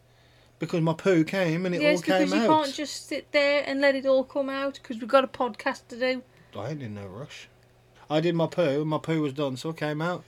Because 0.60 0.82
my 0.82 0.94
poo 0.94 1.24
came 1.24 1.66
and 1.66 1.76
it 1.76 1.82
yes, 1.82 2.00
all 2.00 2.04
came 2.04 2.14
out. 2.14 2.20
Yes, 2.20 2.30
because 2.30 2.42
you 2.42 2.48
can't 2.48 2.74
just 2.74 3.08
sit 3.08 3.32
there 3.32 3.64
and 3.66 3.82
let 3.82 3.96
it 3.96 4.06
all 4.06 4.24
come 4.24 4.50
out 4.50 4.76
because 4.76 5.00
we've 5.00 5.10
got 5.10 5.24
a 5.24 5.28
podcast 5.28 5.88
to 5.90 6.00
do. 6.00 6.24
I 6.58 6.70
ain't 6.70 6.82
in 6.82 6.96
no 6.96 7.06
rush. 7.06 7.48
I 8.10 8.20
did 8.20 8.36
my 8.36 8.48
poo 8.48 8.82
and 8.82 8.90
my 8.90 8.98
poo 8.98 9.22
was 9.22 9.34
done, 9.34 9.58
so 9.58 9.70
it 9.70 9.78
came 9.78 10.02
out. 10.02 10.24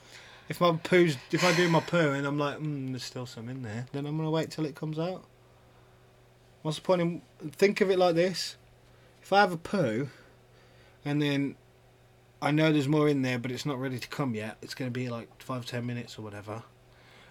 If 0.49 0.61
my 0.61 0.73
poo's, 0.73 1.17
if 1.31 1.43
I 1.43 1.55
do 1.55 1.69
my 1.69 1.81
poo 1.81 2.11
and 2.11 2.25
I'm 2.25 2.39
like, 2.39 2.59
mm, 2.59 2.91
there's 2.91 3.03
still 3.03 3.25
some 3.25 3.49
in 3.49 3.63
there, 3.63 3.87
then 3.91 4.05
I'm 4.05 4.17
gonna 4.17 4.31
wait 4.31 4.51
till 4.51 4.65
it 4.65 4.75
comes 4.75 4.97
out. 4.97 5.25
What's 6.61 6.77
the 6.77 6.83
point 6.83 7.01
in? 7.01 7.21
Think 7.51 7.81
of 7.81 7.91
it 7.91 7.99
like 7.99 8.15
this: 8.15 8.55
if 9.21 9.31
I 9.33 9.41
have 9.41 9.51
a 9.51 9.57
poo, 9.57 10.09
and 11.03 11.21
then 11.21 11.55
I 12.41 12.51
know 12.51 12.71
there's 12.71 12.87
more 12.87 13.09
in 13.09 13.23
there, 13.23 13.39
but 13.39 13.51
it's 13.51 13.65
not 13.65 13.79
ready 13.79 13.97
to 13.97 14.07
come 14.07 14.35
yet. 14.35 14.57
It's 14.61 14.75
gonna 14.75 14.91
be 14.91 15.09
like 15.09 15.41
five 15.41 15.65
ten 15.65 15.85
minutes 15.85 16.19
or 16.19 16.21
whatever, 16.21 16.63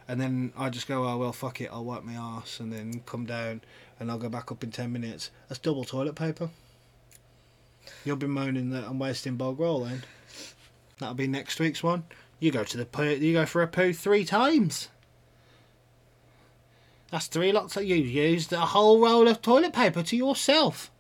and 0.08 0.20
then 0.20 0.52
I 0.56 0.68
just 0.68 0.88
go, 0.88 1.06
oh 1.06 1.16
well, 1.16 1.32
fuck 1.32 1.60
it, 1.60 1.70
I'll 1.72 1.84
wipe 1.84 2.02
my 2.02 2.14
ass 2.14 2.58
and 2.58 2.72
then 2.72 3.02
come 3.06 3.24
down, 3.24 3.60
and 4.00 4.10
I'll 4.10 4.18
go 4.18 4.28
back 4.28 4.50
up 4.50 4.64
in 4.64 4.70
ten 4.70 4.92
minutes. 4.92 5.30
That's 5.48 5.60
double 5.60 5.84
toilet 5.84 6.16
paper. 6.16 6.50
You'll 8.04 8.16
be 8.16 8.26
moaning 8.26 8.70
that 8.70 8.84
I'm 8.84 8.98
wasting 8.98 9.36
bog 9.36 9.60
roll 9.60 9.84
then. 9.84 10.02
That'll 10.98 11.14
be 11.14 11.28
next 11.28 11.60
week's 11.60 11.82
one. 11.82 12.04
You 12.40 12.50
go 12.50 12.64
to 12.64 12.76
the 12.76 12.84
poo, 12.84 13.04
you 13.04 13.32
go 13.32 13.46
for 13.46 13.62
a 13.62 13.68
poo 13.68 13.92
three 13.92 14.24
times. 14.24 14.88
That's 17.12 17.28
three 17.28 17.52
lots 17.52 17.74
that 17.74 17.86
you 17.86 17.94
used 17.94 18.52
a 18.52 18.60
whole 18.60 19.00
roll 19.00 19.28
of 19.28 19.40
toilet 19.40 19.72
paper 19.72 20.02
to 20.02 20.16
yourself. 20.16 20.90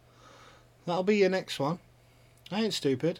That'll 0.86 1.02
be 1.02 1.16
your 1.16 1.30
next 1.30 1.58
one. 1.58 1.80
I 2.52 2.62
ain't 2.62 2.74
stupid. 2.74 3.18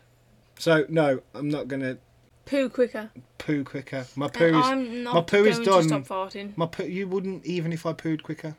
So 0.59 0.87
no, 0.89 1.21
I'm 1.35 1.49
not 1.49 1.69
gonna 1.69 1.99
Poo 2.45 2.69
quicker. 2.69 3.11
poo 3.39 3.65
quicker. 3.65 4.07
My 4.15 4.27
And 4.27 4.35
poo 4.35 4.45
is 4.45 4.67
I'm 4.67 5.03
not 5.03 5.15
my 5.15 5.21
poo 5.23 5.45
is 5.45 5.59
going 5.59 5.67
done. 5.67 6.01
to 6.01 6.05
stop 6.05 6.33
farting. 6.33 6.57
my 6.57 6.67
poo. 6.67 6.85
You 6.85 7.09
wouldn't 7.09 7.45
even 7.45 7.73
if 7.73 7.85
I 7.87 7.93
pooed 7.93 8.23
quicker. 8.23 8.57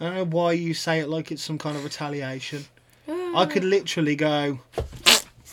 I 0.00 0.04
don't 0.04 0.14
know 0.14 0.24
why 0.24 0.52
you 0.52 0.74
say 0.74 1.00
it 1.00 1.08
like 1.08 1.30
it's 1.30 1.42
some 1.42 1.58
kind 1.58 1.76
of 1.76 1.84
retaliation. 1.84 2.64
I 3.08 3.46
could 3.46 3.64
ah. 3.64 3.68
literally 3.68 4.16
go, 4.16 4.60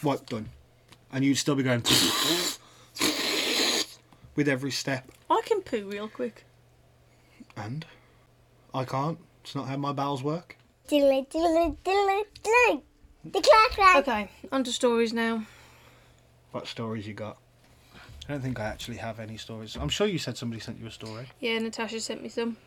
wipe 0.03 0.25
done, 0.27 0.49
and 1.12 1.23
you'd 1.23 1.36
still 1.36 1.55
be 1.55 1.63
going 1.63 1.83
with 4.36 4.47
every 4.47 4.71
step. 4.71 5.12
I 5.29 5.41
can 5.45 5.62
poo 5.62 5.88
real 5.89 6.07
quick. 6.07 6.45
And 7.55 7.86
I 8.73 8.86
can't. 8.86 9.19
It's 9.43 9.55
not 9.55 9.67
how 9.67 9.77
my 9.77 9.91
bowels 9.91 10.23
work. 10.23 10.57
Diddly 10.88 11.27
diddly 11.29 11.77
diddly 11.83 12.23
diddly. 12.43 12.81
The 13.25 13.41
clack 13.41 13.69
clack. 13.71 13.97
Okay, 13.97 14.30
on 14.51 14.63
to 14.63 14.71
stories 14.71 15.13
now. 15.13 15.45
What 16.51 16.67
stories 16.67 17.08
you 17.08 17.13
got? 17.13 17.38
I 18.27 18.34
don't 18.34 18.41
think 18.41 18.60
I 18.60 18.65
actually 18.65 18.97
have 18.97 19.19
any 19.19 19.38
stories. 19.38 19.77
I'm 19.77 19.89
sure 19.89 20.08
you 20.08 20.17
said 20.19 20.38
somebody 20.38 20.60
sent 20.60 20.80
you 20.80 20.88
a 20.88 20.91
story. 20.91 21.27
Yeah, 21.39 21.60
Natasha 21.60 21.99
sent 21.99 22.21
me 22.21 22.30
some. 22.30 22.58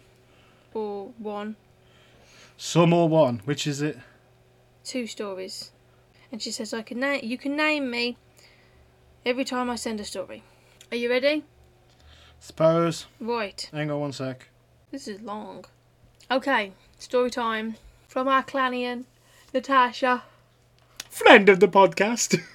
Or 0.72 1.12
one. 1.18 1.56
Some 2.56 2.92
or 2.92 3.08
one. 3.08 3.42
Which 3.44 3.66
is 3.66 3.82
it? 3.82 3.98
Two 4.84 5.06
stories. 5.06 5.72
And 6.32 6.40
she 6.40 6.50
says 6.50 6.72
I 6.72 6.82
can 6.82 7.00
name 7.00 7.20
you 7.22 7.36
can 7.36 7.56
name 7.56 7.90
me 7.90 8.16
every 9.26 9.44
time 9.44 9.68
I 9.68 9.76
send 9.76 10.00
a 10.00 10.04
story. 10.04 10.42
Are 10.90 10.96
you 10.96 11.10
ready? 11.10 11.44
Suppose. 12.38 13.06
Right. 13.20 13.68
Hang 13.72 13.90
on 13.90 14.00
one 14.00 14.12
sec. 14.12 14.48
This 14.90 15.06
is 15.06 15.20
long. 15.20 15.66
Okay, 16.30 16.72
story 16.98 17.30
time. 17.30 17.76
From 18.08 18.28
our 18.28 18.42
clanian, 18.42 19.04
Natasha. 19.52 20.22
Friend 21.10 21.48
of 21.48 21.58
the 21.58 21.68
podcast. 21.68 22.40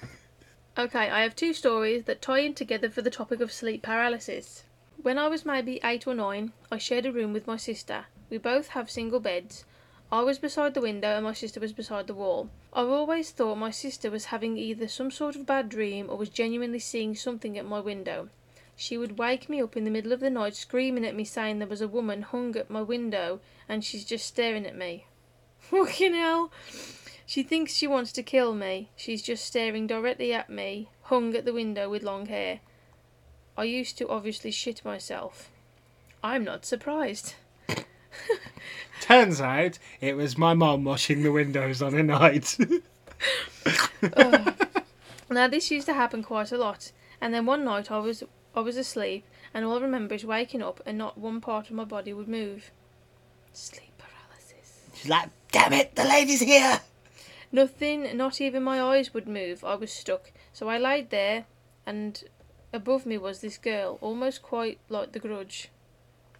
Okay, 0.78 1.08
I 1.08 1.22
have 1.22 1.34
two 1.34 1.54
stories 1.54 2.04
that 2.04 2.20
tie 2.20 2.40
in 2.40 2.52
together 2.52 2.90
for 2.90 3.00
the 3.00 3.10
topic 3.10 3.40
of 3.40 3.50
sleep 3.50 3.82
paralysis. 3.82 4.64
When 5.00 5.16
I 5.18 5.26
was 5.26 5.46
maybe 5.46 5.80
eight 5.82 6.06
or 6.06 6.14
nine, 6.14 6.52
I 6.70 6.76
shared 6.76 7.06
a 7.06 7.12
room 7.12 7.32
with 7.32 7.46
my 7.46 7.56
sister. 7.56 8.06
We 8.28 8.36
both 8.36 8.68
have 8.68 8.90
single 8.90 9.20
beds. 9.20 9.64
I 10.12 10.20
was 10.22 10.38
beside 10.38 10.74
the 10.74 10.82
window 10.82 11.16
and 11.16 11.24
my 11.24 11.32
sister 11.32 11.60
was 11.60 11.72
beside 11.72 12.06
the 12.06 12.14
wall. 12.14 12.50
I've 12.74 12.90
always 12.90 13.30
thought 13.30 13.56
my 13.56 13.70
sister 13.70 14.10
was 14.10 14.26
having 14.26 14.58
either 14.58 14.86
some 14.86 15.10
sort 15.10 15.34
of 15.34 15.46
bad 15.46 15.70
dream 15.70 16.10
or 16.10 16.18
was 16.18 16.28
genuinely 16.28 16.78
seeing 16.78 17.14
something 17.14 17.56
at 17.56 17.64
my 17.64 17.80
window. 17.80 18.28
She 18.76 18.98
would 18.98 19.18
wake 19.18 19.48
me 19.48 19.62
up 19.62 19.78
in 19.78 19.84
the 19.84 19.90
middle 19.90 20.12
of 20.12 20.20
the 20.20 20.28
night 20.28 20.56
screaming 20.56 21.06
at 21.06 21.16
me 21.16 21.24
saying 21.24 21.58
there 21.58 21.68
was 21.68 21.80
a 21.80 21.88
woman 21.88 22.20
hung 22.20 22.54
at 22.56 22.68
my 22.68 22.82
window 22.82 23.40
and 23.66 23.82
she's 23.82 24.04
just 24.04 24.26
staring 24.26 24.66
at 24.66 24.76
me. 24.76 25.06
Fucking 25.58 26.12
hell. 26.12 26.50
She 27.26 27.42
thinks 27.42 27.74
she 27.74 27.88
wants 27.88 28.12
to 28.12 28.22
kill 28.22 28.54
me. 28.54 28.90
She's 28.94 29.20
just 29.20 29.44
staring 29.44 29.88
directly 29.88 30.32
at 30.32 30.48
me, 30.48 30.88
hung 31.02 31.34
at 31.34 31.44
the 31.44 31.52
window 31.52 31.90
with 31.90 32.04
long 32.04 32.26
hair. 32.26 32.60
I 33.56 33.64
used 33.64 33.98
to 33.98 34.08
obviously 34.08 34.52
shit 34.52 34.84
myself. 34.84 35.50
I'm 36.22 36.44
not 36.44 36.64
surprised. 36.64 37.34
Turns 39.00 39.40
out 39.40 39.78
it 40.00 40.16
was 40.16 40.38
my 40.38 40.54
mum 40.54 40.84
washing 40.84 41.22
the 41.22 41.32
windows 41.32 41.82
on 41.82 41.94
a 41.94 42.02
night. 42.02 42.56
Oh. 44.16 44.54
Now 45.30 45.48
this 45.48 45.70
used 45.70 45.86
to 45.86 45.94
happen 45.94 46.22
quite 46.22 46.52
a 46.52 46.58
lot, 46.58 46.92
and 47.20 47.34
then 47.34 47.46
one 47.46 47.64
night 47.64 47.90
I 47.90 47.98
was 47.98 48.22
I 48.54 48.60
was 48.60 48.76
asleep, 48.76 49.24
and 49.52 49.64
all 49.64 49.78
I 49.78 49.80
remember 49.80 50.14
is 50.14 50.24
waking 50.24 50.62
up 50.62 50.80
and 50.86 50.96
not 50.96 51.18
one 51.18 51.40
part 51.40 51.68
of 51.68 51.74
my 51.74 51.84
body 51.84 52.12
would 52.12 52.28
move. 52.28 52.70
Sleep 53.52 53.90
paralysis. 53.98 54.82
She's 54.94 55.08
like, 55.08 55.30
damn 55.50 55.72
it, 55.72 55.96
the 55.96 56.04
lady's 56.04 56.40
here. 56.40 56.80
Nothing, 57.56 58.14
not 58.14 58.38
even 58.38 58.62
my 58.62 58.82
eyes 58.82 59.14
would 59.14 59.26
move. 59.26 59.64
I 59.64 59.76
was 59.76 59.90
stuck. 59.90 60.30
So 60.52 60.68
I 60.68 60.76
laid 60.76 61.08
there, 61.08 61.46
and 61.86 62.22
above 62.70 63.06
me 63.06 63.16
was 63.16 63.40
this 63.40 63.56
girl, 63.56 63.96
almost 64.02 64.42
quite 64.42 64.78
like 64.90 65.12
the 65.12 65.20
grudge. 65.20 65.70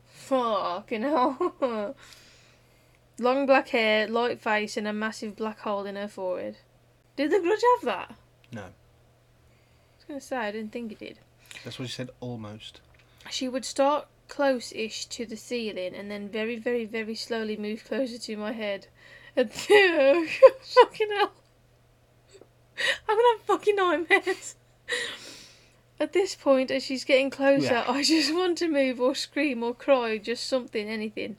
Fucking 0.04 1.00
hell. 1.00 1.54
Long 3.18 3.46
black 3.46 3.70
hair, 3.70 4.06
light 4.06 4.42
face, 4.42 4.76
and 4.76 4.86
a 4.86 4.92
massive 4.92 5.36
black 5.36 5.60
hole 5.60 5.86
in 5.86 5.96
her 5.96 6.06
forehead. 6.06 6.58
Did 7.16 7.30
the 7.30 7.40
grudge 7.40 7.62
have 7.76 7.86
that? 7.86 8.14
No. 8.52 8.60
I 8.60 8.66
was 9.96 10.04
going 10.06 10.20
to 10.20 10.26
say, 10.26 10.36
I 10.36 10.52
didn't 10.52 10.72
think 10.72 10.92
it 10.92 10.98
did. 10.98 11.18
That's 11.64 11.78
what 11.78 11.88
she 11.88 11.94
said, 11.94 12.10
almost. 12.20 12.82
She 13.30 13.48
would 13.48 13.64
start 13.64 14.06
close 14.28 14.70
ish 14.74 15.06
to 15.06 15.24
the 15.24 15.38
ceiling 15.38 15.94
and 15.94 16.10
then 16.10 16.28
very, 16.28 16.56
very, 16.56 16.84
very 16.84 17.14
slowly 17.14 17.56
move 17.56 17.84
closer 17.88 18.18
to 18.18 18.36
my 18.36 18.52
head 18.52 18.88
And 19.36 19.52
fucking 19.52 21.08
hell. 21.10 21.32
I'm 23.08 23.16
gonna 23.16 23.28
have 23.36 23.42
fucking 23.46 23.76
nightmares. 23.76 24.54
At 25.98 26.12
this 26.12 26.34
point, 26.34 26.70
as 26.70 26.82
she's 26.84 27.04
getting 27.04 27.30
closer, 27.30 27.72
Yeah. 27.72 27.84
I 27.88 28.02
just 28.02 28.34
want 28.34 28.58
to 28.58 28.68
move 28.68 29.00
or 29.00 29.14
scream 29.14 29.62
or 29.62 29.74
cry, 29.74 30.18
just 30.18 30.46
something, 30.46 30.88
anything, 30.88 31.36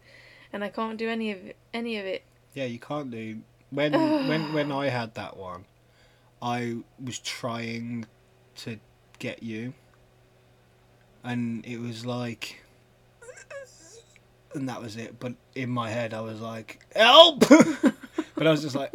and 0.52 0.64
I 0.64 0.70
can't 0.70 0.98
do 0.98 1.10
any 1.10 1.32
of 1.32 1.46
it. 1.46 1.56
Any 1.74 1.98
of 1.98 2.06
it. 2.06 2.24
Yeah, 2.54 2.66
you 2.66 2.80
can't 2.80 3.12
do 3.12 3.42
when 3.70 3.94
when 4.28 4.54
when 4.54 4.72
I 4.72 4.90
had 4.90 5.14
that 5.16 5.38
one, 5.38 5.66
I 6.42 6.78
was 7.04 7.20
trying 7.20 8.06
to 8.58 8.80
get 9.20 9.44
you, 9.44 9.74
and 11.24 11.66
it 11.66 11.80
was 11.80 12.06
like, 12.06 12.64
and 14.54 14.68
that 14.70 14.82
was 14.82 14.98
it. 14.98 15.20
But 15.20 15.34
in 15.56 15.70
my 15.70 15.90
head, 15.90 16.14
I 16.14 16.22
was 16.22 16.42
like, 16.42 16.86
help! 16.96 17.40
but 18.36 18.48
I 18.48 18.52
was 18.52 18.62
just 18.62 18.76
like, 18.76 18.94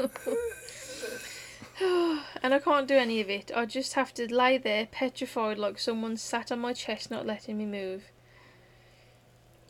And 2.43 2.53
I 2.55 2.59
can't 2.59 2.89
do 2.89 2.97
any 2.97 3.21
of 3.21 3.31
it. 3.31 3.51
I 3.55 3.67
just 3.67 3.95
have 3.95 4.13
to 4.15 4.33
lie 4.33 4.59
there 4.59 4.87
petrified 4.91 5.59
like 5.59 5.79
someone 5.79 6.17
sat 6.17 6.53
on 6.53 6.59
my 6.59 6.73
chest 6.73 7.11
not 7.11 7.27
letting 7.27 7.59
me 7.59 7.67
move. 7.67 8.05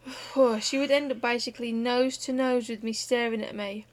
Oh, 0.35 0.59
she 0.59 0.79
would 0.79 0.91
end 0.91 1.13
up 1.13 1.21
basically 1.21 1.71
nose 1.71 2.17
to 2.19 2.33
nose 2.33 2.69
with 2.69 2.83
me 2.83 2.93
staring 2.93 3.43
at 3.43 3.55
me. 3.55 3.87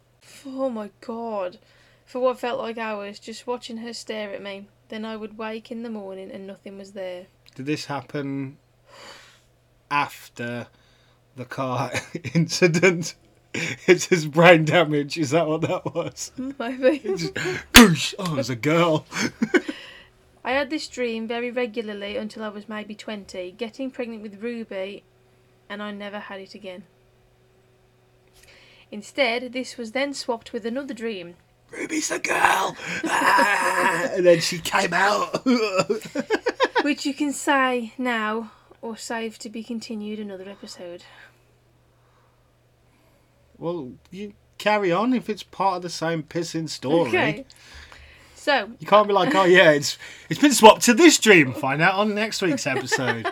Oh 0.46 0.70
my 0.70 0.90
god. 1.02 1.60
For 2.06 2.20
what 2.20 2.40
felt 2.40 2.60
like 2.60 2.78
hours, 2.78 3.20
just 3.20 3.46
watching 3.46 3.78
her 3.78 3.94
stare 3.94 4.32
at 4.32 4.42
me. 4.42 4.68
Then 4.88 5.06
I 5.06 5.16
would 5.16 5.38
wake 5.38 5.72
in 5.72 5.84
the 5.84 5.90
morning 5.90 6.32
and 6.32 6.48
nothing 6.48 6.78
was 6.78 6.94
there. 6.94 7.28
did 7.54 7.68
this 7.68 7.86
happen 7.86 8.58
after 9.92 10.68
the 11.40 11.46
car 11.46 11.92
incident? 12.36 13.16
It's 13.54 14.06
his 14.06 14.28
brain 14.28 14.66
damage. 14.66 15.18
Is 15.18 15.32
that 15.32 15.48
what 15.48 15.62
that 15.62 15.94
was? 15.96 16.32
Maybe. 16.60 17.00
Just, 17.00 17.34
Goosh! 17.74 18.14
Oh, 18.20 18.34
it 18.34 18.38
was 18.38 18.50
a 18.50 18.56
girl. 18.56 19.06
I 20.44 20.52
had 20.52 20.70
this 20.70 20.88
dream 20.88 21.28
very 21.28 21.50
regularly 21.50 22.16
until 22.16 22.44
I 22.44 22.50
was 22.50 22.70
maybe 22.70 22.96
20, 22.96 23.52
getting 23.52 23.92
pregnant 23.92 24.24
with 24.24 24.42
Ruby, 24.42 25.04
and 25.68 25.84
I 25.84 25.92
never 25.92 26.18
had 26.18 26.40
it 26.40 26.56
again. 26.56 26.84
Instead, 28.90 29.52
this 29.52 29.78
was 29.78 29.92
then 29.92 30.14
swapped 30.14 30.54
with 30.54 30.66
another 30.66 30.94
dream. 30.94 31.36
Ruby's 31.72 32.10
a 32.10 32.20
girl. 32.20 32.76
Ah, 33.04 34.10
and 34.14 34.26
then 34.26 34.40
she 34.40 34.60
came 34.60 34.94
out. 34.94 35.46
which 36.82 37.06
you 37.06 37.14
can 37.14 37.34
say 37.34 37.94
now 37.98 38.52
or 38.82 38.98
save 38.98 39.38
to 39.40 39.50
be 39.50 39.64
continued 39.64 40.20
another 40.20 40.50
episode. 40.50 41.04
Well, 43.60 43.92
you 44.12 44.34
carry 44.58 44.92
on 44.92 45.14
if 45.14 45.30
it's 45.30 45.44
part 45.44 45.78
of 45.78 45.82
the 45.84 45.90
same 45.90 46.24
pissing 46.24 46.68
story. 46.70 47.10
Okay. 47.10 47.46
So, 48.36 48.70
You 48.80 48.88
can't 48.88 49.08
be 49.08 49.14
like, 49.14 49.36
oh 49.36 49.44
yeah, 49.44 49.72
it's 49.72 49.98
it's 50.30 50.40
been 50.40 50.54
swapped 50.54 50.82
to 50.84 50.94
this 50.94 51.20
dream. 51.20 51.54
Find 51.54 51.82
out 51.82 51.96
on 51.96 52.16
next 52.16 52.42
week's 52.42 52.66
episode. 52.66 53.32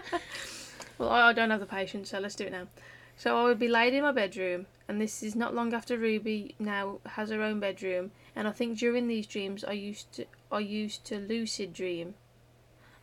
well, 0.97 1.09
I 1.09 1.31
don't 1.33 1.49
have 1.49 1.61
the 1.61 1.65
patience, 1.65 2.09
so 2.09 2.19
let's 2.19 2.35
do 2.35 2.43
it 2.45 2.51
now. 2.51 2.67
So, 3.15 3.37
I 3.37 3.45
would 3.45 3.57
be 3.57 3.69
laid 3.69 3.93
in 3.93 4.03
my 4.03 4.11
bedroom, 4.11 4.67
and 4.87 5.01
this 5.01 5.23
is 5.23 5.33
not 5.33 5.55
long 5.55 5.73
after 5.73 5.97
Ruby 5.97 6.55
now 6.59 6.99
has 7.05 7.29
her 7.29 7.41
own 7.41 7.59
bedroom. 7.59 8.11
And 8.35 8.47
I 8.47 8.51
think 8.51 8.77
during 8.77 9.07
these 9.07 9.25
dreams, 9.25 9.63
I 9.63 9.71
used 9.71 10.11
to 10.13 10.25
I 10.51 10.59
used 10.59 11.05
to 11.05 11.17
lucid 11.19 11.73
dream. 11.73 12.13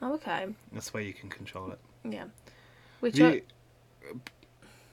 Oh, 0.02 0.14
okay, 0.14 0.48
That's 0.72 0.92
where 0.92 1.02
you 1.02 1.14
can 1.14 1.30
control 1.30 1.72
it. 1.72 1.78
yeah. 2.04 2.26
Which 3.00 3.16
Have 3.18 3.32
I, 3.32 3.34
you, 3.36 4.20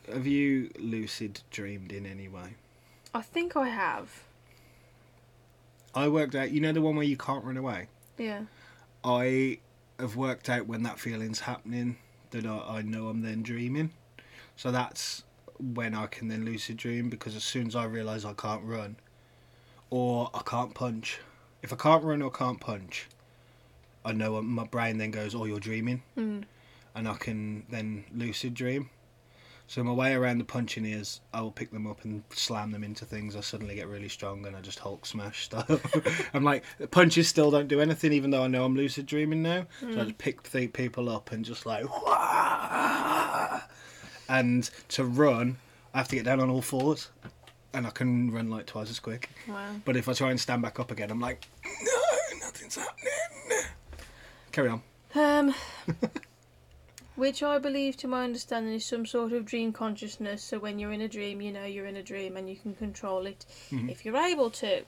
have 0.07 0.25
you 0.27 0.71
lucid 0.79 1.41
dreamed 1.51 1.91
in 1.91 2.05
any 2.05 2.27
way? 2.27 2.55
I 3.13 3.21
think 3.21 3.55
I 3.55 3.67
have. 3.69 4.23
I 5.93 6.07
worked 6.07 6.35
out. 6.35 6.51
You 6.51 6.61
know 6.61 6.71
the 6.71 6.81
one 6.81 6.95
where 6.95 7.05
you 7.05 7.17
can't 7.17 7.43
run 7.43 7.57
away. 7.57 7.87
Yeah. 8.17 8.43
I 9.03 9.59
have 9.99 10.15
worked 10.15 10.49
out 10.49 10.67
when 10.67 10.83
that 10.83 10.99
feeling's 10.99 11.41
happening 11.41 11.97
that 12.31 12.45
I, 12.45 12.77
I 12.77 12.81
know 12.81 13.09
I'm 13.09 13.21
then 13.21 13.43
dreaming. 13.43 13.91
So 14.55 14.71
that's 14.71 15.23
when 15.59 15.93
I 15.93 16.07
can 16.07 16.27
then 16.27 16.45
lucid 16.45 16.77
dream 16.77 17.09
because 17.09 17.35
as 17.35 17.43
soon 17.43 17.67
as 17.67 17.75
I 17.75 17.85
realise 17.85 18.25
I 18.25 18.33
can't 18.33 18.63
run 18.63 18.95
or 19.89 20.29
I 20.33 20.41
can't 20.45 20.73
punch, 20.73 21.19
if 21.61 21.73
I 21.73 21.75
can't 21.75 22.03
run 22.03 22.21
or 22.21 22.31
can't 22.31 22.59
punch, 22.59 23.07
I 24.05 24.13
know 24.13 24.41
my 24.41 24.63
brain 24.65 24.97
then 24.97 25.11
goes, 25.11 25.35
"Oh, 25.35 25.45
you're 25.45 25.59
dreaming," 25.59 26.01
Mm. 26.17 26.45
and 26.95 27.07
I 27.07 27.13
can 27.15 27.65
then 27.69 28.05
lucid 28.13 28.53
dream. 28.55 28.89
So 29.71 29.81
my 29.85 29.93
way 29.93 30.13
around 30.13 30.39
the 30.39 30.43
punching 30.43 30.83
is 30.83 31.21
I 31.33 31.39
will 31.39 31.53
pick 31.53 31.71
them 31.71 31.87
up 31.87 32.03
and 32.03 32.23
slam 32.31 32.71
them 32.71 32.83
into 32.83 33.05
things. 33.05 33.37
I 33.37 33.39
suddenly 33.39 33.75
get 33.75 33.87
really 33.87 34.09
strong 34.09 34.45
and 34.45 34.53
I 34.53 34.59
just 34.59 34.79
Hulk 34.79 35.05
smash 35.05 35.45
stuff. 35.45 35.69
I'm 36.33 36.43
like 36.43 36.65
punches 36.91 37.29
still 37.29 37.49
don't 37.51 37.69
do 37.69 37.79
anything, 37.79 38.11
even 38.11 38.31
though 38.31 38.43
I 38.43 38.47
know 38.47 38.65
I'm 38.65 38.75
lucid 38.75 39.05
dreaming 39.05 39.41
now. 39.41 39.67
So 39.79 39.87
I 39.87 40.03
just 40.03 40.17
pick 40.17 40.43
the 40.43 40.67
people 40.67 41.07
up 41.07 41.31
and 41.31 41.45
just 41.45 41.65
like, 41.65 41.85
"Wah!" 42.05 43.61
and 44.27 44.69
to 44.89 45.05
run, 45.05 45.55
I 45.93 45.99
have 45.99 46.09
to 46.09 46.17
get 46.17 46.25
down 46.25 46.41
on 46.41 46.49
all 46.49 46.61
fours, 46.61 47.09
and 47.73 47.87
I 47.87 47.91
can 47.91 48.29
run 48.29 48.49
like 48.49 48.65
twice 48.65 48.89
as 48.89 48.99
quick. 48.99 49.29
Wow. 49.47 49.75
But 49.85 49.95
if 49.95 50.09
I 50.09 50.13
try 50.13 50.31
and 50.31 50.39
stand 50.39 50.63
back 50.63 50.81
up 50.81 50.91
again, 50.91 51.09
I'm 51.09 51.21
like, 51.21 51.47
no, 51.63 52.39
nothing's 52.41 52.75
happening. 52.75 53.67
Carry 54.51 54.67
on. 54.67 54.81
Um, 55.15 55.55
which 57.21 57.43
I 57.43 57.59
believe, 57.59 57.97
to 57.97 58.07
my 58.07 58.23
understanding, 58.23 58.73
is 58.73 58.83
some 58.83 59.05
sort 59.05 59.31
of 59.31 59.45
dream 59.45 59.71
consciousness. 59.71 60.43
So 60.43 60.57
when 60.57 60.79
you're 60.79 60.91
in 60.91 61.01
a 61.01 61.07
dream, 61.07 61.39
you 61.39 61.51
know 61.51 61.65
you're 61.65 61.85
in 61.85 61.95
a 61.95 62.01
dream 62.01 62.35
and 62.35 62.49
you 62.49 62.55
can 62.55 62.73
control 62.73 63.27
it 63.27 63.45
Mhm. 63.69 63.91
if 63.91 64.03
you're 64.03 64.17
able 64.17 64.49
to. 64.49 64.85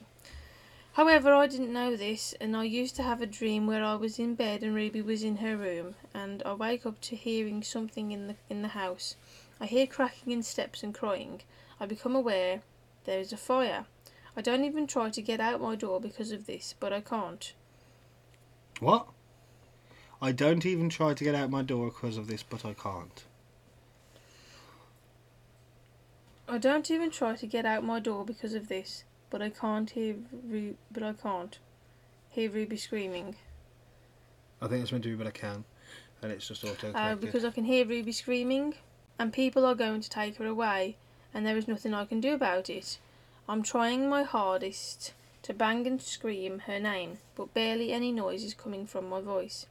However, 0.94 1.32
I 1.32 1.46
didn't 1.46 1.72
know 1.72 1.94
this, 1.94 2.32
and 2.40 2.56
I 2.56 2.64
used 2.64 2.96
to 2.96 3.04
have 3.04 3.22
a 3.22 3.34
dream 3.38 3.68
where 3.68 3.84
I 3.84 3.94
was 3.94 4.18
in 4.18 4.34
bed 4.34 4.64
and 4.64 4.74
Ruby 4.74 5.00
was 5.00 5.22
in 5.22 5.36
her 5.36 5.56
room, 5.56 5.94
and 6.12 6.42
I 6.42 6.54
wake 6.54 6.84
up 6.84 7.00
to 7.02 7.14
hearing 7.14 7.62
something 7.62 8.10
in 8.10 8.26
the 8.26 8.36
in 8.50 8.62
the 8.62 8.74
house. 8.82 9.14
I 9.60 9.66
hear 9.66 9.86
cracking 9.86 10.32
in 10.32 10.42
steps 10.42 10.82
and 10.82 10.92
crying. 10.92 11.42
I 11.78 11.86
become 11.86 12.16
aware 12.16 12.62
there 13.04 13.20
is 13.20 13.32
a 13.32 13.36
fire. 13.36 13.86
I 14.36 14.40
don't 14.40 14.64
even 14.64 14.88
try 14.88 15.08
to 15.08 15.22
get 15.22 15.38
out 15.38 15.60
my 15.60 15.76
door 15.76 16.00
because 16.00 16.32
of 16.32 16.46
this, 16.46 16.74
but 16.80 16.92
I 16.92 17.00
can't. 17.00 17.52
What? 18.80 19.06
I 20.24 20.32
don't 20.32 20.64
even 20.64 20.88
try 20.88 21.12
to 21.12 21.22
get 21.22 21.34
out 21.34 21.50
my 21.50 21.60
door 21.60 21.90
because 21.90 22.16
of 22.16 22.28
this, 22.28 22.42
but 22.42 22.64
I 22.64 22.72
can't. 22.72 23.24
I 26.48 26.56
don't 26.56 26.90
even 26.90 27.10
try 27.10 27.36
to 27.36 27.46
get 27.46 27.66
out 27.66 27.84
my 27.84 28.00
door 28.00 28.24
because 28.24 28.54
of 28.54 28.68
this, 28.68 29.04
but 29.28 29.42
I 29.42 29.50
can't 29.50 29.90
hear 29.90 30.14
Ru- 30.48 30.78
but 30.90 31.02
I 31.02 31.12
can't 31.12 31.58
hear 32.30 32.48
Ruby 32.48 32.78
screaming. 32.78 33.36
I 34.62 34.68
think 34.68 34.82
it's 34.82 34.92
meant 34.92 35.04
to 35.04 35.10
be, 35.10 35.14
but 35.14 35.26
I 35.26 35.30
can, 35.30 35.64
and 36.22 36.32
it's 36.32 36.48
just 36.48 36.64
auto 36.64 36.92
Uh, 36.94 37.16
because 37.16 37.44
I 37.44 37.50
can 37.50 37.64
hear 37.64 37.84
Ruby 37.84 38.12
screaming, 38.12 38.76
and 39.18 39.30
people 39.30 39.66
are 39.66 39.74
going 39.74 40.00
to 40.00 40.08
take 40.08 40.36
her 40.36 40.46
away, 40.46 40.96
and 41.34 41.44
there 41.44 41.58
is 41.58 41.68
nothing 41.68 41.92
I 41.92 42.06
can 42.06 42.22
do 42.22 42.32
about 42.32 42.70
it. 42.70 42.96
I'm 43.46 43.62
trying 43.62 44.08
my 44.08 44.22
hardest 44.22 45.12
to 45.42 45.52
bang 45.52 45.86
and 45.86 46.00
scream 46.00 46.60
her 46.60 46.80
name, 46.80 47.18
but 47.36 47.52
barely 47.52 47.92
any 47.92 48.10
noise 48.10 48.42
is 48.42 48.54
coming 48.54 48.86
from 48.86 49.06
my 49.10 49.20
voice. 49.20 49.66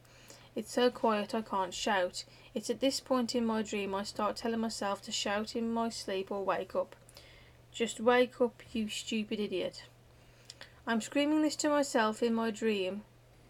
It's 0.56 0.72
so 0.72 0.88
quiet 0.88 1.34
I 1.34 1.42
can't 1.42 1.74
shout. 1.74 2.24
It's 2.54 2.70
at 2.70 2.80
this 2.80 3.00
point 3.00 3.34
in 3.34 3.44
my 3.44 3.62
dream 3.62 3.94
I 3.94 4.04
start 4.04 4.36
telling 4.36 4.60
myself 4.60 5.02
to 5.02 5.12
shout 5.12 5.56
in 5.56 5.72
my 5.72 5.88
sleep 5.88 6.30
or 6.30 6.44
wake 6.44 6.76
up. 6.76 6.94
Just 7.72 7.98
wake 7.98 8.40
up, 8.40 8.62
you 8.72 8.88
stupid 8.88 9.40
idiot. 9.40 9.84
I'm 10.86 11.00
screaming 11.00 11.42
this 11.42 11.56
to 11.56 11.68
myself 11.68 12.22
in 12.22 12.34
my 12.34 12.52
dream, 12.52 13.02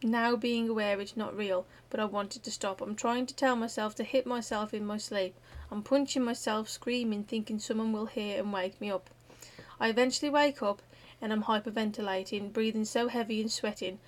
now 0.02 0.34
being 0.36 0.68
aware 0.68 1.00
it's 1.00 1.16
not 1.16 1.36
real, 1.36 1.66
but 1.90 2.00
I 2.00 2.06
wanted 2.06 2.42
to 2.44 2.50
stop. 2.50 2.80
I'm 2.80 2.94
trying 2.94 3.26
to 3.26 3.34
tell 3.34 3.56
myself 3.56 3.94
to 3.96 4.04
hit 4.04 4.26
myself 4.26 4.72
in 4.72 4.86
my 4.86 4.96
sleep. 4.96 5.34
I'm 5.70 5.82
punching 5.82 6.24
myself, 6.24 6.68
screaming, 6.68 7.24
thinking 7.24 7.58
someone 7.58 7.92
will 7.92 8.06
hear 8.06 8.38
and 8.38 8.52
wake 8.52 8.80
me 8.80 8.90
up. 8.90 9.10
I 9.78 9.88
eventually 9.88 10.30
wake 10.30 10.62
up 10.62 10.80
and 11.20 11.32
I'm 11.32 11.44
hyperventilating, 11.44 12.52
breathing 12.52 12.84
so 12.84 13.08
heavy 13.08 13.40
and 13.40 13.50
sweating. 13.50 13.98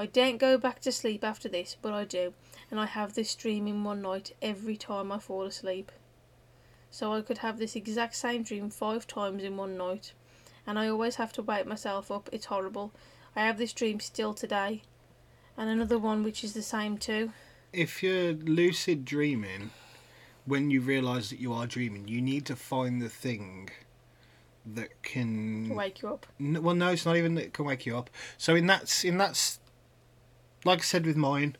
I 0.00 0.06
don't 0.06 0.38
go 0.38 0.56
back 0.56 0.78
to 0.82 0.92
sleep 0.92 1.24
after 1.24 1.48
this, 1.48 1.76
but 1.82 1.92
I 1.92 2.04
do, 2.04 2.32
and 2.70 2.78
I 2.78 2.86
have 2.86 3.14
this 3.14 3.34
dream 3.34 3.66
in 3.66 3.82
one 3.82 4.00
night 4.00 4.32
every 4.40 4.76
time 4.76 5.10
I 5.10 5.18
fall 5.18 5.42
asleep. 5.42 5.90
So 6.88 7.12
I 7.12 7.20
could 7.20 7.38
have 7.38 7.58
this 7.58 7.74
exact 7.74 8.14
same 8.14 8.44
dream 8.44 8.70
five 8.70 9.08
times 9.08 9.42
in 9.42 9.56
one 9.56 9.76
night, 9.76 10.12
and 10.64 10.78
I 10.78 10.88
always 10.88 11.16
have 11.16 11.32
to 11.32 11.42
wake 11.42 11.66
myself 11.66 12.12
up. 12.12 12.28
It's 12.30 12.46
horrible. 12.46 12.92
I 13.34 13.40
have 13.40 13.58
this 13.58 13.72
dream 13.72 13.98
still 13.98 14.34
today, 14.34 14.82
and 15.56 15.68
another 15.68 15.98
one 15.98 16.22
which 16.22 16.44
is 16.44 16.52
the 16.52 16.62
same 16.62 16.96
too. 16.96 17.32
If 17.72 18.00
you're 18.00 18.34
lucid 18.34 19.04
dreaming, 19.04 19.70
when 20.46 20.70
you 20.70 20.80
realise 20.80 21.30
that 21.30 21.40
you 21.40 21.52
are 21.52 21.66
dreaming, 21.66 22.06
you 22.06 22.22
need 22.22 22.46
to 22.46 22.54
find 22.54 23.02
the 23.02 23.08
thing 23.08 23.70
that 24.64 25.02
can. 25.02 25.74
Wake 25.74 26.02
you 26.02 26.08
up. 26.10 26.26
N- 26.40 26.62
well, 26.62 26.76
no, 26.76 26.90
it's 26.90 27.04
not 27.04 27.16
even 27.16 27.34
that 27.34 27.46
it 27.46 27.52
can 27.52 27.64
wake 27.64 27.84
you 27.84 27.98
up. 27.98 28.08
So 28.36 28.54
in 28.54 28.68
that, 28.68 29.04
in 29.04 29.18
that's, 29.18 29.58
like 30.68 30.80
I 30.80 30.82
said 30.82 31.06
with 31.06 31.16
mine, 31.16 31.56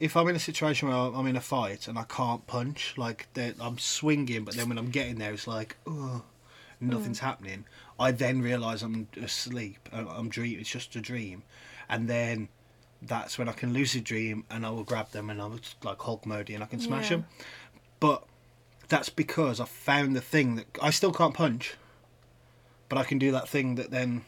if 0.00 0.16
I'm 0.16 0.28
in 0.28 0.36
a 0.36 0.40
situation 0.40 0.88
where 0.88 0.96
I'm 0.96 1.26
in 1.26 1.36
a 1.36 1.40
fight 1.40 1.86
and 1.88 1.96
I 1.96 2.02
can't 2.02 2.46
punch, 2.46 2.94
like 2.98 3.28
I'm 3.60 3.78
swinging, 3.78 4.44
but 4.44 4.54
then 4.54 4.68
when 4.68 4.76
I'm 4.76 4.90
getting 4.90 5.18
there, 5.18 5.32
it's 5.32 5.46
like, 5.46 5.76
oh, 5.86 6.22
nothing's 6.80 7.20
mm. 7.20 7.22
happening, 7.22 7.64
I 7.98 8.10
then 8.10 8.42
realise 8.42 8.82
I'm 8.82 9.08
asleep. 9.22 9.88
I- 9.92 10.00
I'm 10.00 10.28
dream. 10.28 10.58
It's 10.58 10.68
just 10.68 10.96
a 10.96 11.00
dream, 11.00 11.44
and 11.88 12.08
then 12.08 12.48
that's 13.00 13.38
when 13.38 13.48
I 13.48 13.52
can 13.52 13.72
lucid 13.72 14.02
dream 14.02 14.44
and 14.50 14.64
I 14.64 14.70
will 14.70 14.82
grab 14.82 15.10
them 15.10 15.28
and 15.28 15.40
I'll 15.40 15.60
like 15.82 16.00
Hulk 16.00 16.24
mode 16.24 16.48
and 16.48 16.62
I 16.62 16.66
can 16.66 16.80
smash 16.80 17.10
Yeah. 17.10 17.18
them. 17.18 17.26
But 18.00 18.24
that's 18.88 19.10
because 19.10 19.60
I 19.60 19.66
found 19.66 20.16
the 20.16 20.22
thing 20.22 20.56
that 20.56 20.66
I 20.82 20.90
still 20.90 21.12
can't 21.12 21.34
punch, 21.34 21.74
but 22.88 22.98
I 22.98 23.04
can 23.04 23.18
do 23.18 23.30
that 23.32 23.48
thing 23.48 23.74
that 23.74 23.90
then 23.90 24.24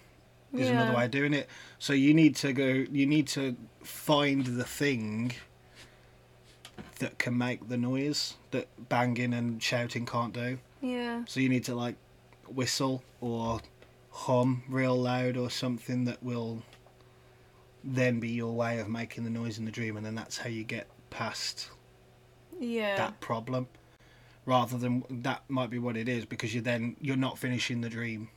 is 0.58 0.68
another 0.70 0.96
way 0.96 1.04
of 1.04 1.10
doing 1.10 1.34
it. 1.34 1.48
So 1.78 1.92
you 1.92 2.14
need 2.14 2.36
to 2.36 2.52
go. 2.52 2.66
You 2.90 3.06
need 3.06 3.26
to 3.28 3.56
find 3.82 4.44
the 4.46 4.64
thing 4.64 5.32
that 6.98 7.18
can 7.18 7.36
make 7.36 7.68
the 7.68 7.76
noise 7.76 8.34
that 8.50 8.68
banging 8.88 9.34
and 9.34 9.62
shouting 9.62 10.06
can't 10.06 10.32
do. 10.32 10.58
Yeah. 10.80 11.24
So 11.26 11.40
you 11.40 11.48
need 11.48 11.64
to 11.64 11.74
like 11.74 11.96
whistle 12.48 13.02
or 13.20 13.60
hum 14.10 14.62
real 14.68 14.96
loud 14.96 15.36
or 15.36 15.50
something 15.50 16.04
that 16.06 16.22
will 16.22 16.62
then 17.84 18.18
be 18.18 18.28
your 18.30 18.52
way 18.52 18.78
of 18.80 18.88
making 18.88 19.24
the 19.24 19.30
noise 19.30 19.58
in 19.58 19.64
the 19.64 19.70
dream, 19.70 19.96
and 19.96 20.04
then 20.04 20.14
that's 20.14 20.38
how 20.38 20.48
you 20.48 20.64
get 20.64 20.86
past 21.10 21.68
Yeah. 22.58 22.96
that 22.96 23.20
problem. 23.20 23.68
Rather 24.44 24.78
than 24.78 25.04
that 25.10 25.42
might 25.48 25.70
be 25.70 25.78
what 25.78 25.96
it 25.96 26.08
is 26.08 26.24
because 26.24 26.54
you're 26.54 26.62
then 26.62 26.96
you're 27.00 27.16
not 27.16 27.36
finishing 27.38 27.80
the 27.80 27.88
dream, 27.88 28.28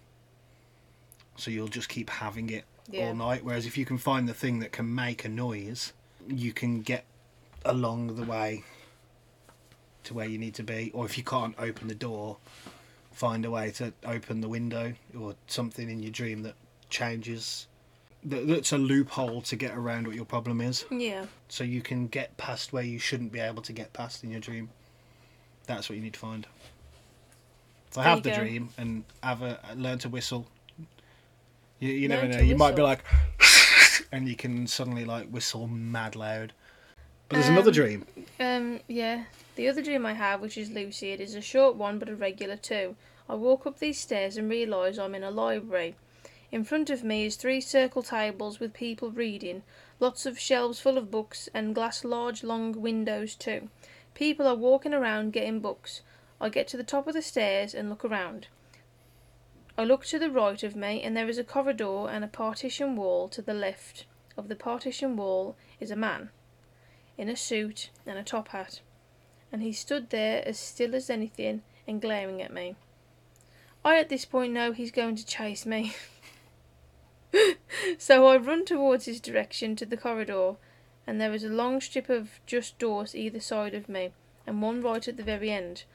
so 1.40 1.50
you'll 1.52 1.68
just 1.68 1.90
keep 1.90 2.10
having 2.10 2.50
it 2.50 2.66
Yeah. 2.90 3.08
all 3.08 3.16
night. 3.16 3.44
Whereas 3.44 3.66
if 3.66 3.78
you 3.78 3.86
can 3.86 3.98
find 3.98 4.28
the 4.28 4.34
thing 4.34 4.60
that 4.60 4.72
can 4.72 4.94
make 4.94 5.26
a 5.26 5.30
noise, 5.30 5.94
you 6.28 6.54
can 6.54 6.82
get 6.82 7.06
along 7.66 8.16
the 8.16 8.24
way 8.24 8.64
to 10.04 10.14
where 10.14 10.28
you 10.28 10.38
need 10.38 10.56
to 10.56 10.64
be. 10.64 10.92
Or 10.94 11.06
if 11.06 11.18
you 11.18 11.24
can't 11.24 11.56
open 11.60 11.88
the 11.88 11.96
door, 11.96 12.38
find 13.12 13.44
a 13.46 13.52
way 13.52 13.72
to 13.72 13.94
open 14.06 14.42
the 14.42 14.48
window 14.50 14.94
or 15.18 15.36
something 15.48 15.90
in 15.90 16.02
your 16.02 16.12
dream 16.12 16.44
that 16.44 16.56
changes. 16.90 17.68
that- 18.22 18.48
That's 18.48 18.74
a 18.74 18.78
loophole 18.78 19.42
to 19.44 19.56
get 19.56 19.72
around 19.78 20.06
what 20.06 20.14
your 20.14 20.26
problem 20.26 20.60
is, 20.60 20.84
Yeah. 20.92 21.28
so 21.48 21.64
you 21.64 21.82
can 21.82 22.08
get 22.08 22.36
past 22.36 22.74
where 22.74 22.84
you 22.84 23.00
shouldn't 23.00 23.32
be 23.32 23.40
able 23.40 23.62
to 23.62 23.72
get 23.72 23.94
past 23.94 24.26
in 24.26 24.30
your 24.30 24.42
dream. 24.42 24.72
That's 25.68 25.88
what 25.88 25.96
you 25.96 26.02
need 26.02 26.16
to 26.16 26.20
find. 26.20 26.46
So 27.92 28.02
have 28.02 28.24
the 28.24 28.32
go. 28.32 28.36
dream 28.40 28.70
and 28.78 29.06
have 29.24 29.42
a 29.42 29.60
learn 29.74 30.00
to 30.00 30.10
whistle. 30.10 30.48
You, 31.80 31.92
you 31.94 32.08
never 32.08 32.28
know. 32.28 32.40
You 32.40 32.56
might 32.56 32.76
be 32.76 32.82
like, 32.82 33.04
and 34.12 34.28
you 34.28 34.36
can 34.36 34.68
suddenly 34.68 35.06
like 35.06 35.30
whistle 35.30 35.68
mad 35.68 36.16
loud. 36.16 36.54
But 37.28 37.36
there's 37.36 37.50
another 37.50 37.70
Um, 37.70 37.74
dream. 37.74 38.06
Um, 38.40 38.80
yeah. 38.88 39.26
The 39.56 39.68
other 39.68 39.82
dream 39.82 40.06
I 40.06 40.14
have, 40.14 40.42
which 40.42 40.58
is 40.58 40.72
lucid, 40.72 41.22
is 41.22 41.36
a 41.36 41.42
short 41.42 41.76
one 41.76 42.00
but 42.00 42.10
a 42.10 42.16
regular 42.16 42.56
too. 42.58 42.96
I 43.28 43.36
walk 43.36 43.68
up 43.68 43.80
these 43.80 44.00
stairs 44.00 44.38
and 44.38 44.50
realise 44.50 44.98
I'm 44.98 45.14
in 45.14 45.24
a 45.24 45.30
library. 45.32 45.96
In 46.52 46.64
front 46.64 46.90
of 46.90 47.04
me 47.04 47.26
is 47.26 47.36
three 47.36 47.62
circle 47.62 48.02
tables 48.02 48.60
with 48.60 48.74
people 48.74 49.12
reading, 49.12 49.62
lots 50.00 50.26
of 50.26 50.40
shelves 50.40 50.80
full 50.80 50.98
of 50.98 51.12
books, 51.12 51.48
and 51.54 51.76
glass 51.76 52.04
large 52.04 52.44
long 52.44 52.72
windows 52.82 53.36
too. 53.36 53.70
People 54.16 54.48
are 54.48 54.56
walking 54.56 54.94
around 54.94 55.34
getting 55.34 55.60
books. 55.60 56.02
I 56.42 56.50
get 56.50 56.68
to 56.70 56.78
the 56.78 56.84
top 56.84 57.08
of 57.08 57.14
the 57.14 57.22
stairs 57.22 57.76
and 57.76 57.88
look 57.90 58.04
around. 58.04 58.48
I 59.80 59.86
look 59.86 60.06
to 60.08 60.20
the 60.20 60.30
right 60.30 60.62
of 60.62 60.76
me, 60.76 61.02
and 61.04 61.16
there 61.16 61.30
is 61.30 61.38
a 61.38 61.44
corridor 61.46 62.10
and 62.10 62.22
a 62.22 62.28
partition 62.28 62.98
wall 62.98 63.30
to 63.30 63.42
the 63.42 63.54
left. 63.54 64.06
Of 64.36 64.50
the 64.50 64.56
partition 64.58 65.16
wall 65.16 65.56
is 65.80 65.90
a 65.90 65.96
man 65.96 66.32
in 67.18 67.30
a 67.30 67.38
suit 67.38 67.90
and 68.06 68.20
a 68.20 68.24
top 68.24 68.50
hat, 68.50 68.82
and 69.54 69.64
he 69.64 69.72
stood 69.72 70.10
there 70.10 70.46
as 70.46 70.60
still 70.60 70.94
as 70.94 71.10
anything 71.10 71.62
and 71.88 72.02
glaring 72.02 72.42
at 72.42 72.52
me. 72.52 72.76
I 73.86 73.98
at 74.00 74.10
this 74.10 74.26
point 74.26 74.52
know 74.52 74.74
he's 74.74 74.92
going 74.92 75.16
to 75.16 75.26
chase 75.26 75.66
me. 75.66 75.96
so 77.98 78.28
I 78.28 78.36
run 78.36 78.66
towards 78.66 79.06
his 79.06 79.22
direction 79.22 79.78
to 79.78 79.86
the 79.86 79.96
corridor, 79.96 80.56
and 81.08 81.22
there 81.22 81.34
is 81.34 81.46
a 81.46 81.48
long 81.48 81.80
strip 81.80 82.10
of 82.10 82.42
just 82.46 82.78
doors 82.80 83.16
either 83.16 83.40
side 83.40 83.74
of 83.74 83.88
me, 83.88 84.12
and 84.46 84.62
one 84.62 84.82
right 84.82 85.08
at 85.08 85.16
the 85.16 85.24
very 85.24 85.52
end. 85.52 85.86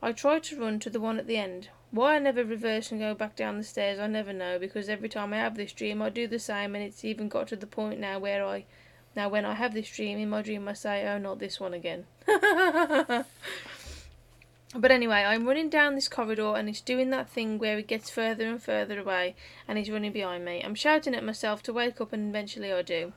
I 0.00 0.12
try 0.12 0.38
to 0.38 0.58
run 0.58 0.78
to 0.78 0.88
the 0.88 0.98
one 0.98 1.18
at 1.18 1.26
the 1.26 1.36
end. 1.36 1.68
Why 1.94 2.16
I 2.16 2.18
never 2.18 2.42
reverse 2.44 2.90
and 2.90 3.00
go 3.00 3.14
back 3.14 3.36
down 3.36 3.56
the 3.56 3.62
stairs, 3.62 4.00
I 4.00 4.08
never 4.08 4.32
know, 4.32 4.58
because 4.58 4.88
every 4.88 5.08
time 5.08 5.32
I 5.32 5.36
have 5.36 5.56
this 5.56 5.72
dream, 5.72 6.02
I 6.02 6.10
do 6.10 6.26
the 6.26 6.40
same, 6.40 6.74
and 6.74 6.82
it's 6.82 7.04
even 7.04 7.28
got 7.28 7.46
to 7.48 7.56
the 7.56 7.68
point 7.68 8.00
now 8.00 8.18
where 8.18 8.44
I 8.44 8.64
now, 9.16 9.28
when 9.28 9.44
I 9.44 9.54
have 9.54 9.74
this 9.74 9.88
dream, 9.94 10.18
in 10.18 10.28
my 10.28 10.42
dream 10.42 10.66
I 10.66 10.72
say, 10.72 11.06
oh, 11.06 11.18
not 11.18 11.38
this 11.38 11.60
one 11.60 11.72
again. 11.72 12.06
but 12.26 13.24
anyway, 14.90 15.22
I'm 15.22 15.46
running 15.46 15.68
down 15.68 15.94
this 15.94 16.08
corridor 16.08 16.56
and 16.56 16.68
it's 16.68 16.80
doing 16.80 17.10
that 17.10 17.28
thing 17.28 17.58
where 17.58 17.78
it 17.78 17.86
gets 17.86 18.10
further 18.10 18.48
and 18.48 18.60
further 18.60 18.98
away 18.98 19.36
and 19.68 19.78
he's 19.78 19.90
running 19.90 20.10
behind 20.10 20.44
me. 20.44 20.60
I'm 20.64 20.74
shouting 20.74 21.14
at 21.14 21.22
myself 21.22 21.62
to 21.64 21.72
wake 21.72 22.00
up 22.00 22.12
and 22.12 22.30
eventually 22.30 22.72
I 22.72 22.82
do. 22.82 23.12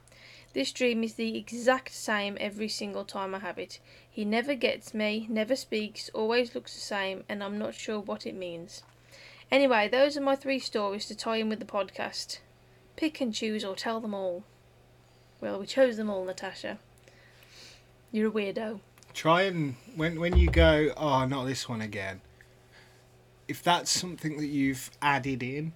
This 0.54 0.72
dream 0.72 1.04
is 1.04 1.14
the 1.16 1.38
exact 1.38 1.92
same 1.94 2.38
every 2.40 2.68
single 2.68 3.06
time 3.06 3.36
I 3.36 3.40
have 3.40 3.60
it. 3.60 3.80
He 4.10 4.26
never 4.26 4.56
gets 4.56 4.94
me, 4.94 5.28
never 5.30 5.56
speaks, 5.56 6.10
always 6.14 6.56
looks 6.56 6.74
the 6.74 6.82
same, 6.82 7.24
and 7.30 7.44
I'm 7.44 7.58
not 7.58 7.76
sure 7.76 8.00
what 8.00 8.26
it 8.26 8.36
means. 8.36 8.84
Anyway, 9.52 9.88
those 9.88 10.18
are 10.18 10.22
my 10.22 10.36
three 10.36 10.60
stories 10.60 11.06
to 11.08 11.16
tie 11.16 11.38
in 11.38 11.50
with 11.50 11.60
the 11.60 11.66
podcast. 11.66 12.40
Pick 12.96 13.22
and 13.22 13.34
choose 13.34 13.64
or 13.64 13.76
tell 13.76 14.00
them 14.00 14.14
all. 14.14 14.44
Well, 15.40 15.60
we 15.60 15.68
chose 15.68 15.98
them 15.98 16.10
all, 16.10 16.26
Natasha. 16.26 16.80
You're 18.12 18.30
a 18.30 18.32
weirdo. 18.32 18.80
Try 19.14 19.44
and 19.44 19.76
when 19.96 20.20
when 20.20 20.38
you 20.38 20.50
go, 20.50 20.92
oh, 20.98 21.26
not 21.26 21.46
this 21.46 21.70
one 21.70 21.82
again. 21.82 22.22
If 23.48 23.64
that's 23.64 23.92
something 23.92 24.38
that 24.38 24.48
you've 24.48 24.92
added 25.02 25.44
in, 25.44 25.74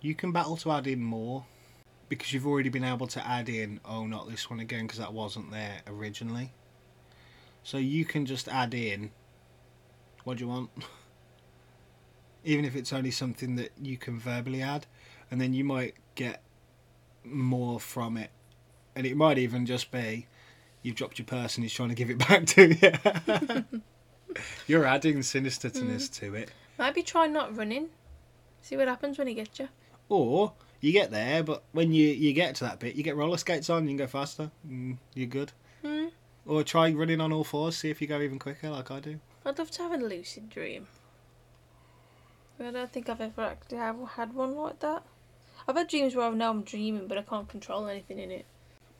you 0.00 0.14
can 0.14 0.32
battle 0.32 0.56
to 0.58 0.72
add 0.72 0.86
in 0.86 1.02
more 1.02 1.44
because 2.08 2.32
you've 2.32 2.46
already 2.46 2.68
been 2.68 2.84
able 2.84 3.06
to 3.08 3.26
add 3.26 3.48
in, 3.48 3.80
oh, 3.84 4.06
not 4.06 4.28
this 4.28 4.50
one 4.50 4.60
again 4.60 4.86
because 4.86 4.98
that 4.98 5.12
wasn't 5.12 5.50
there 5.50 5.80
originally. 5.86 6.52
So 7.62 7.78
you 7.78 8.04
can 8.04 8.26
just 8.26 8.48
add 8.48 8.74
in 8.74 9.10
what 10.24 10.38
do 10.38 10.44
you 10.44 10.48
want, 10.48 10.70
even 12.44 12.64
if 12.64 12.74
it's 12.74 12.92
only 12.92 13.10
something 13.10 13.56
that 13.56 13.70
you 13.80 13.96
can 13.96 14.18
verbally 14.18 14.62
add, 14.62 14.86
and 15.30 15.40
then 15.40 15.54
you 15.54 15.64
might 15.64 15.94
get 16.14 16.42
more 17.24 17.78
from 17.78 18.16
it, 18.16 18.30
and 18.94 19.06
it 19.06 19.16
might 19.16 19.38
even 19.38 19.66
just 19.66 19.90
be 19.90 20.26
you've 20.82 20.94
dropped 20.94 21.18
your 21.18 21.26
purse 21.26 21.56
and 21.56 21.64
he's 21.64 21.72
trying 21.72 21.88
to 21.88 21.94
give 21.94 22.10
it 22.10 22.18
back 22.28 22.46
to 22.46 22.74
you. 22.74 23.82
You're 24.66 24.84
adding 24.84 25.22
sinistertness 25.22 26.08
mm. 26.08 26.14
to 26.20 26.34
it. 26.34 26.50
Maybe 26.78 27.02
try 27.02 27.26
not 27.26 27.56
running. 27.56 27.88
See 28.62 28.76
what 28.76 28.88
happens 28.88 29.18
when 29.18 29.26
he 29.26 29.34
gets 29.34 29.58
you. 29.58 29.68
Or 30.08 30.52
you 30.84 30.92
get 30.92 31.10
there, 31.10 31.42
but 31.42 31.62
when 31.72 31.92
you, 31.92 32.08
you 32.08 32.32
get 32.32 32.54
to 32.56 32.64
that 32.64 32.78
bit, 32.78 32.94
you 32.94 33.02
get 33.02 33.16
roller 33.16 33.38
skates 33.38 33.70
on, 33.70 33.84
you 33.84 33.90
can 33.90 33.96
go 33.96 34.06
faster, 34.06 34.50
and 34.68 34.98
you're 35.14 35.26
good. 35.26 35.52
Hmm. 35.82 36.06
Or 36.46 36.62
try 36.62 36.92
running 36.92 37.22
on 37.22 37.32
all 37.32 37.44
fours, 37.44 37.78
see 37.78 37.88
if 37.88 38.02
you 38.02 38.06
go 38.06 38.20
even 38.20 38.38
quicker, 38.38 38.68
like 38.68 38.90
I 38.90 39.00
do. 39.00 39.18
I'd 39.46 39.58
love 39.58 39.70
to 39.72 39.82
have 39.82 39.92
a 39.92 39.96
lucid 39.96 40.50
dream. 40.50 40.86
I 42.60 42.70
don't 42.70 42.92
think 42.92 43.08
I've 43.08 43.20
ever 43.20 43.42
actually 43.42 43.78
have, 43.78 43.96
had 44.10 44.34
one 44.34 44.54
like 44.54 44.80
that. 44.80 45.02
I've 45.66 45.76
had 45.76 45.88
dreams 45.88 46.14
where 46.14 46.26
I 46.26 46.30
know 46.30 46.50
I'm 46.50 46.62
dreaming, 46.62 47.08
but 47.08 47.16
I 47.16 47.22
can't 47.22 47.48
control 47.48 47.88
anything 47.88 48.18
in 48.18 48.30
it. 48.30 48.44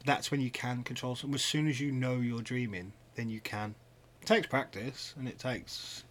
That's 0.07 0.31
when 0.31 0.41
you 0.41 0.51
can 0.51 0.85
control 0.85 1.15
something. 1.17 1.35
As 1.35 1.45
soon 1.45 1.69
as 1.69 1.81
you 1.81 1.93
know 1.93 2.17
you're 2.17 2.41
dreaming, 2.41 2.93
then 3.15 3.29
you 3.29 3.41
can. 3.41 3.75
It 4.23 4.27
takes 4.27 4.47
practice, 4.47 5.15
and 5.19 5.29
it 5.29 5.39
takes, 5.39 6.05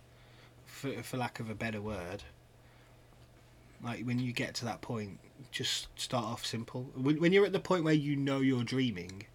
for, 0.65 0.91
for 1.01 1.17
lack 1.17 1.39
of 1.39 1.49
a 1.49 1.55
better 1.55 1.81
word, 1.81 2.23
like 3.83 4.05
when 4.05 4.19
you 4.19 4.33
get 4.33 4.53
to 4.55 4.65
that 4.65 4.81
point, 4.81 5.19
just 5.51 5.87
start 5.99 6.25
off 6.25 6.45
simple. 6.45 6.89
When, 6.95 7.19
when 7.19 7.33
you're 7.33 7.45
at 7.45 7.53
the 7.53 7.59
point 7.59 7.83
where 7.83 7.93
you 7.93 8.15
know 8.15 8.39
you're 8.39 8.63
dreaming, 8.63 9.25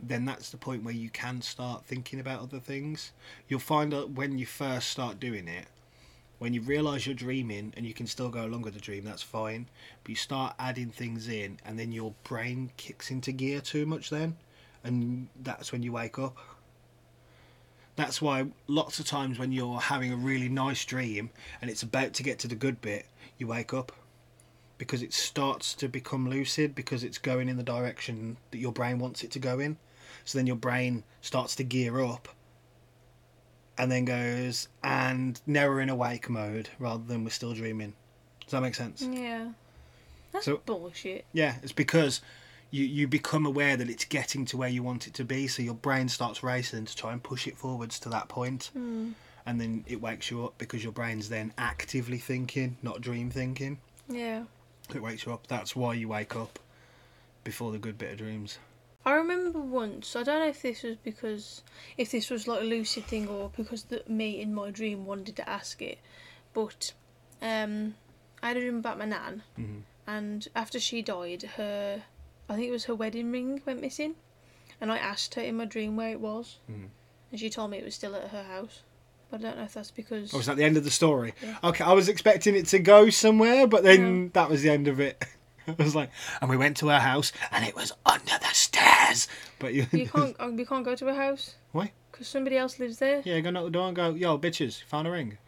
then 0.00 0.24
that's 0.24 0.50
the 0.50 0.56
point 0.56 0.84
where 0.84 0.94
you 0.94 1.10
can 1.10 1.40
start 1.40 1.84
thinking 1.84 2.20
about 2.20 2.42
other 2.42 2.60
things. 2.60 3.12
You'll 3.48 3.60
find 3.60 3.92
that 3.92 4.10
when 4.10 4.38
you 4.38 4.46
first 4.46 4.88
start 4.88 5.18
doing 5.18 5.48
it, 5.48 5.66
when 6.38 6.52
you 6.52 6.60
realise 6.60 7.06
you're 7.06 7.14
dreaming 7.14 7.72
and 7.76 7.86
you 7.86 7.94
can 7.94 8.06
still 8.06 8.28
go 8.28 8.44
along 8.44 8.62
with 8.62 8.74
the 8.74 8.80
dream, 8.80 9.04
that's 9.04 9.22
fine. 9.22 9.68
But 10.02 10.10
you 10.10 10.16
start 10.16 10.54
adding 10.58 10.90
things 10.90 11.28
in, 11.28 11.58
and 11.64 11.78
then 11.78 11.92
your 11.92 12.12
brain 12.24 12.70
kicks 12.76 13.10
into 13.10 13.32
gear 13.32 13.60
too 13.60 13.86
much, 13.86 14.10
then, 14.10 14.36
and 14.84 15.28
that's 15.42 15.72
when 15.72 15.82
you 15.82 15.92
wake 15.92 16.18
up. 16.18 16.36
That's 17.96 18.20
why 18.20 18.46
lots 18.66 19.00
of 19.00 19.06
times 19.06 19.38
when 19.38 19.52
you're 19.52 19.80
having 19.80 20.12
a 20.12 20.16
really 20.16 20.50
nice 20.50 20.84
dream 20.84 21.30
and 21.62 21.70
it's 21.70 21.82
about 21.82 22.12
to 22.14 22.22
get 22.22 22.38
to 22.40 22.48
the 22.48 22.54
good 22.54 22.82
bit, 22.82 23.06
you 23.38 23.46
wake 23.46 23.72
up 23.72 23.90
because 24.78 25.02
it 25.02 25.12
starts 25.12 25.74
to 25.74 25.88
become 25.88 26.28
lucid 26.28 26.74
because 26.74 27.02
it's 27.04 27.18
going 27.18 27.48
in 27.48 27.56
the 27.56 27.62
direction 27.62 28.36
that 28.50 28.58
your 28.58 28.72
brain 28.72 28.98
wants 28.98 29.22
it 29.24 29.30
to 29.32 29.38
go 29.38 29.58
in. 29.58 29.76
So 30.24 30.38
then 30.38 30.46
your 30.46 30.56
brain 30.56 31.04
starts 31.20 31.54
to 31.56 31.64
gear 31.64 32.00
up 32.04 32.28
and 33.78 33.90
then 33.92 34.04
goes 34.04 34.68
and 34.82 35.40
now 35.46 35.68
we're 35.68 35.80
in 35.80 35.88
awake 35.88 36.28
mode 36.28 36.68
rather 36.78 37.04
than 37.04 37.24
we're 37.24 37.30
still 37.30 37.52
dreaming. 37.54 37.94
Does 38.42 38.52
that 38.52 38.62
make 38.62 38.74
sense? 38.74 39.02
Yeah. 39.02 39.48
That's 40.32 40.44
So- 40.44 40.60
bullshit. 40.64 41.24
Yeah, 41.32 41.56
it's 41.62 41.72
because 41.72 42.20
you, 42.70 42.84
you 42.84 43.06
become 43.08 43.46
aware 43.46 43.76
that 43.76 43.88
it's 43.88 44.04
getting 44.04 44.44
to 44.46 44.56
where 44.56 44.68
you 44.68 44.82
want 44.82 45.06
it 45.06 45.14
to 45.14 45.24
be, 45.24 45.46
so 45.46 45.62
your 45.62 45.74
brain 45.74 46.08
starts 46.08 46.42
racing 46.42 46.84
to 46.86 46.96
try 46.96 47.12
and 47.12 47.22
push 47.22 47.46
it 47.46 47.56
forwards 47.56 47.98
to 48.00 48.08
that 48.10 48.28
point. 48.28 48.70
Hmm. 48.72 49.12
and 49.48 49.60
then 49.60 49.84
it 49.86 50.00
wakes 50.00 50.28
you 50.30 50.44
up 50.44 50.58
because 50.58 50.82
your 50.82 50.92
brain's 50.92 51.28
then 51.28 51.52
actively 51.56 52.18
thinking, 52.18 52.76
not 52.82 53.00
dream 53.00 53.30
thinking. 53.30 53.78
Yeah. 54.08 54.42
It 54.94 55.02
wakes 55.02 55.26
you 55.26 55.32
up. 55.32 55.46
That's 55.46 55.74
why 55.74 55.94
you 55.94 56.08
wake 56.08 56.36
up 56.36 56.58
before 57.44 57.72
the 57.72 57.78
good 57.78 57.98
bit 57.98 58.12
of 58.12 58.18
dreams. 58.18 58.58
I 59.04 59.12
remember 59.12 59.60
once. 59.60 60.16
I 60.16 60.22
don't 60.22 60.40
know 60.40 60.48
if 60.48 60.62
this 60.62 60.82
was 60.82 60.96
because 60.96 61.62
if 61.96 62.10
this 62.10 62.30
was 62.30 62.48
like 62.48 62.60
a 62.62 62.64
lucid 62.64 63.04
thing 63.04 63.28
or 63.28 63.50
because 63.56 63.84
the, 63.84 64.02
me 64.08 64.40
in 64.40 64.52
my 64.54 64.70
dream 64.70 65.06
wanted 65.06 65.36
to 65.36 65.48
ask 65.48 65.80
it, 65.80 65.98
but 66.52 66.92
um, 67.40 67.94
I 68.42 68.48
had 68.48 68.56
a 68.56 68.60
dream 68.60 68.78
about 68.78 68.98
my 68.98 69.04
nan, 69.04 69.42
Mhm. 69.58 69.82
and 70.06 70.48
after 70.56 70.80
she 70.80 71.02
died, 71.02 71.42
her 71.56 72.02
I 72.48 72.54
think 72.54 72.68
it 72.68 72.72
was 72.72 72.84
her 72.86 72.94
wedding 72.94 73.30
ring 73.30 73.62
went 73.64 73.80
missing, 73.80 74.16
and 74.80 74.90
I 74.90 74.98
asked 74.98 75.34
her 75.34 75.42
in 75.42 75.56
my 75.56 75.66
dream 75.66 75.94
where 75.96 76.10
it 76.10 76.20
was, 76.20 76.58
Mhm. 76.68 76.88
and 77.30 77.38
she 77.40 77.48
told 77.50 77.70
me 77.70 77.78
it 77.78 77.84
was 77.84 77.94
still 77.94 78.16
at 78.16 78.30
her 78.30 78.44
house. 78.44 78.82
But 79.30 79.40
I 79.40 79.42
don't 79.42 79.56
know 79.58 79.64
if 79.64 79.74
that's 79.74 79.90
because 79.90 80.32
Oh, 80.32 80.36
was 80.36 80.46
that 80.46 80.56
the 80.56 80.64
end 80.64 80.76
of 80.76 80.84
the 80.84 80.90
story? 80.90 81.34
Yeah. 81.42 81.56
Okay, 81.64 81.84
I 81.84 81.92
was 81.92 82.08
expecting 82.08 82.54
it 82.54 82.66
to 82.68 82.78
go 82.78 83.10
somewhere, 83.10 83.66
but 83.66 83.82
then 83.82 84.30
that 84.34 84.48
was 84.48 84.62
the 84.62 84.70
end 84.70 84.86
of 84.88 85.00
it. 85.00 85.24
I 85.68 85.82
was 85.82 85.96
like, 85.96 86.10
and 86.40 86.48
we 86.48 86.56
went 86.56 86.76
to 86.78 86.88
her 86.88 87.00
house, 87.00 87.32
and 87.50 87.64
it 87.64 87.74
was 87.74 87.92
under 88.06 88.38
the 88.40 88.52
stairs. 88.52 89.26
But 89.58 89.74
you, 89.74 89.86
you 89.90 90.06
can't 90.06 90.36
we 90.56 90.64
can't 90.64 90.84
go 90.84 90.94
to 90.94 91.06
her 91.06 91.14
house. 91.14 91.56
Why? 91.72 91.92
Because 92.12 92.28
somebody 92.28 92.56
else 92.56 92.78
lives 92.78 92.98
there. 92.98 93.22
yeah, 93.24 93.40
go 93.40 93.50
knock 93.50 93.64
the 93.64 93.70
door 93.70 93.88
and 93.88 93.96
go, 93.96 94.14
yo, 94.14 94.38
bitches, 94.38 94.82
found 94.84 95.08
a 95.08 95.10
ring. 95.10 95.38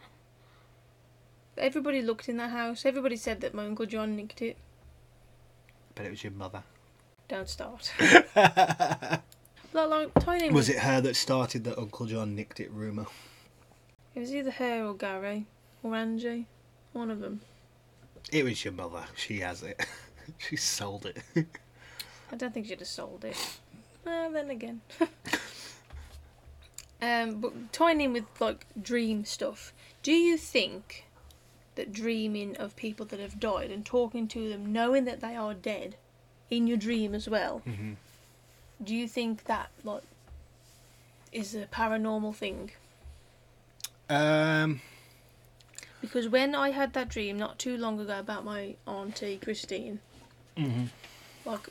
Everybody 1.57 2.01
looked 2.01 2.29
in 2.29 2.37
that 2.37 2.51
house. 2.51 2.85
Everybody 2.85 3.15
said 3.15 3.41
that 3.41 3.53
my 3.53 3.65
uncle 3.65 3.85
John 3.85 4.15
nicked 4.15 4.41
it. 4.41 4.57
But 5.95 6.05
it 6.05 6.11
was 6.11 6.23
your 6.23 6.31
mother. 6.33 6.63
Don't 7.27 7.47
start. 7.49 7.91
Like, 9.71 9.89
like 9.89 10.13
Tiny 10.19 10.49
Was 10.49 10.67
it 10.69 10.79
her 10.79 10.99
that 11.01 11.15
started 11.15 11.63
the 11.63 11.77
Uncle 11.79 12.07
John 12.07 12.35
nicked 12.35 12.59
it 12.59 12.71
rumour? 12.71 13.05
It 14.19 14.23
was 14.23 14.35
either 14.35 14.51
her 14.51 14.83
or 14.83 14.95
Gary 14.95 15.45
or 15.81 15.95
Angie. 15.95 16.45
One 16.91 17.09
of 17.09 17.21
them. 17.21 17.39
It 18.33 18.43
was 18.43 18.65
your 18.65 18.73
mother. 18.73 19.05
She 19.15 19.39
has 19.39 19.63
it. 19.63 19.79
she 20.37 20.57
sold 20.57 21.05
it. 21.05 21.19
I 22.29 22.35
don't 22.35 22.53
think 22.53 22.67
she'd 22.67 22.79
have 22.79 22.87
sold 22.89 23.23
it. 23.23 23.37
Well, 24.03 24.29
then 24.29 24.49
again. 24.49 24.81
um, 27.01 27.39
but 27.39 27.71
tying 27.71 28.01
in 28.01 28.11
with 28.11 28.25
like 28.41 28.65
dream 28.81 29.23
stuff, 29.23 29.71
do 30.03 30.11
you 30.11 30.35
think 30.35 31.05
that 31.75 31.93
dreaming 31.93 32.57
of 32.57 32.75
people 32.75 33.05
that 33.05 33.21
have 33.21 33.39
died 33.39 33.71
and 33.71 33.85
talking 33.85 34.27
to 34.27 34.49
them, 34.49 34.73
knowing 34.73 35.05
that 35.05 35.21
they 35.21 35.37
are 35.37 35.53
dead, 35.53 35.95
in 36.49 36.67
your 36.67 36.75
dream 36.75 37.15
as 37.15 37.29
well, 37.29 37.61
Mhm. 37.65 37.95
do 38.83 38.93
you 38.93 39.07
think 39.07 39.45
that 39.45 39.69
like 39.85 40.03
is 41.31 41.55
a 41.55 41.67
paranormal 41.67 42.35
thing? 42.35 42.71
Um, 44.09 44.81
Because 46.01 46.27
when 46.27 46.55
I 46.55 46.71
had 46.71 46.93
that 46.93 47.09
dream 47.09 47.37
not 47.37 47.59
too 47.59 47.77
long 47.77 47.99
ago 47.99 48.17
about 48.19 48.43
my 48.43 48.75
auntie 48.87 49.37
Christine, 49.37 49.99
mhm. 50.57 50.89
like 51.45 51.69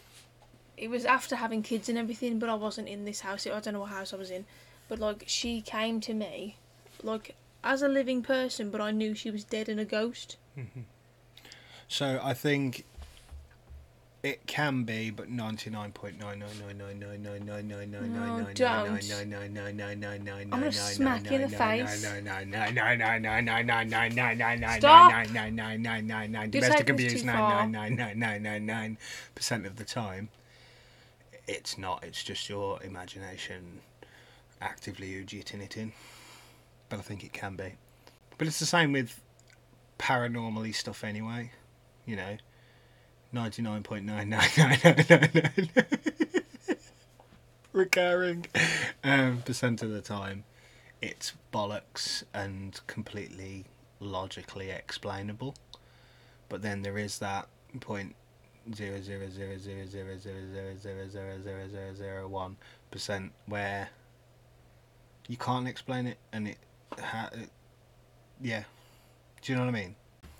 it 0.77 0.89
was 0.89 1.05
after 1.05 1.37
having 1.37 1.63
kids 1.63 1.89
and 1.89 1.99
everything, 1.99 2.39
but 2.39 2.49
I 2.49 2.55
wasn't 2.55 2.89
in 2.89 3.05
this 3.05 3.21
house. 3.21 3.47
I 3.47 3.59
don't 3.61 3.75
know 3.75 3.81
what 3.81 3.91
house 3.91 4.13
I 4.13 4.17
was 4.17 4.31
in, 4.31 4.45
but 4.89 4.99
like 4.99 5.25
she 5.27 5.61
came 5.61 6.01
to 6.03 6.15
me, 6.15 6.57
like 7.03 7.35
as 7.65 7.83
a 7.83 7.89
living 7.89 8.23
person, 8.23 8.71
but 8.71 8.81
I 8.81 8.93
knew 8.93 9.15
she 9.15 9.31
was 9.31 9.45
dead 9.45 9.69
and 9.69 9.81
a 9.81 9.85
ghost. 9.85 10.37
So 11.89 12.21
I 12.23 12.35
think 12.35 12.85
it 14.23 14.47
can 14.47 14.83
be, 14.83 15.11
but 15.11 15.29
ninety 15.31 15.71
nine 15.71 15.93
point 15.93 16.19
nine 16.19 16.41
nine 16.41 16.51
nine 16.77 16.79
nine 16.79 17.23
nine 17.23 17.23
nine 17.23 17.47
nine 17.47 17.69
nine 17.69 17.91
nine 17.91 18.13
No, 18.13 18.19
nine 18.27 18.45
nine 18.45 18.55
don't. 18.55 19.09
nine 19.09 19.31
nine 19.31 19.55
nine 19.55 19.77
nine 19.77 20.01
nine 20.01 20.25
nine 20.25 20.43
I'm 20.45 20.51
gonna 20.51 20.65
nine 20.65 20.73
smack 20.73 21.31
you 21.31 21.37
in 21.39 21.43
the 21.51 21.57
nine 21.57 21.87
face. 21.87 22.03
nine 22.03 22.25
nine 22.25 22.51
nine 22.51 22.75
nine 22.75 22.99
nine 23.01 23.23
nine 23.23 23.45
nine 23.45 23.67
nine 23.67 23.89
nine 23.89 24.15
nine 24.15 24.39
nine 24.39 24.61
nine 24.61 24.81
Stop. 24.81 25.13
nine 25.13 25.33
nine 25.33 25.55
nine 25.55 25.83
nine 25.83 26.07
nine 26.07 26.33
nine 26.33 26.51
You're 26.53 26.63
domestic 26.63 26.87
taking 26.87 26.97
this 26.97 27.07
abuse 27.07 27.21
too 27.23 27.27
nine 27.27 27.37
far. 27.37 27.67
nine 27.69 27.95
nine 27.97 27.97
nine 27.97 28.19
nine 28.19 28.43
nine 28.43 28.67
nine 28.67 28.99
percent 29.37 29.67
of 29.67 29.77
the 29.77 29.85
time. 29.85 30.31
It's 31.47 31.79
not. 31.79 32.03
It's 32.03 32.23
just 32.25 32.49
your 32.49 32.83
imagination 32.83 33.81
actively. 34.61 35.25
But 36.89 36.99
I 36.99 37.03
think 37.03 37.23
it 37.23 37.33
can 37.33 37.55
be. 37.55 37.75
But 38.37 38.47
it's 38.49 38.59
the 38.59 38.67
same 38.67 38.93
with 38.93 39.21
paranormally 39.99 40.75
stuff 40.75 41.05
anyway. 41.05 41.53
You 42.05 42.17
know, 42.17 42.37
nine 43.33 43.83
point 43.83 44.05
nine 44.05 44.29
nine 44.31 44.49
nine 44.57 44.79
nine 44.85 45.05
nine 45.09 45.31
nine 45.35 45.71
recurring 47.73 48.47
um, 49.05 49.43
percent 49.43 49.83
of 49.83 49.91
the 49.91 50.01
time, 50.01 50.45
it's 51.01 51.33
bollocks 51.53 52.25
and 52.35 52.81
completely 52.87 53.65
logically 54.01 54.71
explainable. 54.71 55.55
But 56.49 56.63
then 56.63 56.83
there 56.83 56.99
is 56.99 57.19
that 57.19 57.49
point 57.81 58.15
zero 58.75 59.01
zero 59.01 59.29
zero 59.31 59.57
zero 59.59 59.87
zero 59.87 60.17
zero 60.19 60.47
zero 60.47 60.77
zero 60.79 61.09
zero 61.09 61.41
zero 61.43 61.69
zero 61.69 61.95
zero 61.95 62.29
one 62.29 62.57
percent 62.91 63.33
where 63.47 63.89
you 65.29 65.37
can't 65.37 65.69
explain 65.69 66.07
it 66.07 66.17
and 66.33 66.49
it, 66.49 66.59
ha- 66.99 67.31
it 67.33 67.51
yeah 68.41 68.65
do 69.43 69.53
you 69.53 69.59
know 69.59 69.65
what 69.65 69.69
I 69.69 69.73
mean 69.73 69.95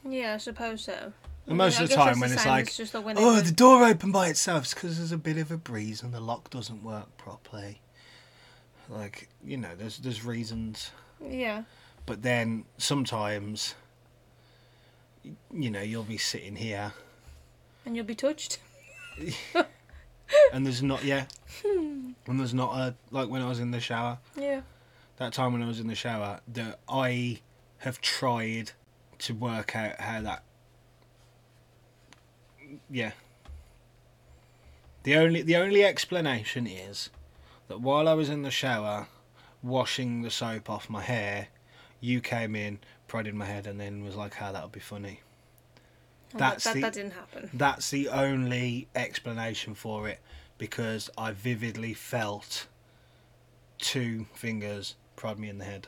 Yeah, 0.09 0.35
I 0.35 0.37
suppose 0.39 0.83
so. 0.83 1.13
Most 1.57 1.81
of 1.81 1.89
the 1.89 1.95
time 1.95 2.21
when 2.21 2.31
the 2.31 2.37
it's 2.37 2.47
like 2.47 3.05
when 3.05 3.17
oh 3.19 3.41
the 3.41 3.53
door 3.53 3.85
opened 3.85 4.13
by 4.13 4.29
itself 4.29 4.65
it's 4.65 4.75
because 4.75 4.99
there's 4.99 5.13
a 5.13 5.19
bit 5.19 5.39
of 5.39 5.51
a 5.51 5.57
breeze 5.57 6.03
and 6.03 6.13
the 6.13 6.21
lock 6.21 6.51
doesn't 6.51 6.83
work 6.83 7.17
properly. 7.17 7.81
Like 8.89 9.29
you 9.45 9.57
know 9.57 9.71
there's 9.77 9.99
there's 9.99 10.25
reasons. 10.25 10.91
Yeah, 11.27 11.65
but 12.07 12.23
then 12.23 12.65
sometimes 12.79 13.75
you 15.53 15.71
know 15.71 15.83
you'll 15.83 16.03
be 16.05 16.19
sitting 16.19 16.57
here. 16.57 16.93
And 17.85 17.97
you'll 17.97 18.05
be 18.05 18.15
touched. 18.15 18.59
and 20.53 20.67
there's 20.67 20.83
not 20.83 21.05
yeah. 21.05 21.25
And 22.27 22.39
there's 22.39 22.53
not 22.53 22.77
a 22.77 22.95
like 23.11 23.31
when 23.31 23.41
I 23.41 23.49
was 23.49 23.59
in 23.59 23.71
the 23.71 23.81
shower. 23.81 24.19
Yeah, 24.37 24.61
that 25.17 25.33
time 25.33 25.55
when 25.55 25.63
I 25.63 25.67
was 25.67 25.81
in 25.81 25.87
the 25.87 25.95
shower 25.95 26.41
that 26.49 26.79
I 26.87 27.41
have 27.79 28.03
tried 28.03 28.73
to 29.21 29.35
work 29.35 29.75
out 29.75 29.99
how 29.99 30.21
that 30.21 30.43
yeah 32.91 33.13
the 35.05 35.17
only 35.17 35.43
the 35.43 35.57
only 35.57 35.85
explanation 35.85 36.67
is 36.67 37.11
that 37.69 37.81
while 37.81 38.09
I 38.09 38.15
was 38.15 38.29
in 38.29 38.43
the 38.43 38.51
shower 38.51 39.09
washing 39.63 40.23
the 40.23 40.31
soap 40.31 40.69
off 40.71 40.89
my 40.91 41.03
hair 41.03 41.49
you 42.01 42.21
came 42.21 42.55
in 42.55 42.79
prodded 43.07 43.35
my 43.35 43.47
head 43.47 43.67
and 43.67 43.81
then 43.81 44.05
was 44.05 44.17
like 44.17 44.35
how 44.35 44.53
that 44.53 44.63
would 44.63 44.73
be 44.73 44.81
funny 44.81 45.21
Oh, 46.35 46.39
That's 46.39 46.65
that, 46.65 46.75
the- 46.75 46.81
that 46.83 46.93
didn't 46.93 47.13
happen. 47.13 47.49
that's 47.55 47.89
the 47.91 48.11
only 48.11 48.87
explanation 48.95 49.75
for 49.75 50.07
it 50.09 50.21
because 50.59 51.09
I 51.17 51.33
vividly 51.33 51.95
felt 51.95 52.67
two 53.79 54.27
fingers 54.35 54.97
prod 55.17 55.39
me 55.39 55.49
in 55.49 55.57
the 55.57 55.65
head. 55.65 55.87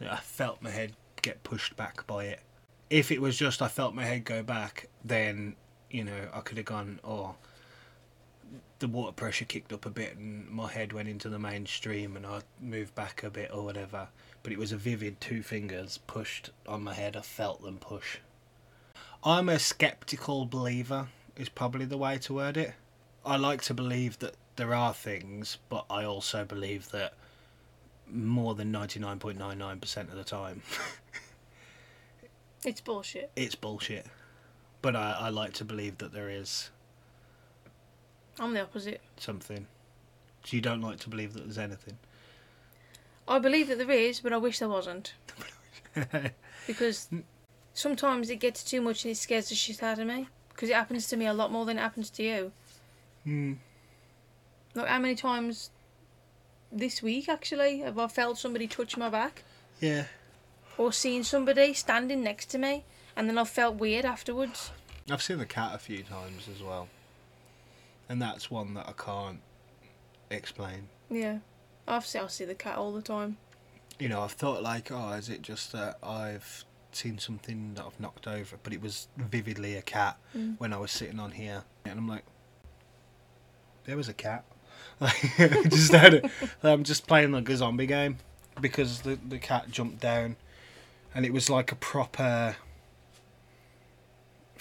I 0.00 0.16
felt 0.18 0.62
my 0.62 0.70
head 0.70 0.92
get 1.22 1.42
pushed 1.42 1.74
back 1.76 2.06
by 2.06 2.26
it. 2.26 2.40
If 2.88 3.10
it 3.10 3.20
was 3.20 3.36
just 3.36 3.60
I 3.62 3.66
felt 3.68 3.94
my 3.96 4.04
head 4.04 4.24
go 4.24 4.44
back, 4.44 4.88
then 5.04 5.56
you 5.92 6.02
know 6.02 6.28
I 6.32 6.40
could 6.40 6.56
have 6.56 6.66
gone, 6.66 6.98
oh, 7.04 7.36
the 8.80 8.88
water 8.88 9.12
pressure 9.12 9.44
kicked 9.44 9.72
up 9.72 9.86
a 9.86 9.90
bit 9.90 10.16
and 10.16 10.50
my 10.50 10.68
head 10.68 10.92
went 10.92 11.08
into 11.08 11.28
the 11.28 11.38
mainstream 11.38 12.16
and 12.16 12.26
I 12.26 12.40
moved 12.60 12.94
back 12.96 13.22
a 13.22 13.30
bit 13.30 13.50
or 13.54 13.62
whatever. 13.62 14.08
But 14.42 14.52
it 14.52 14.58
was 14.58 14.72
a 14.72 14.76
vivid 14.76 15.20
two 15.20 15.42
fingers 15.42 16.00
pushed 16.08 16.50
on 16.66 16.82
my 16.82 16.94
head. 16.94 17.16
I 17.16 17.20
felt 17.20 17.62
them 17.62 17.78
push. 17.78 18.18
I'm 19.22 19.48
a 19.48 19.60
skeptical 19.60 20.46
believer, 20.46 21.06
is 21.36 21.48
probably 21.48 21.84
the 21.84 21.96
way 21.96 22.18
to 22.18 22.34
word 22.34 22.56
it. 22.56 22.72
I 23.24 23.36
like 23.36 23.62
to 23.62 23.74
believe 23.74 24.18
that 24.18 24.34
there 24.56 24.74
are 24.74 24.92
things, 24.92 25.58
but 25.68 25.84
I 25.88 26.02
also 26.04 26.44
believe 26.44 26.90
that 26.90 27.14
more 28.10 28.54
than 28.56 28.72
99.99% 28.72 29.96
of 30.10 30.16
the 30.16 30.24
time 30.24 30.62
It's 32.64 32.80
bullshit. 32.80 33.30
it's 33.36 33.54
bullshit. 33.54 34.06
But 34.82 34.96
I, 34.96 35.12
I 35.20 35.28
like 35.30 35.52
to 35.54 35.64
believe 35.64 35.98
that 35.98 36.12
there 36.12 36.28
is 36.28 36.70
I'm 38.38 38.52
the 38.54 38.62
opposite. 38.62 39.00
something. 39.16 39.66
So 40.44 40.56
you 40.56 40.60
don't 40.60 40.80
like 40.80 40.98
to 41.00 41.08
believe 41.08 41.34
that 41.34 41.44
there's 41.44 41.58
anything. 41.58 41.98
I 43.28 43.38
believe 43.38 43.68
that 43.68 43.78
there 43.78 43.90
is, 43.90 44.20
but 44.20 44.32
I 44.32 44.36
wish 44.38 44.58
there 44.58 44.68
wasn't. 44.68 45.14
because 46.66 47.08
sometimes 47.74 48.28
it 48.30 48.36
gets 48.36 48.64
too 48.64 48.80
much 48.80 49.04
and 49.04 49.12
it 49.12 49.16
scares 49.16 49.48
the 49.48 49.54
shit 49.54 49.82
out 49.82 49.98
of 50.00 50.06
me. 50.06 50.28
Because 50.48 50.68
it 50.68 50.74
happens 50.74 51.06
to 51.08 51.16
me 51.16 51.26
a 51.26 51.32
lot 51.32 51.52
more 51.52 51.64
than 51.64 51.78
it 51.78 51.82
happens 51.82 52.10
to 52.10 52.22
you. 52.22 52.52
Hmm. 53.24 53.52
Like 54.74 54.88
how 54.88 54.98
many 54.98 55.14
times 55.14 55.70
this 56.72 57.02
week 57.02 57.28
actually 57.28 57.78
have 57.80 57.98
I 57.98 58.08
felt 58.08 58.38
somebody 58.38 58.66
touch 58.66 58.96
my 58.96 59.08
back 59.10 59.44
Yeah. 59.80 60.06
or 60.78 60.92
seen 60.92 61.22
somebody 61.22 61.74
standing 61.74 62.22
next 62.24 62.46
to 62.46 62.58
me 62.58 62.84
and 63.16 63.28
then 63.28 63.38
I've 63.38 63.48
felt 63.48 63.76
weird 63.76 64.04
afterwards. 64.04 64.70
I've 65.10 65.22
seen 65.22 65.38
the 65.38 65.46
cat 65.46 65.74
a 65.74 65.78
few 65.78 66.02
times 66.02 66.48
as 66.54 66.62
well. 66.62 66.88
And 68.08 68.20
that's 68.20 68.50
one 68.50 68.74
that 68.74 68.88
I 68.88 68.92
can't 68.92 69.40
explain. 70.30 70.88
Yeah. 71.10 71.38
I've 71.88 72.06
see, 72.06 72.18
I 72.18 72.26
see 72.28 72.44
the 72.44 72.54
cat 72.54 72.76
all 72.76 72.92
the 72.92 73.02
time. 73.02 73.36
you 73.98 74.08
know, 74.08 74.22
I've 74.22 74.32
thought 74.32 74.62
like, 74.62 74.90
oh, 74.92 75.10
is 75.12 75.28
it 75.28 75.42
just 75.42 75.72
that 75.72 75.98
I've 76.02 76.64
seen 76.92 77.18
something 77.18 77.74
that 77.74 77.84
I've 77.84 77.98
knocked 78.00 78.26
over? 78.28 78.56
But 78.62 78.72
it 78.72 78.80
was 78.82 79.08
vividly 79.16 79.76
a 79.76 79.82
cat 79.82 80.16
Mm. 80.36 80.54
when 80.58 80.72
I 80.72 80.78
was 80.78 80.90
sitting 80.92 81.18
on 81.20 81.32
here, 81.32 81.64
and 81.84 81.98
I'm 81.98 82.08
like, 82.08 82.24
there 83.84 83.96
was 83.96 84.08
a 84.08 84.14
cat. 84.14 84.44
I 85.00 85.12
just 85.68 85.92
had 85.92 86.14
it. 86.14 86.30
I'm 86.62 86.84
just 86.84 87.06
playing 87.06 87.32
like 87.32 87.48
a 87.48 87.56
zombie 87.56 87.86
game 87.86 88.18
because 88.60 89.00
the 89.02 89.18
the 89.28 89.38
cat 89.38 89.70
jumped 89.70 90.00
down, 90.00 90.36
and 91.14 91.24
it 91.26 91.32
was 91.32 91.50
like 91.50 91.72
a 91.72 91.76
proper 91.76 92.56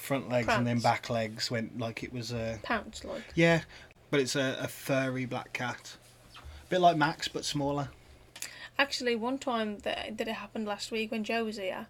front 0.01 0.29
legs 0.29 0.47
and 0.49 0.65
then 0.67 0.79
back 0.79 1.09
legs 1.09 1.49
went 1.51 1.77
like 1.79 2.03
it 2.03 2.11
was 2.11 2.31
a 2.31 2.59
Pounce 2.63 3.03
like. 3.05 3.23
yeah, 3.35 3.61
but 4.09 4.19
it's 4.19 4.35
a, 4.35 4.57
a 4.59 4.67
furry 4.67 5.25
black 5.25 5.53
cat, 5.53 5.97
a 6.35 6.69
bit 6.69 6.81
like 6.81 6.97
Max 6.97 7.27
but 7.27 7.45
smaller. 7.45 7.89
Actually, 8.79 9.15
one 9.15 9.37
time 9.37 9.79
that 9.79 10.17
that 10.17 10.27
it 10.27 10.33
happened 10.35 10.65
last 10.65 10.91
week 10.91 11.11
when 11.11 11.23
Joe 11.23 11.43
was 11.45 11.57
here, 11.57 11.87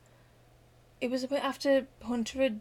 it 0.99 1.09
was 1.09 1.24
a 1.24 1.28
bit 1.28 1.43
after 1.43 1.88
Hunter 2.03 2.41
had 2.41 2.59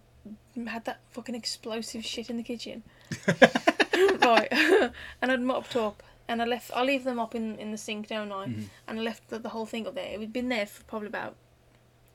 had 0.66 0.84
that 0.84 1.01
fucking 1.11 1.34
explosive 1.34 2.05
shit 2.05 2.30
in 2.30 2.36
the 2.36 2.42
kitchen. 2.42 2.82
right, 4.22 4.48
and 5.22 5.32
I'd 5.32 5.40
mopped 5.40 5.74
up, 5.76 6.03
and 6.28 6.40
I 6.40 6.44
left. 6.44 6.70
I 6.74 6.82
leave 6.84 7.05
them 7.05 7.18
up 7.18 7.34
in 7.34 7.57
in 7.59 7.70
the 7.72 7.78
sink, 7.78 8.09
don't 8.09 8.30
I? 8.32 8.46
Mhm. 8.46 8.64
And 8.86 9.01
I 9.01 9.03
left 9.03 9.28
the, 9.30 9.38
the 9.38 9.48
whole 9.51 9.66
thing 9.66 9.86
up 9.86 9.94
there. 9.94 10.07
It 10.14 10.20
had 10.20 10.32
been 10.32 10.48
there 10.48 10.66
for 10.66 10.84
probably 10.84 11.09
about 11.09 11.34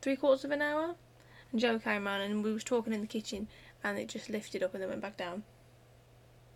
three 0.01 0.15
quarters 0.15 0.45
of 0.45 0.51
an 0.51 0.61
hour. 0.61 0.95
Joe 1.59 1.79
came 1.79 2.05
round 2.05 2.23
and 2.23 2.43
we 2.43 2.53
was 2.53 2.63
talking 2.63 2.93
in 2.93 3.01
the 3.01 3.07
kitchen, 3.07 3.47
and 3.83 3.97
it 3.97 4.07
just 4.07 4.29
lifted 4.29 4.63
up 4.63 4.73
and 4.73 4.81
then 4.81 4.89
went 4.89 5.01
back 5.01 5.17
down. 5.17 5.43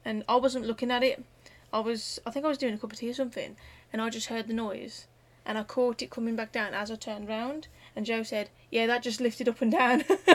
And 0.05 0.23
I 0.27 0.35
wasn't 0.35 0.65
looking 0.65 0.91
at 0.91 1.03
it. 1.03 1.23
I 1.71 1.79
was, 1.79 2.19
I 2.25 2.31
think 2.31 2.45
I 2.45 2.49
was 2.49 2.57
doing 2.57 2.73
a 2.73 2.77
cup 2.77 2.91
of 2.91 2.97
tea 2.97 3.09
or 3.09 3.13
something, 3.13 3.55
and 3.93 4.01
I 4.01 4.09
just 4.09 4.27
heard 4.27 4.47
the 4.47 4.53
noise, 4.53 5.07
and 5.45 5.57
I 5.57 5.63
caught 5.63 6.01
it 6.01 6.09
coming 6.09 6.35
back 6.35 6.51
down 6.51 6.73
as 6.73 6.89
I 6.89 6.95
turned 6.95 7.27
round. 7.27 7.67
And 7.95 8.05
Joe 8.05 8.23
said, 8.23 8.49
"Yeah, 8.71 8.87
that 8.87 9.03
just 9.03 9.19
lifted 9.21 9.49
up 9.49 9.61
and 9.61 9.71
down." 9.71 10.03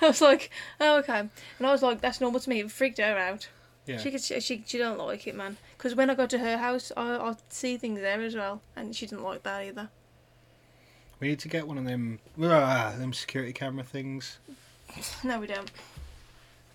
I 0.00 0.06
was 0.06 0.20
like, 0.20 0.50
"Oh, 0.80 0.98
okay," 0.98 1.18
and 1.58 1.66
I 1.66 1.70
was 1.70 1.82
like, 1.82 2.00
"That's 2.00 2.20
normal 2.20 2.40
to 2.40 2.50
me." 2.50 2.60
It 2.60 2.70
freaked 2.70 2.98
her 2.98 3.18
out. 3.18 3.48
Yeah. 3.86 3.98
She 3.98 4.10
could, 4.10 4.22
she, 4.22 4.40
she, 4.40 4.64
she 4.66 4.78
don't 4.78 4.98
like 4.98 5.26
it, 5.26 5.34
man. 5.34 5.58
Because 5.76 5.94
when 5.94 6.08
I 6.08 6.14
go 6.14 6.26
to 6.26 6.38
her 6.38 6.56
house, 6.56 6.90
I 6.96 7.16
I 7.16 7.34
see 7.50 7.76
things 7.76 8.00
there 8.00 8.20
as 8.22 8.34
well, 8.34 8.62
and 8.74 8.96
she 8.96 9.06
didn't 9.06 9.24
like 9.24 9.42
that 9.42 9.62
either. 9.62 9.90
We 11.20 11.28
need 11.28 11.38
to 11.40 11.48
get 11.48 11.66
one 11.66 11.78
of 11.78 11.84
them 11.84 12.18
ah, 12.40 12.94
them 12.98 13.12
security 13.12 13.52
camera 13.52 13.84
things 13.84 14.38
No, 15.24 15.40
we 15.40 15.46
don't. 15.46 15.70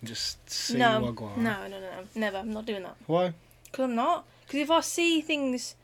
and 0.00 0.08
just 0.08 0.48
see 0.50 0.78
no, 0.78 0.96
on. 1.06 1.14
no, 1.14 1.68
no, 1.68 1.68
no, 1.68 1.80
no, 1.80 2.04
never. 2.14 2.38
I'm 2.38 2.52
not 2.52 2.66
doing 2.66 2.82
that. 2.82 2.96
Why? 3.06 3.32
Because 3.64 3.84
I'm 3.84 3.94
not. 3.94 4.24
Because 4.46 4.60
if 4.60 4.70
I 4.70 4.80
see 4.80 5.20
things 5.20 5.74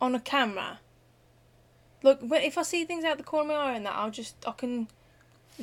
on 0.00 0.14
a 0.14 0.20
camera, 0.20 0.80
look, 2.02 2.20
if 2.22 2.56
I 2.56 2.62
see 2.62 2.84
things 2.84 3.04
out 3.04 3.18
the 3.18 3.24
corner 3.24 3.52
of 3.52 3.58
my 3.58 3.64
eye 3.72 3.76
and 3.76 3.86
that, 3.86 3.94
I'll 3.94 4.10
just, 4.10 4.36
I 4.46 4.52
can 4.52 4.88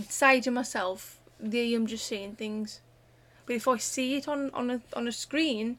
say 0.09 0.41
to 0.41 0.51
myself, 0.51 1.19
there 1.39 1.75
I'm 1.75 1.87
just 1.87 2.05
seeing 2.05 2.35
things. 2.35 2.81
But 3.45 3.55
if 3.55 3.67
I 3.67 3.77
see 3.77 4.17
it 4.17 4.27
on, 4.27 4.51
on, 4.51 4.69
a, 4.69 4.81
on 4.93 5.07
a 5.07 5.11
screen, 5.11 5.77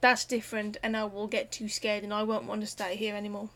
that's 0.00 0.24
different 0.24 0.78
and 0.82 0.96
I 0.96 1.04
will 1.04 1.28
get 1.28 1.52
too 1.52 1.68
scared 1.68 2.02
and 2.02 2.12
I 2.12 2.24
won't 2.24 2.44
want 2.44 2.60
to 2.62 2.66
stay 2.66 2.96
here 2.96 3.14
anymore. 3.14 3.50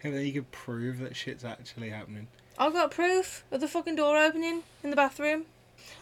Hey, 0.00 0.10
then 0.10 0.24
you 0.26 0.32
could 0.32 0.50
prove 0.52 0.98
that 1.00 1.16
shit's 1.16 1.44
actually 1.44 1.90
happening. 1.90 2.28
I've 2.58 2.72
got 2.72 2.90
proof 2.90 3.44
of 3.50 3.60
the 3.60 3.68
fucking 3.68 3.96
door 3.96 4.16
opening 4.16 4.62
in 4.82 4.90
the 4.90 4.96
bathroom. 4.96 5.44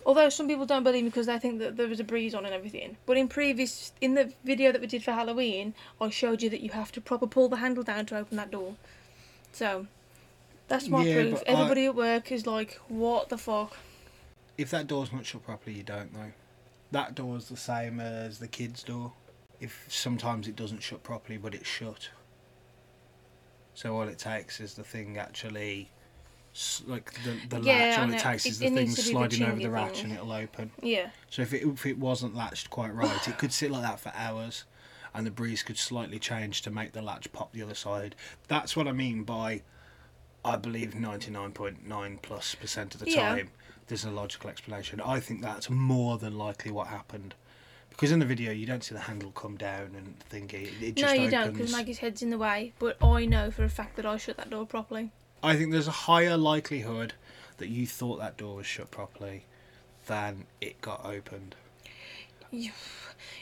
Although 0.05 0.29
some 0.29 0.49
people 0.49 0.67
don't 0.67 0.85
believe 0.85 1.05
me 1.05 1.11
because 1.11 1.27
they 1.27 1.39
think 1.39 1.59
that 1.59 1.77
there 1.77 1.89
was 1.89 2.01
a 2.01 2.05
breeze 2.05 2.35
on 2.35 2.45
and 2.45 2.55
everything. 2.55 2.97
But 3.07 3.17
in 3.17 3.29
previous, 3.29 3.93
in 4.01 4.15
the 4.15 4.33
video 4.45 4.73
that 4.73 4.81
we 4.81 4.87
did 4.87 5.03
for 5.05 5.13
Halloween, 5.13 5.75
I 6.01 6.11
showed 6.11 6.43
you 6.43 6.51
that 6.51 6.61
you 6.61 6.71
have 6.71 6.93
to 6.93 7.01
proper 7.01 7.27
pull 7.27 7.49
the 7.49 7.57
handle 7.57 7.83
down 7.83 8.07
to 8.07 8.19
open 8.19 8.37
that 8.37 8.51
door. 8.51 8.77
So, 9.53 9.87
that's 10.69 10.89
my 10.89 11.05
Yeah, 11.05 11.15
proof. 11.15 11.33
but 11.45 11.49
I- 11.49 11.53
Everybody 11.53 11.87
at 11.87 11.95
work 11.95 12.33
is 12.33 12.47
like, 12.47 12.75
what 12.89 13.29
the 13.29 13.39
fuck? 13.39 13.77
If 14.57 14.71
that 14.71 14.87
door's 14.87 15.13
not 15.13 15.27
shut 15.27 15.45
properly, 15.45 15.77
you 15.77 15.83
don't 15.83 16.13
know. 16.13 16.33
That 16.93 17.15
door's 17.15 17.49
the 17.49 17.57
same 17.57 18.01
as 18.01 18.39
the 18.39 18.49
kid's 18.49 18.83
door. 18.83 19.13
If 19.61 19.87
sometimes 19.89 20.49
it 20.49 20.57
doesn't 20.57 20.83
shut 20.83 21.03
properly, 21.03 21.37
but 21.39 21.55
it's 21.55 21.69
shut. 21.69 22.11
So 23.77 23.95
all 23.95 24.09
it 24.09 24.19
takes 24.19 24.59
is 24.59 24.73
the 24.73 24.83
thing 24.83 25.19
actually, 25.19 25.91
like 26.87 27.13
the 27.25 27.37
the 27.51 27.61
Yeah, 27.63 27.73
latch. 27.75 27.99
All 27.99 28.15
it 28.15 28.19
takes 28.21 28.47
It- 28.47 28.49
is 28.49 28.59
the 28.59 28.65
thing 28.71 28.75
be 28.75 28.85
the 28.87 29.03
sliding 29.03 29.43
over 29.43 29.61
the 29.61 29.69
latch 29.69 29.97
thing. 29.97 30.05
and 30.07 30.13
it'll 30.15 30.33
open. 30.33 30.71
Yeah. 30.83 31.11
So 31.29 31.43
if 31.43 31.53
it 31.53 31.63
if 31.63 31.85
it 31.85 31.99
wasn't 31.99 32.35
latched 32.35 32.71
quite 32.71 32.95
right, 32.95 33.29
it 33.29 33.37
could 33.37 33.53
sit 33.53 33.71
like 33.71 33.83
that 33.83 34.01
for 34.01 34.13
hours, 34.15 34.65
and 35.13 35.27
the 35.27 35.31
breeze 35.31 35.63
could 35.63 35.77
slightly 35.77 36.19
change 36.19 36.63
to 36.63 36.71
make 36.71 36.93
the 36.93 37.03
latch 37.03 37.31
pop 37.33 37.53
the 37.53 37.61
other 37.61 37.75
side. 37.75 38.17
That's 38.49 38.75
what 38.77 38.89
I 38.89 38.93
mean 38.93 39.25
by, 39.25 39.61
I 40.43 40.57
believe 40.57 40.95
ninety 40.95 41.31
nine 41.31 41.53
point 41.53 41.87
nine 41.87 42.19
plus 42.23 42.55
percent 42.55 42.95
of 42.95 43.01
the 43.03 43.11
Yeah. 43.11 43.29
time 43.29 43.51
there's 43.89 44.07
a 44.07 44.11
logical 44.11 44.49
explanation. 44.49 45.03
I 45.03 45.21
think 45.21 45.43
that's 45.43 45.69
more 45.69 46.17
than 46.17 46.39
likely 46.39 46.71
what 46.73 46.87
happened, 46.89 47.35
because 47.97 48.13
in 48.13 48.19
the 48.19 48.27
video 48.27 48.53
you 48.53 48.67
don't 48.67 48.85
see 48.85 48.95
the 48.95 49.01
handle 49.01 49.31
come 49.33 49.57
down 49.57 49.91
and 49.97 50.15
thingy. 50.31 50.65
It, 50.65 50.83
it 50.83 50.97
No, 50.97 51.03
just 51.03 51.15
you 51.15 51.21
opens. 51.23 51.33
don't 51.33 51.53
because 51.55 51.73
Maggie's 51.73 51.99
head's 51.99 52.23
in 52.23 52.31
the 52.31 52.39
way. 52.39 52.73
But 52.79 53.03
I 53.03 53.25
know 53.27 53.51
for 53.51 53.65
a 53.65 53.69
fact 53.71 53.97
that 53.97 54.05
I 54.07 54.17
shut 54.19 54.37
that 54.37 54.51
door 54.51 54.67
properly. 54.67 55.11
I 55.43 55.57
think 55.57 55.73
there's 55.73 55.89
a 55.89 55.93
higher 55.93 56.37
likelihood 56.37 57.15
that 57.59 57.69
you 57.69 57.87
thought 57.87 58.19
that 58.19 58.37
door 58.37 58.57
was 58.57 58.67
shut 58.67 58.91
properly 58.91 59.47
than 60.07 60.45
it 60.61 60.81
got 60.81 61.05
opened. 61.05 61.57
You 62.51 62.71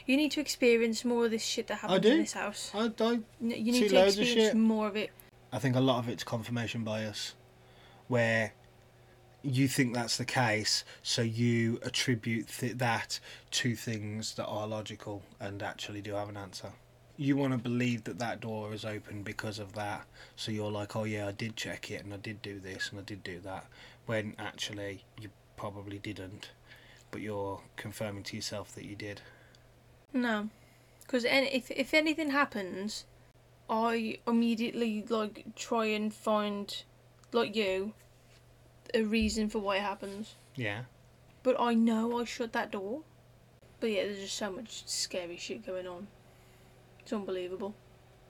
you 0.05 0.15
need 0.17 0.31
to 0.31 0.39
experience 0.41 1.03
more 1.03 1.25
of 1.25 1.31
this 1.31 1.43
shit 1.43 1.67
that 1.67 1.75
happens 1.79 2.01
do. 2.01 2.11
in 2.11 2.17
this 2.19 2.33
house. 2.33 2.71
I, 2.73 2.85
N- 2.85 3.23
You 3.41 3.71
need 3.71 3.89
to 3.89 4.01
of 4.01 4.07
experience 4.07 4.47
shit. 4.49 4.55
more 4.55 4.87
of 4.87 4.95
it. 4.95 5.11
I 5.51 5.59
think 5.59 5.75
a 5.75 5.79
lot 5.81 5.99
of 5.99 6.09
it's 6.09 6.23
confirmation 6.23 6.83
bias, 6.83 7.33
where 8.07 8.53
you 9.45 9.67
think 9.67 9.93
that's 9.93 10.17
the 10.17 10.25
case, 10.25 10.83
so 11.03 11.21
you 11.21 11.79
attribute 11.83 12.47
th- 12.47 12.77
that 12.77 13.19
to 13.51 13.75
things 13.75 14.33
that 14.35 14.45
are 14.45 14.67
logical 14.67 15.21
and 15.39 15.61
actually 15.61 16.01
do 16.01 16.13
have 16.13 16.29
an 16.29 16.37
answer. 16.37 16.71
You 17.17 17.37
want 17.37 17.53
to 17.53 17.59
believe 17.59 18.03
that 18.05 18.19
that 18.19 18.41
door 18.41 18.73
is 18.73 18.83
open 18.83 19.23
because 19.23 19.59
of 19.59 19.73
that, 19.73 20.05
so 20.35 20.51
you're 20.51 20.71
like, 20.71 20.95
oh 20.95 21.03
yeah, 21.03 21.27
I 21.27 21.31
did 21.31 21.55
check 21.55 21.91
it 21.91 22.03
and 22.03 22.13
I 22.13 22.17
did 22.17 22.41
do 22.41 22.59
this 22.59 22.89
and 22.89 22.99
I 22.99 23.03
did 23.03 23.23
do 23.23 23.39
that, 23.41 23.67
when 24.05 24.35
actually 24.37 25.03
you 25.21 25.29
probably 25.57 25.99
didn't, 25.99 26.49
but 27.11 27.21
you're 27.21 27.61
confirming 27.77 28.23
to 28.23 28.35
yourself 28.35 28.73
that 28.75 28.85
you 28.85 28.95
did. 28.95 29.21
No, 30.11 30.49
because 31.01 31.25
if 31.25 31.71
if 31.71 31.93
anything 31.93 32.31
happens, 32.31 33.05
I 33.69 34.19
immediately 34.27 35.05
like 35.07 35.45
try 35.55 35.85
and 35.85 36.13
find, 36.13 36.83
like 37.31 37.55
you, 37.55 37.93
a 38.95 39.03
reason 39.03 39.49
for 39.49 39.59
why 39.59 39.77
it 39.77 39.81
happens. 39.81 40.35
Yeah. 40.55 40.81
But 41.43 41.59
I 41.59 41.73
know 41.73 42.19
I 42.19 42.23
shut 42.25 42.53
that 42.53 42.71
door. 42.71 43.01
But 43.79 43.91
yeah, 43.91 44.03
there's 44.05 44.19
just 44.19 44.37
so 44.37 44.51
much 44.51 44.83
scary 44.87 45.37
shit 45.37 45.65
going 45.65 45.85
on. 45.87 46.07
It's 46.99 47.13
unbelievable. 47.13 47.75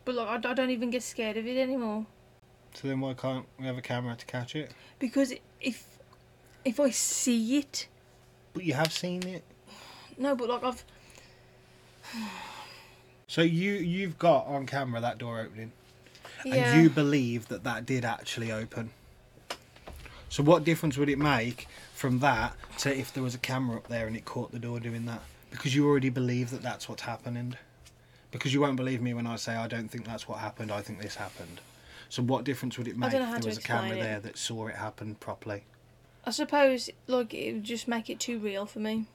But 0.04 0.16
like, 0.16 0.46
I 0.46 0.54
don't 0.54 0.70
even 0.72 0.90
get 0.90 1.02
scared 1.04 1.38
of 1.38 1.48
it 1.48 1.58
anymore 1.58 2.06
So 2.74 2.88
then 2.88 3.00
why 3.00 3.14
can't 3.14 3.46
we 3.60 3.66
have 3.66 3.78
a 3.78 3.82
camera 3.82 4.16
to 4.16 4.26
catch 4.26 4.56
it? 4.56 4.72
because 5.00 5.34
if 5.62 5.88
if 6.64 6.80
I 6.80 6.90
see 6.90 7.58
it, 7.58 7.88
But 8.54 8.64
you 8.66 8.74
have 8.74 8.92
seen 8.92 9.24
it. 9.26 9.44
no, 10.18 10.36
but 10.36 10.50
like 10.50 10.64
I've 10.64 10.84
So 13.28 13.42
you 13.42 13.74
you've 13.74 14.18
got 14.20 14.46
on 14.46 14.66
camera 14.68 15.02
that 15.02 15.18
door 15.18 15.40
opening, 15.40 15.72
yeah. 16.44 16.56
and 16.56 16.84
you 16.84 16.90
believe 16.90 17.48
that 17.48 17.64
that 17.64 17.86
did 17.86 18.06
actually 18.06 18.52
open. 18.52 18.92
So 20.36 20.44
what 20.44 20.66
difference 20.66 20.98
would 20.98 21.08
it 21.08 21.18
make 21.18 21.66
from 21.94 22.20
that 22.20 22.58
to 22.80 22.94
if 22.94 23.14
there 23.14 23.24
was 23.24 23.36
a 23.36 23.38
camera 23.38 23.78
up 23.78 23.88
there 23.88 24.06
and 24.06 24.18
it 24.18 24.26
caught 24.26 24.52
the 24.52 24.60
door 24.60 24.82
doing 24.82 25.06
that? 25.06 25.22
Because 25.50 25.74
you 25.74 25.88
already 25.88 26.10
believe 26.10 26.50
that 26.50 26.62
that's 26.62 26.90
what's 26.90 27.04
happening. 27.04 27.56
Because 28.32 28.54
you 28.54 28.60
won't 28.60 28.76
believe 28.76 29.02
me 29.02 29.14
when 29.14 29.28
I 29.28 29.38
say 29.38 29.56
I 29.56 29.68
don't 29.68 29.88
think 29.88 30.04
that's 30.04 30.28
what 30.28 30.40
happened. 30.40 30.74
I 30.74 30.82
think 30.82 31.02
this 31.02 31.16
happened. 31.16 31.62
So 32.10 32.22
what 32.22 32.44
difference 32.44 32.78
would 32.78 32.90
it 32.90 32.98
make 32.98 33.14
if 33.14 33.22
there 33.22 33.40
was 33.46 33.60
a 33.60 33.62
camera 33.62 33.96
it. 33.96 34.02
there 34.02 34.20
that 34.20 34.38
saw 34.38 34.68
it 34.68 34.76
happen 34.76 35.16
properly? 35.16 35.64
I 36.26 36.32
suppose 36.32 36.90
like 37.08 37.34
it 37.34 37.54
would 37.54 37.64
just 37.64 37.88
make 37.88 38.10
it 38.10 38.20
too 38.20 38.38
real 38.38 38.66
for 38.66 38.80
me. 38.80 39.06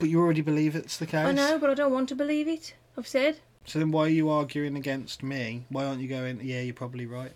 But 0.00 0.08
you 0.08 0.18
already 0.18 0.40
believe 0.40 0.74
it's 0.74 0.96
the 0.96 1.06
case. 1.06 1.28
I 1.28 1.30
know, 1.30 1.60
but 1.60 1.70
I 1.70 1.74
don't 1.74 1.92
want 1.92 2.08
to 2.08 2.16
believe 2.16 2.48
it. 2.48 2.74
I've 2.98 3.06
said. 3.06 3.38
So 3.66 3.78
then 3.78 3.92
why 3.92 4.06
are 4.06 4.08
you 4.08 4.28
arguing 4.28 4.74
against 4.74 5.22
me? 5.22 5.66
Why 5.68 5.84
aren't 5.84 6.00
you 6.00 6.08
going, 6.08 6.40
yeah, 6.42 6.60
you're 6.60 6.74
probably 6.74 7.06
right? 7.06 7.34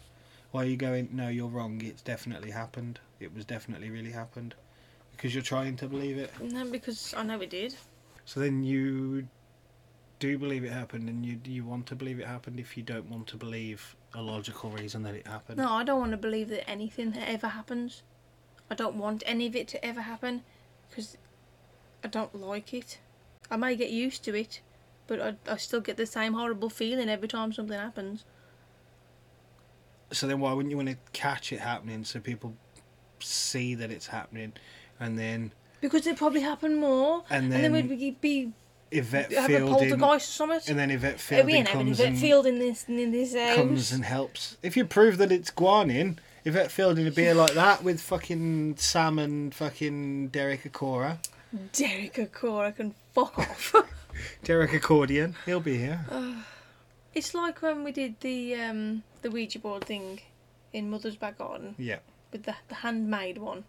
Why 0.50 0.62
are 0.62 0.66
you 0.66 0.76
going, 0.76 1.10
no, 1.12 1.28
you're 1.28 1.48
wrong, 1.48 1.80
it's 1.80 2.02
definitely 2.02 2.50
happened. 2.50 2.98
It 3.20 3.34
was 3.34 3.44
definitely 3.44 3.90
really 3.90 4.12
happened. 4.12 4.54
Because 5.12 5.34
you're 5.34 5.42
trying 5.44 5.76
to 5.76 5.88
believe 5.88 6.18
it. 6.18 6.30
No, 6.40 6.64
because 6.64 7.14
I 7.16 7.22
know 7.22 7.40
it 7.40 7.50
did. 7.50 7.74
So 8.24 8.40
then 8.40 8.64
you 8.64 9.28
do 10.18 10.38
believe 10.38 10.64
it 10.64 10.72
happened 10.72 11.08
and 11.08 11.24
you 11.26 11.38
you 11.44 11.64
want 11.64 11.86
to 11.86 11.94
believe 11.94 12.18
it 12.18 12.26
happened 12.26 12.58
if 12.58 12.76
you 12.76 12.82
don't 12.82 13.10
want 13.10 13.26
to 13.26 13.36
believe 13.36 13.94
a 14.14 14.22
logical 14.22 14.70
reason 14.70 15.02
that 15.02 15.14
it 15.14 15.26
happened. 15.26 15.58
No, 15.58 15.70
I 15.70 15.84
don't 15.84 16.00
want 16.00 16.12
to 16.12 16.16
believe 16.16 16.48
that 16.48 16.68
anything 16.68 17.14
ever 17.16 17.48
happens. 17.48 18.02
I 18.70 18.74
don't 18.74 18.96
want 18.96 19.22
any 19.26 19.46
of 19.46 19.56
it 19.56 19.68
to 19.68 19.84
ever 19.84 20.00
happen 20.00 20.42
because 20.88 21.16
I 22.02 22.08
don't 22.08 22.34
like 22.34 22.72
it. 22.72 22.98
I 23.50 23.56
may 23.56 23.76
get 23.76 23.90
used 23.90 24.24
to 24.24 24.34
it, 24.34 24.60
but 25.06 25.20
I, 25.20 25.34
I 25.52 25.56
still 25.58 25.80
get 25.80 25.96
the 25.96 26.06
same 26.06 26.32
horrible 26.32 26.70
feeling 26.70 27.08
every 27.08 27.28
time 27.28 27.52
something 27.52 27.78
happens. 27.78 28.24
So 30.12 30.26
then 30.26 30.40
why 30.40 30.52
wouldn't 30.52 30.70
you 30.70 30.76
want 30.76 30.90
to 30.90 30.96
catch 31.12 31.52
it 31.52 31.60
happening 31.60 32.04
so 32.04 32.20
people 32.20 32.54
see 33.24 33.74
that 33.76 33.90
it's 33.90 34.06
happening, 34.06 34.52
and 35.00 35.18
then 35.18 35.52
Because 35.80 36.06
it 36.06 36.16
probably 36.16 36.40
happen 36.42 36.76
more, 36.76 37.24
and 37.30 37.44
and 37.44 37.52
then, 37.52 37.72
then, 37.72 37.88
we'd 37.88 38.20
be, 38.20 38.52
Yvette 38.90 39.32
have 39.32 39.50
a 39.50 39.60
poltergeist 39.66 40.40
or 40.40 40.46
something. 40.48 40.60
and 40.70 40.78
then 40.78 40.90
Yvette 40.90 41.14
Oh, 41.14 41.16
we 41.16 41.18
Fielding 41.18 41.54
ain't 41.56 41.68
having 41.68 41.86
comes 41.86 42.00
Yvette 42.00 42.08
and 42.12 42.18
Field 42.18 42.46
in 42.46 42.58
this 42.58 42.84
in 42.88 43.10
this 43.12 43.56
comes 43.56 43.92
and 43.92 44.04
helps. 44.04 44.56
If 44.62 44.76
you 44.76 44.84
prove 44.84 45.18
that 45.18 45.32
it's 45.32 45.50
guanin, 45.50 46.18
Yvette 46.44 46.70
Fielding 46.70 47.04
would 47.04 47.14
be 47.14 47.32
like 47.32 47.54
that 47.54 47.82
with 47.82 48.00
fucking 48.00 48.76
Sam 48.76 49.18
and 49.18 49.54
fucking 49.54 50.28
Derek 50.28 50.62
Acorah. 50.64 51.18
Derek 51.72 52.14
Acorah 52.14 52.74
can 52.76 52.94
fuck 53.14 53.38
off. 53.38 53.74
Derek 54.44 54.72
Accordion, 54.72 55.34
he'll 55.44 55.58
be 55.60 55.76
here. 55.76 56.04
it's 57.14 57.34
like 57.34 57.60
when 57.62 57.82
we 57.82 57.90
did 57.90 58.20
the 58.20 58.54
um 58.54 59.02
the 59.22 59.30
Ouija 59.30 59.58
board 59.58 59.84
thing 59.84 60.20
in 60.72 60.88
Mother's 60.90 61.16
Back 61.16 61.38
Garden 61.38 61.74
Yeah. 61.78 61.98
With 62.34 62.42
the 62.42 62.56
the 62.68 62.74
handmade 62.74 63.38
one. 63.38 63.64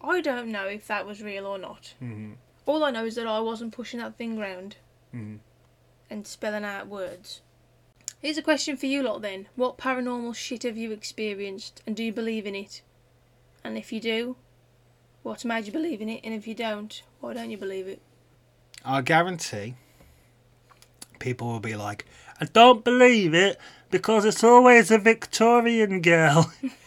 I 0.00 0.20
don't 0.22 0.48
know 0.52 0.66
if 0.66 0.86
that 0.86 1.06
was 1.06 1.22
real 1.22 1.46
or 1.46 1.58
not. 1.58 1.92
hmm 1.98 2.34
All 2.64 2.84
I 2.84 2.90
know 2.90 3.04
is 3.04 3.16
that 3.16 3.26
I 3.26 3.40
wasn't 3.40 3.74
pushing 3.74 4.00
that 4.00 4.16
thing 4.16 4.38
round 4.38 4.76
hmm 5.10 5.36
and 6.08 6.26
spelling 6.26 6.64
out 6.64 6.86
words. 6.86 7.40
Here's 8.20 8.38
a 8.38 8.42
question 8.42 8.76
for 8.76 8.86
you 8.86 9.02
lot 9.02 9.20
then. 9.22 9.48
What 9.56 9.76
paranormal 9.78 10.34
shit 10.34 10.62
have 10.62 10.76
you 10.76 10.92
experienced 10.92 11.82
and 11.86 11.96
do 11.96 12.04
you 12.04 12.12
believe 12.12 12.46
in 12.46 12.54
it? 12.54 12.82
And 13.64 13.76
if 13.76 13.92
you 13.92 14.00
do, 14.00 14.36
what's 15.22 15.44
made 15.44 15.66
you 15.66 15.72
believe 15.72 16.00
in 16.00 16.08
it? 16.08 16.20
And 16.22 16.32
if 16.34 16.46
you 16.46 16.54
don't, 16.54 17.02
why 17.20 17.34
don't 17.34 17.50
you 17.50 17.58
believe 17.58 17.88
it? 17.88 18.00
I 18.84 19.00
guarantee 19.00 19.74
people 21.18 21.48
will 21.48 21.60
be 21.60 21.74
like, 21.74 22.06
I 22.40 22.44
don't 22.44 22.84
believe 22.84 23.34
it 23.34 23.58
because 23.90 24.24
it's 24.24 24.44
always 24.44 24.90
a 24.90 24.98
Victorian 24.98 26.00
girl. 26.02 26.52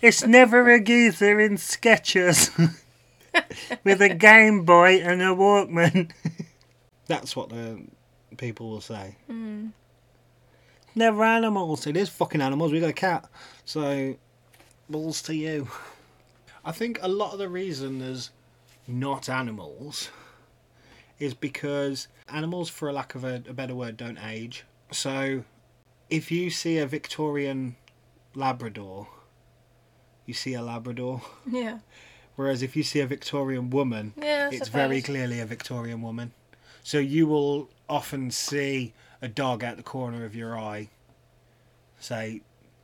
it's 0.00 0.26
never 0.26 0.70
a 0.70 0.80
geezer 0.80 1.40
in 1.40 1.56
Skechers 1.56 2.50
with 3.84 4.00
a 4.00 4.14
Game 4.14 4.64
Boy 4.64 5.00
and 5.00 5.22
a 5.22 5.26
Walkman. 5.26 6.10
That's 7.06 7.36
what 7.36 7.50
the 7.50 7.82
people 8.36 8.70
will 8.70 8.80
say. 8.80 9.16
Mm. 9.30 9.72
Never 10.94 11.24
animals. 11.24 11.86
It 11.86 11.96
is 11.96 12.08
fucking 12.08 12.40
animals. 12.40 12.72
We 12.72 12.80
got 12.80 12.90
a 12.90 12.92
cat. 12.92 13.28
So, 13.64 14.16
balls 14.88 15.22
to 15.22 15.34
you. 15.34 15.68
I 16.64 16.72
think 16.72 16.98
a 17.02 17.08
lot 17.08 17.32
of 17.32 17.38
the 17.38 17.48
reason 17.48 17.98
there's 17.98 18.30
not 18.86 19.28
animals 19.28 20.10
is 21.18 21.34
because 21.34 22.08
animals, 22.28 22.68
for 22.68 22.88
a 22.88 22.92
lack 22.92 23.14
of 23.14 23.24
a, 23.24 23.42
a 23.48 23.52
better 23.52 23.74
word, 23.74 23.96
don't 23.96 24.18
age. 24.18 24.64
So, 24.90 25.44
if 26.10 26.30
you 26.30 26.50
see 26.50 26.78
a 26.78 26.86
Victorian 26.86 27.76
Labrador, 28.34 29.08
you 30.26 30.34
see 30.34 30.54
a 30.54 30.62
Labrador. 30.62 31.22
Yeah. 31.50 31.78
Whereas 32.36 32.62
if 32.62 32.74
you 32.74 32.82
see 32.82 32.98
a 32.98 33.06
Victorian 33.06 33.70
woman, 33.70 34.12
Yeah, 34.20 34.50
it's 34.50 34.68
very 34.68 35.00
clearly 35.00 35.38
a 35.38 35.46
Victorian 35.46 36.02
woman. 36.02 36.32
So 36.82 36.98
you 36.98 37.28
will 37.28 37.68
often 37.88 38.32
see 38.32 38.92
a 39.22 39.28
dog 39.28 39.62
out 39.62 39.76
the 39.76 39.84
corner 39.84 40.24
of 40.24 40.34
your 40.34 40.58
eye, 40.58 40.88
say 42.00 42.40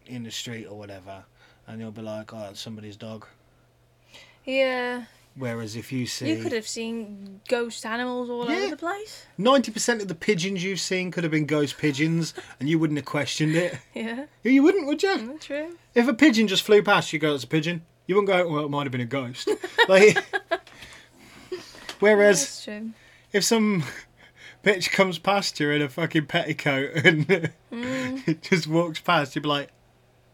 in 0.07 0.22
the 0.22 0.30
street 0.30 0.66
or 0.66 0.78
whatever, 0.78 1.24
and 1.66 1.80
you'll 1.80 1.91
be 1.91 2.01
like, 2.03 2.32
"Oh, 2.32 2.49
it's 2.51 2.61
somebody's 2.61 2.97
dog." 2.97 3.26
Yeah. 4.45 5.05
Whereas 5.36 5.76
if 5.76 5.92
you 5.92 6.06
see 6.06 6.30
You 6.34 6.42
could 6.42 6.52
have 6.52 6.66
seen 6.66 7.40
ghost 7.48 7.86
animals 7.86 8.28
all 8.28 8.50
Yeah. 8.50 8.56
over 8.58 8.70
the 8.70 8.76
place. 8.76 9.24
ninety 9.38 9.70
percent 9.70 10.02
of 10.02 10.08
the 10.08 10.14
pigeons 10.14 10.62
you've 10.64 10.80
seen 10.80 11.10
could 11.10 11.22
have 11.24 11.30
been 11.30 11.46
ghost 11.46 11.78
pigeons, 11.78 12.34
and 12.58 12.68
you 12.68 12.78
wouldn't 12.78 12.98
have 12.98 13.06
questioned 13.06 13.54
it. 13.54 13.78
Yeah. 13.94 14.26
You 14.42 14.62
wouldn't, 14.62 14.86
would 14.86 15.02
you? 15.02 15.08
Mm, 15.16 15.40
true. 15.40 15.76
If 15.94 16.08
a 16.08 16.14
pigeon 16.14 16.48
just 16.48 16.62
flew 16.64 16.82
past, 16.82 17.12
you 17.12 17.18
go, 17.18 17.34
"It's 17.34 17.44
a 17.44 17.46
pigeon." 17.46 17.82
You 18.06 18.16
wouldn't 18.16 18.28
go, 18.28 18.48
"Well, 18.52 18.64
it 18.64 18.68
might 18.70 18.82
have 18.84 18.92
been 18.92 19.00
a 19.00 19.04
ghost." 19.06 19.48
like, 19.88 20.18
whereas 22.00 22.40
That's 22.40 22.64
true. 22.64 22.90
if 23.32 23.44
some 23.44 23.84
bitch 24.64 24.90
comes 24.90 25.18
past 25.18 25.58
you 25.60 25.70
in 25.70 25.82
a 25.82 25.88
fucking 25.88 26.26
petticoat 26.26 26.90
and 27.04 27.50
Mm. 27.72 28.40
just 28.42 28.66
walks 28.66 29.00
past, 29.00 29.34
you'd 29.36 29.42
be 29.42 29.48
like, 29.48 29.68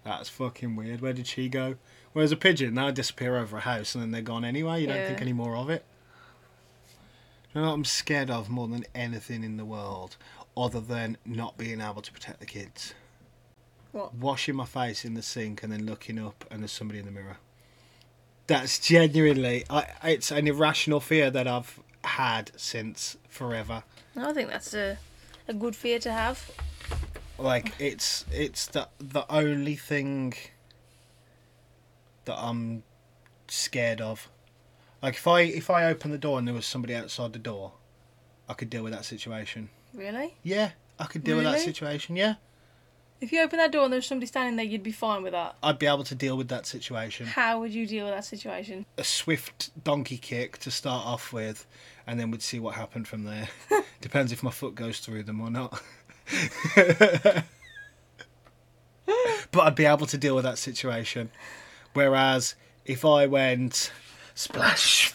that's 0.04 0.28
fucking 0.30 0.74
weird. 0.76 1.00
Where 1.02 1.12
did 1.12 1.26
she 1.26 1.48
go? 1.50 1.76
Whereas 2.16 2.32
a 2.32 2.36
pigeon, 2.36 2.74
they'll 2.76 2.92
disappear 2.92 3.36
over 3.36 3.58
a 3.58 3.60
house 3.60 3.94
and 3.94 4.00
then 4.02 4.10
they're 4.10 4.22
gone 4.22 4.42
anyway. 4.42 4.80
You 4.80 4.86
don't 4.86 4.96
Yeah. 4.96 5.06
think 5.08 5.20
any 5.20 5.34
more 5.34 5.54
of 5.54 5.68
it. 5.68 5.84
You 7.54 7.60
know 7.60 7.66
what 7.66 7.74
I'm 7.74 7.84
scared 7.84 8.30
of 8.30 8.48
more 8.48 8.66
than 8.68 8.86
anything 8.94 9.44
in 9.44 9.58
the 9.58 9.66
world, 9.66 10.16
other 10.56 10.80
than 10.80 11.18
not 11.26 11.58
being 11.58 11.82
able 11.82 12.00
to 12.00 12.10
protect 12.10 12.40
the 12.40 12.46
kids? 12.46 12.94
What? 13.92 14.14
Washing 14.14 14.56
my 14.56 14.64
face 14.64 15.04
in 15.04 15.12
the 15.12 15.20
sink 15.20 15.62
and 15.62 15.70
then 15.70 15.84
looking 15.84 16.18
up 16.18 16.46
and 16.50 16.62
there's 16.62 16.72
somebody 16.72 17.00
in 17.00 17.04
the 17.04 17.10
mirror. 17.12 17.36
That's 18.46 18.78
genuinely, 18.78 19.66
I, 19.68 19.84
it's 20.04 20.30
an 20.30 20.46
irrational 20.48 21.00
fear 21.00 21.30
that 21.30 21.46
I've 21.46 21.80
had 22.02 22.50
since 22.56 23.18
forever. 23.28 23.82
I 24.16 24.32
think 24.32 24.48
that's 24.48 24.72
a, 24.72 24.96
a 25.48 25.52
good 25.52 25.76
fear 25.76 25.98
to 25.98 26.10
have. 26.12 26.50
like 27.38 27.74
it's 27.78 28.24
it's 28.32 28.68
the 28.68 28.88
the 28.98 29.30
only 29.30 29.76
thing 29.76 30.32
that 32.26 32.36
I'm 32.38 32.82
scared 33.48 34.00
of. 34.00 34.28
Like 35.02 35.14
if 35.14 35.26
I 35.26 35.40
if 35.42 35.70
I 35.70 35.84
open 35.86 36.10
the 36.10 36.18
door 36.18 36.38
and 36.38 36.46
there 36.46 36.54
was 36.54 36.66
somebody 36.66 36.94
outside 36.94 37.32
the 37.32 37.38
door, 37.38 37.72
I 38.48 38.54
could 38.54 38.70
deal 38.70 38.82
with 38.84 38.92
that 38.92 39.04
situation. 39.04 39.70
Really? 39.94 40.36
Yeah, 40.42 40.70
I 40.98 41.04
could 41.06 41.24
deal 41.24 41.36
with 41.36 41.44
that 41.44 41.52
Really? 41.52 41.64
situation. 41.64 42.16
Yeah, 42.16 42.34
If 43.20 43.32
you 43.32 43.40
open 43.40 43.58
that 43.58 43.72
door 43.72 43.84
and 43.84 43.92
there's 43.92 44.06
somebody 44.06 44.26
standing 44.26 44.56
there, 44.56 44.64
you'd 44.66 44.82
be 44.82 44.92
fine 44.92 45.22
with 45.22 45.32
that. 45.32 45.56
I'd 45.62 45.78
be 45.78 45.86
able 45.86 46.04
to 46.04 46.14
deal 46.14 46.36
with 46.36 46.48
that 46.48 46.66
situation. 46.66 47.26
How 47.26 47.60
would 47.60 47.72
you 47.72 47.86
deal 47.86 48.04
with 48.04 48.14
that 48.14 48.24
situation? 48.26 48.84
A 48.98 49.04
swift 49.04 49.70
donkey 49.84 50.18
kick 50.18 50.58
to 50.58 50.70
start 50.70 51.06
off 51.06 51.32
with, 51.32 51.66
and 52.06 52.20
then 52.20 52.30
we'd 52.30 52.42
see 52.42 52.58
what 52.60 52.74
happened 52.74 53.08
from 53.08 53.24
there. 53.24 53.48
Depends 54.02 54.32
if 54.32 54.42
my 54.42 54.50
foot 54.50 54.74
goes 54.74 54.98
through 55.00 55.22
them 55.22 55.40
or 55.40 55.50
not. 55.50 55.80
but 59.52 59.60
I'd 59.60 59.74
be 59.74 59.86
able 59.86 60.06
to 60.06 60.18
deal 60.18 60.34
with 60.34 60.44
that 60.44 60.58
situation. 60.58 61.30
Whereas 61.96 62.54
if 62.84 63.04
I 63.04 63.26
went 63.26 63.90
splash 64.34 65.14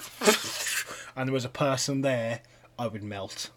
and 1.16 1.28
there 1.28 1.34
was 1.34 1.46
a 1.46 1.50
person 1.50 2.02
there, 2.02 2.42
I 2.80 2.88
would 2.88 3.04
melt. 3.04 3.52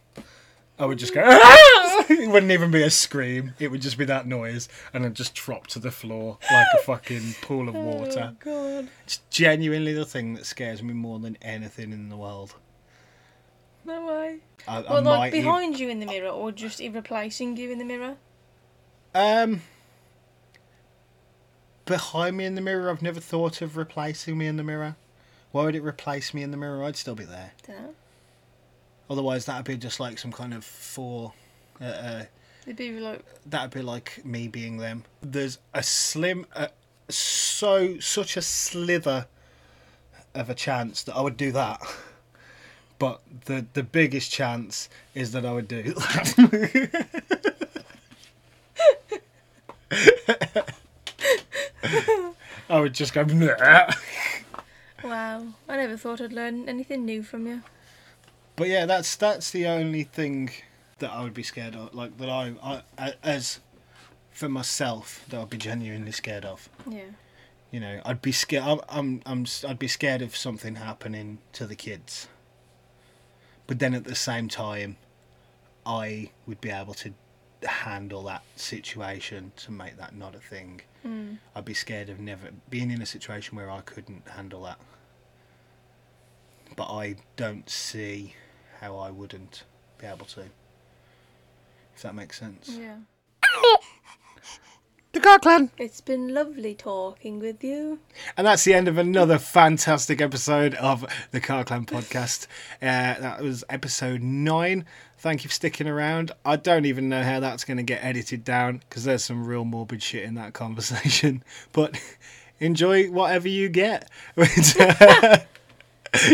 I 0.78 0.86
would 0.86 0.98
just 0.98 1.14
go. 1.14 1.22
"Ah!" 1.24 2.04
It 2.10 2.28
wouldn't 2.30 2.52
even 2.52 2.70
be 2.70 2.82
a 2.82 2.90
scream. 2.90 3.54
It 3.58 3.70
would 3.70 3.80
just 3.80 3.96
be 3.96 4.04
that 4.06 4.26
noise, 4.26 4.68
and 4.92 5.06
I'd 5.06 5.14
just 5.14 5.34
drop 5.34 5.68
to 5.68 5.78
the 5.78 5.90
floor 5.90 6.36
like 6.52 6.66
a 6.74 6.82
fucking 6.82 7.36
pool 7.42 7.68
of 7.68 7.74
water. 7.90 8.34
Oh, 8.34 8.36
God. 8.44 8.88
It's 9.04 9.20
genuinely 9.30 9.94
the 9.94 10.04
thing 10.04 10.34
that 10.34 10.44
scares 10.44 10.82
me 10.82 10.92
more 10.92 11.18
than 11.18 11.38
anything 11.40 11.92
in 11.92 12.08
the 12.10 12.16
world. 12.16 12.56
No 13.86 14.04
way. 14.06 14.38
I, 14.68 14.78
I 14.78 14.92
Well, 14.92 15.02
might 15.02 15.16
like 15.18 15.32
even- 15.34 15.44
behind 15.44 15.78
you 15.80 15.88
in 15.88 16.00
the 16.00 16.06
mirror 16.06 16.28
or 16.28 16.52
just 16.52 16.80
replacing 16.80 17.56
you 17.56 17.70
in 17.70 17.78
the 17.78 17.84
mirror? 17.84 18.16
Um, 19.14 19.62
behind 21.84 22.36
me 22.36 22.44
in 22.44 22.54
the 22.54 22.60
mirror, 22.60 22.90
I've 22.90 23.02
never 23.02 23.20
thought 23.20 23.62
of 23.62 23.76
replacing 23.76 24.36
me 24.38 24.46
in 24.46 24.56
the 24.56 24.64
mirror. 24.64 24.96
Why 25.52 25.64
would 25.64 25.74
it 25.76 25.82
replace 25.82 26.34
me 26.34 26.42
in 26.42 26.50
the 26.50 26.56
mirror? 26.56 26.82
I'd 26.82 26.96
still 26.96 27.14
be 27.14 27.24
there. 27.24 27.52
Dunno. 27.66 27.94
Otherwise, 29.08 29.44
that'd 29.44 29.66
be 29.66 29.76
just 29.76 30.00
like 30.00 30.18
some 30.18 30.32
kind 30.32 30.54
of 30.54 30.64
four. 30.64 31.32
Uh, 31.80 31.84
uh, 31.84 32.24
It'd 32.66 32.76
be 32.76 32.98
like, 32.98 33.24
that'd 33.46 33.70
be 33.70 33.82
like 33.82 34.24
me 34.24 34.48
being 34.48 34.78
them. 34.78 35.04
There's 35.20 35.58
a 35.74 35.82
slim, 35.82 36.46
uh, 36.54 36.68
so 37.08 38.00
such 38.00 38.36
a 38.36 38.42
slither 38.42 39.26
of 40.34 40.48
a 40.50 40.54
chance 40.54 41.02
that 41.04 41.14
I 41.14 41.20
would 41.20 41.36
do 41.36 41.52
that. 41.52 41.80
But 42.96 43.20
the 43.46 43.66
the 43.72 43.82
biggest 43.82 44.30
chance 44.30 44.88
is 45.16 45.32
that 45.32 45.44
I 45.44 45.52
would 45.52 45.66
do 45.66 45.82
that. 45.82 46.84
I 52.70 52.80
would 52.80 52.94
just 52.94 53.12
go. 53.12 53.24
"Nah." 53.24 53.90
wow, 55.02 55.46
I 55.68 55.76
never 55.76 55.96
thought 55.96 56.20
I'd 56.20 56.32
learn 56.32 56.68
anything 56.68 57.04
new 57.04 57.22
from 57.22 57.46
you. 57.46 57.62
But 58.56 58.68
yeah, 58.68 58.86
that's 58.86 59.16
that's 59.16 59.50
the 59.50 59.66
only 59.66 60.04
thing 60.04 60.50
that 60.98 61.10
I 61.10 61.22
would 61.22 61.34
be 61.34 61.42
scared 61.42 61.74
of. 61.74 61.94
Like 61.94 62.16
that 62.18 62.28
I, 62.28 62.82
I, 62.98 63.14
as 63.22 63.60
for 64.30 64.48
myself 64.48 65.24
that 65.28 65.40
I'd 65.40 65.50
be 65.50 65.58
genuinely 65.58 66.12
scared 66.12 66.44
of. 66.44 66.68
Yeah. 66.88 67.02
You 67.70 67.80
know, 67.80 68.00
I'd 68.04 68.22
be 68.22 68.30
scared. 68.32 68.62
I'm, 68.64 68.80
I'm, 68.88 69.22
I'm, 69.26 69.42
s- 69.42 69.64
I'd 69.64 69.78
be 69.80 69.88
scared 69.88 70.22
of 70.22 70.36
something 70.36 70.76
happening 70.76 71.38
to 71.54 71.66
the 71.66 71.74
kids. 71.74 72.28
But 73.66 73.80
then 73.80 73.94
at 73.94 74.04
the 74.04 74.14
same 74.14 74.48
time, 74.48 74.96
I 75.84 76.30
would 76.46 76.60
be 76.60 76.70
able 76.70 76.94
to 76.94 77.14
handle 77.66 78.22
that 78.24 78.42
situation 78.56 79.52
to 79.56 79.72
make 79.72 79.96
that 79.96 80.14
not 80.14 80.34
a 80.34 80.38
thing. 80.38 80.80
Mm. 81.06 81.38
I'd 81.54 81.64
be 81.64 81.74
scared 81.74 82.08
of 82.08 82.20
never 82.20 82.50
being 82.70 82.90
in 82.90 83.02
a 83.02 83.06
situation 83.06 83.56
where 83.56 83.70
I 83.70 83.80
couldn't 83.80 84.26
handle 84.28 84.62
that. 84.62 84.78
But 86.76 86.88
I 86.90 87.16
don't 87.36 87.68
see 87.68 88.34
how 88.80 88.96
I 88.96 89.10
wouldn't 89.10 89.64
be 89.98 90.06
able 90.06 90.26
to. 90.26 90.42
If 91.94 92.02
that 92.02 92.14
makes 92.14 92.38
sense. 92.38 92.68
Yeah. 92.68 92.96
The 95.14 95.20
Car 95.20 95.38
Clan. 95.38 95.70
It's 95.78 96.00
been 96.00 96.34
lovely 96.34 96.74
talking 96.74 97.38
with 97.38 97.62
you. 97.62 98.00
And 98.36 98.44
that's 98.44 98.64
the 98.64 98.74
end 98.74 98.88
of 98.88 98.98
another 98.98 99.38
fantastic 99.38 100.20
episode 100.20 100.74
of 100.74 101.06
the 101.30 101.38
Car 101.40 101.62
Clan 101.62 101.86
podcast. 101.86 102.48
Uh, 102.82 103.18
that 103.20 103.40
was 103.40 103.64
episode 103.70 104.20
nine. 104.20 104.84
Thank 105.18 105.44
you 105.44 105.48
for 105.48 105.54
sticking 105.54 105.86
around. 105.86 106.32
I 106.44 106.56
don't 106.56 106.84
even 106.84 107.08
know 107.08 107.22
how 107.22 107.40
that's 107.40 107.64
going 107.64 107.76
to 107.76 107.82
get 107.82 108.04
edited 108.04 108.44
down 108.44 108.82
because 108.88 109.04
there's 109.04 109.24
some 109.24 109.46
real 109.46 109.64
morbid 109.64 110.02
shit 110.02 110.24
in 110.24 110.34
that 110.34 110.52
conversation. 110.52 111.42
But 111.72 111.98
enjoy 112.58 113.08
whatever 113.10 113.48
you 113.48 113.68
get. 113.68 114.10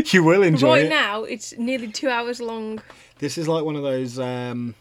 you 0.07 0.24
will 0.24 0.43
enjoy 0.43 0.78
right 0.78 0.87
it. 0.87 0.89
now, 0.89 1.24
it's 1.24 1.57
nearly 1.59 1.89
two 1.89 2.09
hours 2.09 2.41
long. 2.41 2.81
This 3.18 3.37
is 3.39 3.47
like 3.47 3.64
one 3.64 3.76
of 3.76 3.83
those 3.83 4.18
um, 4.18 4.74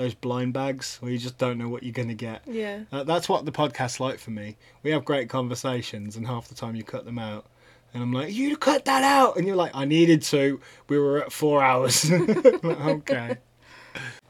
those 0.00 0.14
blind 0.14 0.52
bags 0.54 0.96
where 1.00 1.12
you 1.12 1.18
just 1.18 1.36
don't 1.36 1.58
know 1.58 1.68
what 1.68 1.82
you're 1.82 1.92
going 1.92 2.08
to 2.08 2.14
get. 2.14 2.42
Yeah. 2.46 2.84
Uh, 2.90 3.04
that's 3.04 3.28
what 3.28 3.44
the 3.44 3.52
podcast's 3.52 4.00
like 4.00 4.18
for 4.18 4.30
me. 4.30 4.56
We 4.82 4.90
have 4.92 5.04
great 5.04 5.28
conversations, 5.28 6.16
and 6.16 6.26
half 6.26 6.48
the 6.48 6.54
time 6.54 6.74
you 6.74 6.82
cut 6.84 7.04
them 7.04 7.18
out. 7.18 7.44
And 7.92 8.02
I'm 8.02 8.12
like, 8.12 8.32
you 8.32 8.56
cut 8.56 8.84
that 8.86 9.02
out, 9.02 9.36
and 9.36 9.46
you're 9.46 9.56
like, 9.56 9.72
I 9.74 9.84
needed 9.84 10.22
to. 10.22 10.60
We 10.88 10.98
were 10.98 11.18
at 11.22 11.32
four 11.32 11.62
hours. 11.62 12.08
Like, 12.62 12.64
okay. 12.64 13.36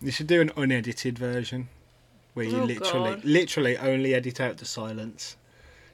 You 0.01 0.11
should 0.11 0.27
do 0.27 0.41
an 0.41 0.51
unedited 0.57 1.19
version 1.19 1.69
where 2.35 2.47
you 2.47 2.61
Oh, 2.61 2.65
literally, 2.65 3.11
God. 3.17 3.25
literally 3.25 3.77
only 3.79 4.15
edit 4.15 4.41
out 4.41 4.57
the 4.57 4.65
silence, 4.65 5.37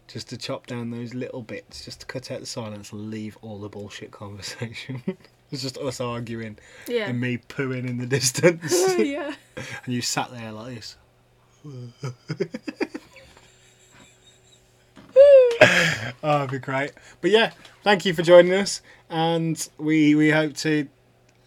just 0.07 0.29
to 0.31 0.37
chop 0.37 0.67
down 0.67 0.91
those 0.91 1.13
little 1.13 1.43
bits, 1.43 1.85
just 1.85 2.01
to 2.01 2.07
cut 2.07 2.31
out 2.31 2.41
the 2.41 2.47
silence 2.47 2.93
and 2.93 3.11
leave 3.11 3.37
all 3.43 3.59
the 3.59 3.69
bullshit 3.69 4.11
conversation. 4.13 5.03
it's 5.51 5.63
just 5.63 5.79
us 5.79 6.01
arguing 6.01 6.59
Yeah. 6.89 7.09
and 7.09 7.21
me 7.21 7.39
pooing 7.39 7.89
in 7.89 7.99
the 7.99 8.07
distance, 8.19 8.73
yeah. 8.99 9.35
and 9.85 9.95
you 9.95 10.03
sat 10.03 10.31
there 10.33 10.53
like 10.53 10.75
this. 10.75 10.97
Oh, 16.23 16.39
it'd 16.39 16.51
be 16.51 16.59
great. 16.59 16.93
But 17.21 17.31
yeah, 17.31 17.53
thank 17.83 18.05
you 18.05 18.13
for 18.13 18.23
joining 18.23 18.53
us, 18.53 18.83
and 19.09 19.67
we 19.79 20.15
we 20.15 20.31
hope 20.31 20.55
to 20.59 20.89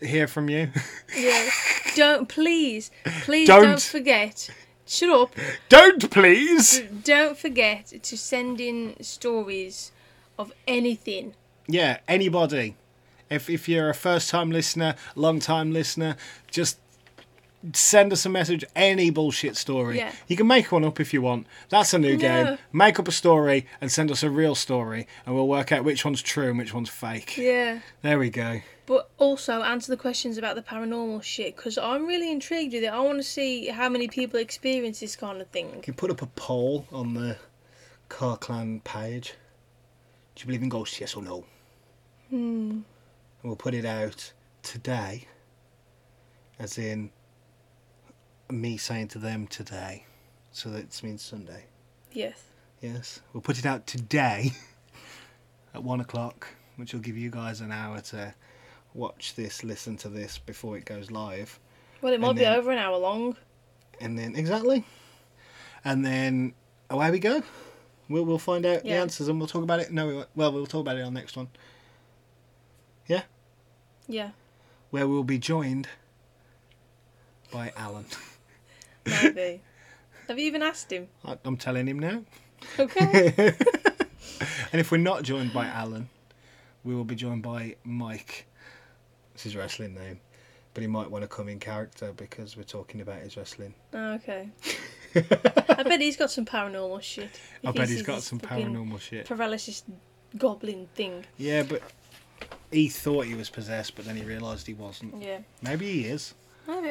hear 0.01 0.27
from 0.27 0.49
you. 0.49 0.69
Yeah. 1.15 1.49
Don't 1.95 2.27
please, 2.29 2.91
please 3.23 3.47
Don't. 3.47 3.63
don't, 3.63 3.81
forget. 3.81 4.49
Shut 4.87 5.09
up. 5.09 5.35
Don't 5.67 6.09
please. 6.09 6.81
Don't 7.03 7.37
forget 7.37 7.87
to 8.01 8.17
send 8.17 8.59
in 8.61 8.95
stories 9.01 9.91
of 10.37 10.51
anything. 10.67 11.33
Yeah, 11.67 11.97
anybody. 12.07 12.75
If 13.29 13.49
if 13.49 13.69
you're 13.69 13.89
a 13.89 13.93
first 13.95 14.29
time 14.29 14.51
listener, 14.51 14.95
long 15.15 15.39
time 15.39 15.71
listener, 15.71 16.15
just 16.49 16.79
send 17.73 18.13
us 18.13 18.25
a 18.25 18.29
message. 18.29 18.63
Any 18.75 19.09
bullshit 19.09 19.57
story. 19.57 19.97
Yeah. 19.97 20.11
You 20.27 20.37
can 20.37 20.47
make 20.47 20.71
one 20.71 20.85
up 20.85 20.99
if 20.99 21.13
you 21.13 21.21
want. 21.21 21.45
That's 21.69 21.93
a 21.93 21.99
new 21.99 22.13
No. 22.13 22.17
game. 22.17 22.57
Make 22.71 22.99
up 22.99 23.07
a 23.07 23.11
story 23.11 23.65
and 23.81 23.91
send 23.91 24.09
us 24.11 24.23
a 24.23 24.29
real 24.29 24.55
story, 24.55 25.07
and 25.25 25.35
we'll 25.35 25.47
work 25.47 25.71
out 25.71 25.83
which 25.83 26.05
one's 26.05 26.21
true 26.21 26.49
and 26.49 26.57
which 26.57 26.73
one's 26.73 26.89
fake. 26.89 27.37
Yeah. 27.37 27.79
There 28.01 28.17
we 28.17 28.29
go. 28.29 28.61
But 28.85 29.09
also 29.19 29.61
answer 29.61 29.91
the 29.91 29.97
questions 29.97 30.37
about 30.39 30.55
the 30.55 30.63
paranormal 30.63 31.21
shit 31.21 31.55
because 31.55 31.77
I'm 31.77 32.07
really 32.07 32.31
intrigued 32.31 32.73
with 32.73 32.83
it. 32.83 32.87
I 32.87 32.99
want 33.01 33.19
to 33.19 33.23
see 33.23 33.67
how 33.67 33.87
many 33.89 34.07
people 34.07 34.39
experience 34.39 35.01
this 35.01 35.15
kind 35.15 35.39
of 35.39 35.47
thing. 35.49 35.71
You 35.75 35.81
can 35.81 35.93
put 35.93 36.09
up 36.09 36.23
a 36.23 36.27
poll 36.27 36.87
on 36.91 37.13
the 37.13 37.37
Car 38.07 38.37
Clan 38.37 38.79
page. 38.83 39.35
Do 40.33 40.41
you 40.41 40.45
believe 40.47 40.63
in 40.63 40.69
ghosts? 40.69 40.99
Yes 40.99 41.13
or 41.13 41.21
no? 41.21 41.45
Hmm. 42.31 42.79
And 43.41 43.49
we'll 43.49 43.55
put 43.55 43.73
it 43.73 43.85
out 43.85 44.33
today, 44.63 45.27
as 46.57 46.77
in 46.77 47.11
me 48.49 48.77
saying 48.77 49.07
to 49.09 49.19
them 49.19 49.47
today. 49.47 50.05
So 50.51 50.69
that 50.71 51.01
means 51.03 51.21
Sunday. 51.21 51.65
Yes. 52.11 52.41
Yes. 52.81 53.21
We'll 53.33 53.41
put 53.41 53.59
it 53.59 53.65
out 53.65 53.85
today 53.87 54.51
at 55.73 55.83
one 55.83 56.01
o'clock, 56.01 56.47
which 56.75 56.93
will 56.93 56.99
give 57.01 57.17
you 57.17 57.29
guys 57.29 57.61
an 57.61 57.71
hour 57.71 58.01
to 58.01 58.33
watch 58.93 59.35
this, 59.35 59.63
listen 59.63 59.95
to 59.97 60.09
this 60.09 60.37
before 60.37 60.77
it 60.77 60.85
goes 60.85 61.11
live. 61.11 61.59
Well, 62.01 62.13
it 62.13 62.19
might 62.19 62.29
And 62.29 62.37
be 62.39 62.43
then- 62.45 62.57
over 62.57 62.71
an 62.71 62.77
hour 62.77 62.97
long. 62.97 63.35
and 64.01 64.17
then 64.17 64.35
exactly, 64.35 64.85
and 65.83 66.05
then 66.05 66.53
away 66.89 67.11
we 67.11 67.19
go. 67.19 67.43
We'll 68.07 68.23
we'll 68.25 68.39
find 68.39 68.65
out 68.65 68.81
the 68.83 68.91
answers 68.93 69.27
and 69.27 69.37
we'll 69.37 69.47
talk 69.47 69.61
about 69.63 69.79
it. 69.81 69.91
No, 69.91 70.07
we 70.07 70.13
won't. 70.15 70.29
well 70.35 70.51
we'll 70.51 70.65
talk 70.65 70.81
about 70.81 70.97
it 70.97 71.01
on 71.01 71.13
the 71.13 71.19
next 71.19 71.37
one. 71.37 71.49
Yeah, 73.09 73.23
Yeah. 74.07 74.29
where 74.91 75.07
we'll 75.07 75.23
be 75.25 75.37
joined 75.39 75.89
by 77.51 77.73
Alan. 77.75 78.05
Maybe. 79.05 79.61
Have 80.29 80.37
you 80.39 80.45
even 80.45 80.61
asked 80.61 80.91
him? 80.93 81.07
I, 81.25 81.37
I'm 81.43 81.57
telling 81.57 81.87
him 81.87 81.99
now. 81.99 82.23
Okay. 82.79 83.55
And 84.71 84.79
if 84.79 84.91
we're 84.91 84.97
not 84.99 85.23
joined 85.23 85.51
by 85.51 85.65
Alan, 85.65 86.07
we 86.83 86.93
will 86.95 87.03
be 87.03 87.15
joined 87.15 87.41
by 87.43 87.75
Mike. 87.83 88.45
It's 89.33 89.43
his 89.43 89.55
wrestling 89.55 89.95
name, 89.95 90.19
but 90.73 90.81
he 90.81 90.87
might 90.87 91.09
want 91.09 91.23
to 91.23 91.27
come 91.27 91.49
in 91.49 91.59
character 91.59 92.13
because 92.15 92.55
we're 92.55 92.63
talking 92.63 93.01
about 93.01 93.21
his 93.21 93.35
wrestling. 93.35 93.73
Oh, 93.93 94.13
okay. 94.13 94.49
I 95.15 95.83
bet 95.83 95.99
he's 95.99 96.15
got 96.15 96.29
some 96.31 96.45
paranormal 96.45 97.01
shit. 97.01 97.29
I 97.65 97.71
bet 97.71 97.89
he's 97.89 97.97
he's 97.97 98.07
got 98.07 98.21
some 98.21 98.39
paranormal 98.39 98.99
shit. 99.01 99.25
Paralysis 99.25 99.83
goblin 100.37 100.87
thing. 100.93 101.25
Yeah, 101.37 101.63
but 101.63 101.81
he 102.71 102.87
thought 102.89 103.25
he 103.25 103.33
was 103.35 103.49
possessed, 103.49 103.95
but 103.95 104.05
then 104.05 104.15
he 104.15 104.23
realised 104.23 104.67
he 104.67 104.73
wasn't. 104.73 105.21
Yeah. 105.21 105.39
Maybe 105.61 105.91
he 105.91 106.05
is, 106.05 106.33
Maybe. 106.67 106.89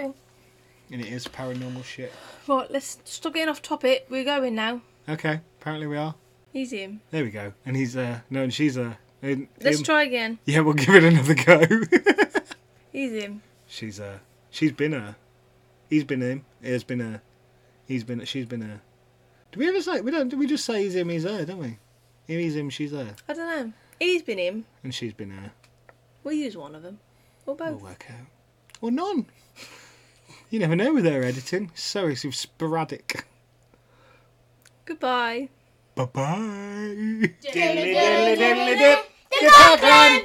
and 0.91 1.01
it 1.01 1.07
is 1.07 1.27
paranormal 1.27 1.85
shit. 1.85 2.13
Right, 2.47 2.71
let's 2.71 2.99
stop 3.05 3.35
getting 3.35 3.49
off 3.49 3.63
topic. 3.63 4.07
We're 4.11 4.25
going 4.25 4.55
now. 4.55 4.81
Okay, 5.09 5.41
apparently 5.61 5.87
we 5.87 5.97
are. 5.97 6.15
He's 6.53 6.73
him. 6.73 7.01
There 7.11 7.25
we 7.25 7.31
go. 7.31 7.53
And 7.67 7.77
he's 7.77 7.97
uh 7.97 8.21
no, 8.31 8.43
and 8.43 8.53
she's 8.55 8.77
uh. 8.79 8.95
in- 9.23 9.49
Let's 9.63 9.79
him. 9.79 9.85
try 9.85 10.03
again. 10.05 10.39
Yeah, 10.45 10.61
we'll 10.61 10.75
give 10.75 10.95
it 10.95 11.05
another 11.05 11.35
go. 11.35 11.65
He's 12.93 13.13
him. 13.23 13.43
she's 13.67 14.01
uh, 14.01 14.19
she's 14.51 14.73
been 14.73 14.95
a. 14.95 15.17
He's 15.91 16.05
been 16.05 16.21
him. 16.23 16.45
It 16.63 16.73
has 16.73 16.85
been 16.85 17.01
a. 17.01 17.23
He's 17.87 18.03
been. 18.03 18.25
She's 18.25 18.47
been 18.47 18.63
a. 18.63 18.81
Do 19.53 19.61
we 19.61 19.69
ever 19.69 19.81
say 19.83 20.01
we 20.01 20.11
don't? 20.11 20.29
Do 20.29 20.37
we 20.39 20.47
just 20.47 20.65
say 20.65 20.83
he's 20.83 20.95
him? 20.95 21.09
He's 21.11 21.25
her, 21.25 21.45
don't 21.45 21.59
we? 21.59 21.67
Him, 22.27 22.41
he's 22.41 22.57
him. 22.57 22.71
She's 22.71 22.91
her, 22.93 23.15
I 23.29 23.33
don't 23.35 23.47
know. 23.47 23.73
He's 24.01 24.23
been 24.23 24.39
him. 24.39 24.65
and 24.83 24.95
she's 24.95 25.13
been 25.13 25.31
her. 25.31 25.53
We'll 26.29 26.37
use 26.37 26.59
one 26.59 26.75
of 26.75 26.83
them. 26.83 26.99
Or 27.47 27.55
We'll 27.55 27.73
both. 27.73 27.81
work 27.83 28.05
out. 28.11 28.27
Or 28.83 28.91
none. 28.91 29.25
You 30.51 30.59
never 30.59 30.77
know 30.77 30.93
with 30.93 31.05
their 31.05 31.25
editing. 31.25 31.71
So 31.75 32.09
it's 32.09 32.21
sporadic. 32.37 33.25
Goodbye. 34.85 35.49
Bye 35.95 36.05
bye. 36.05 37.33
The 37.41 38.99
Car 39.51 39.79
Clan. 39.79 40.25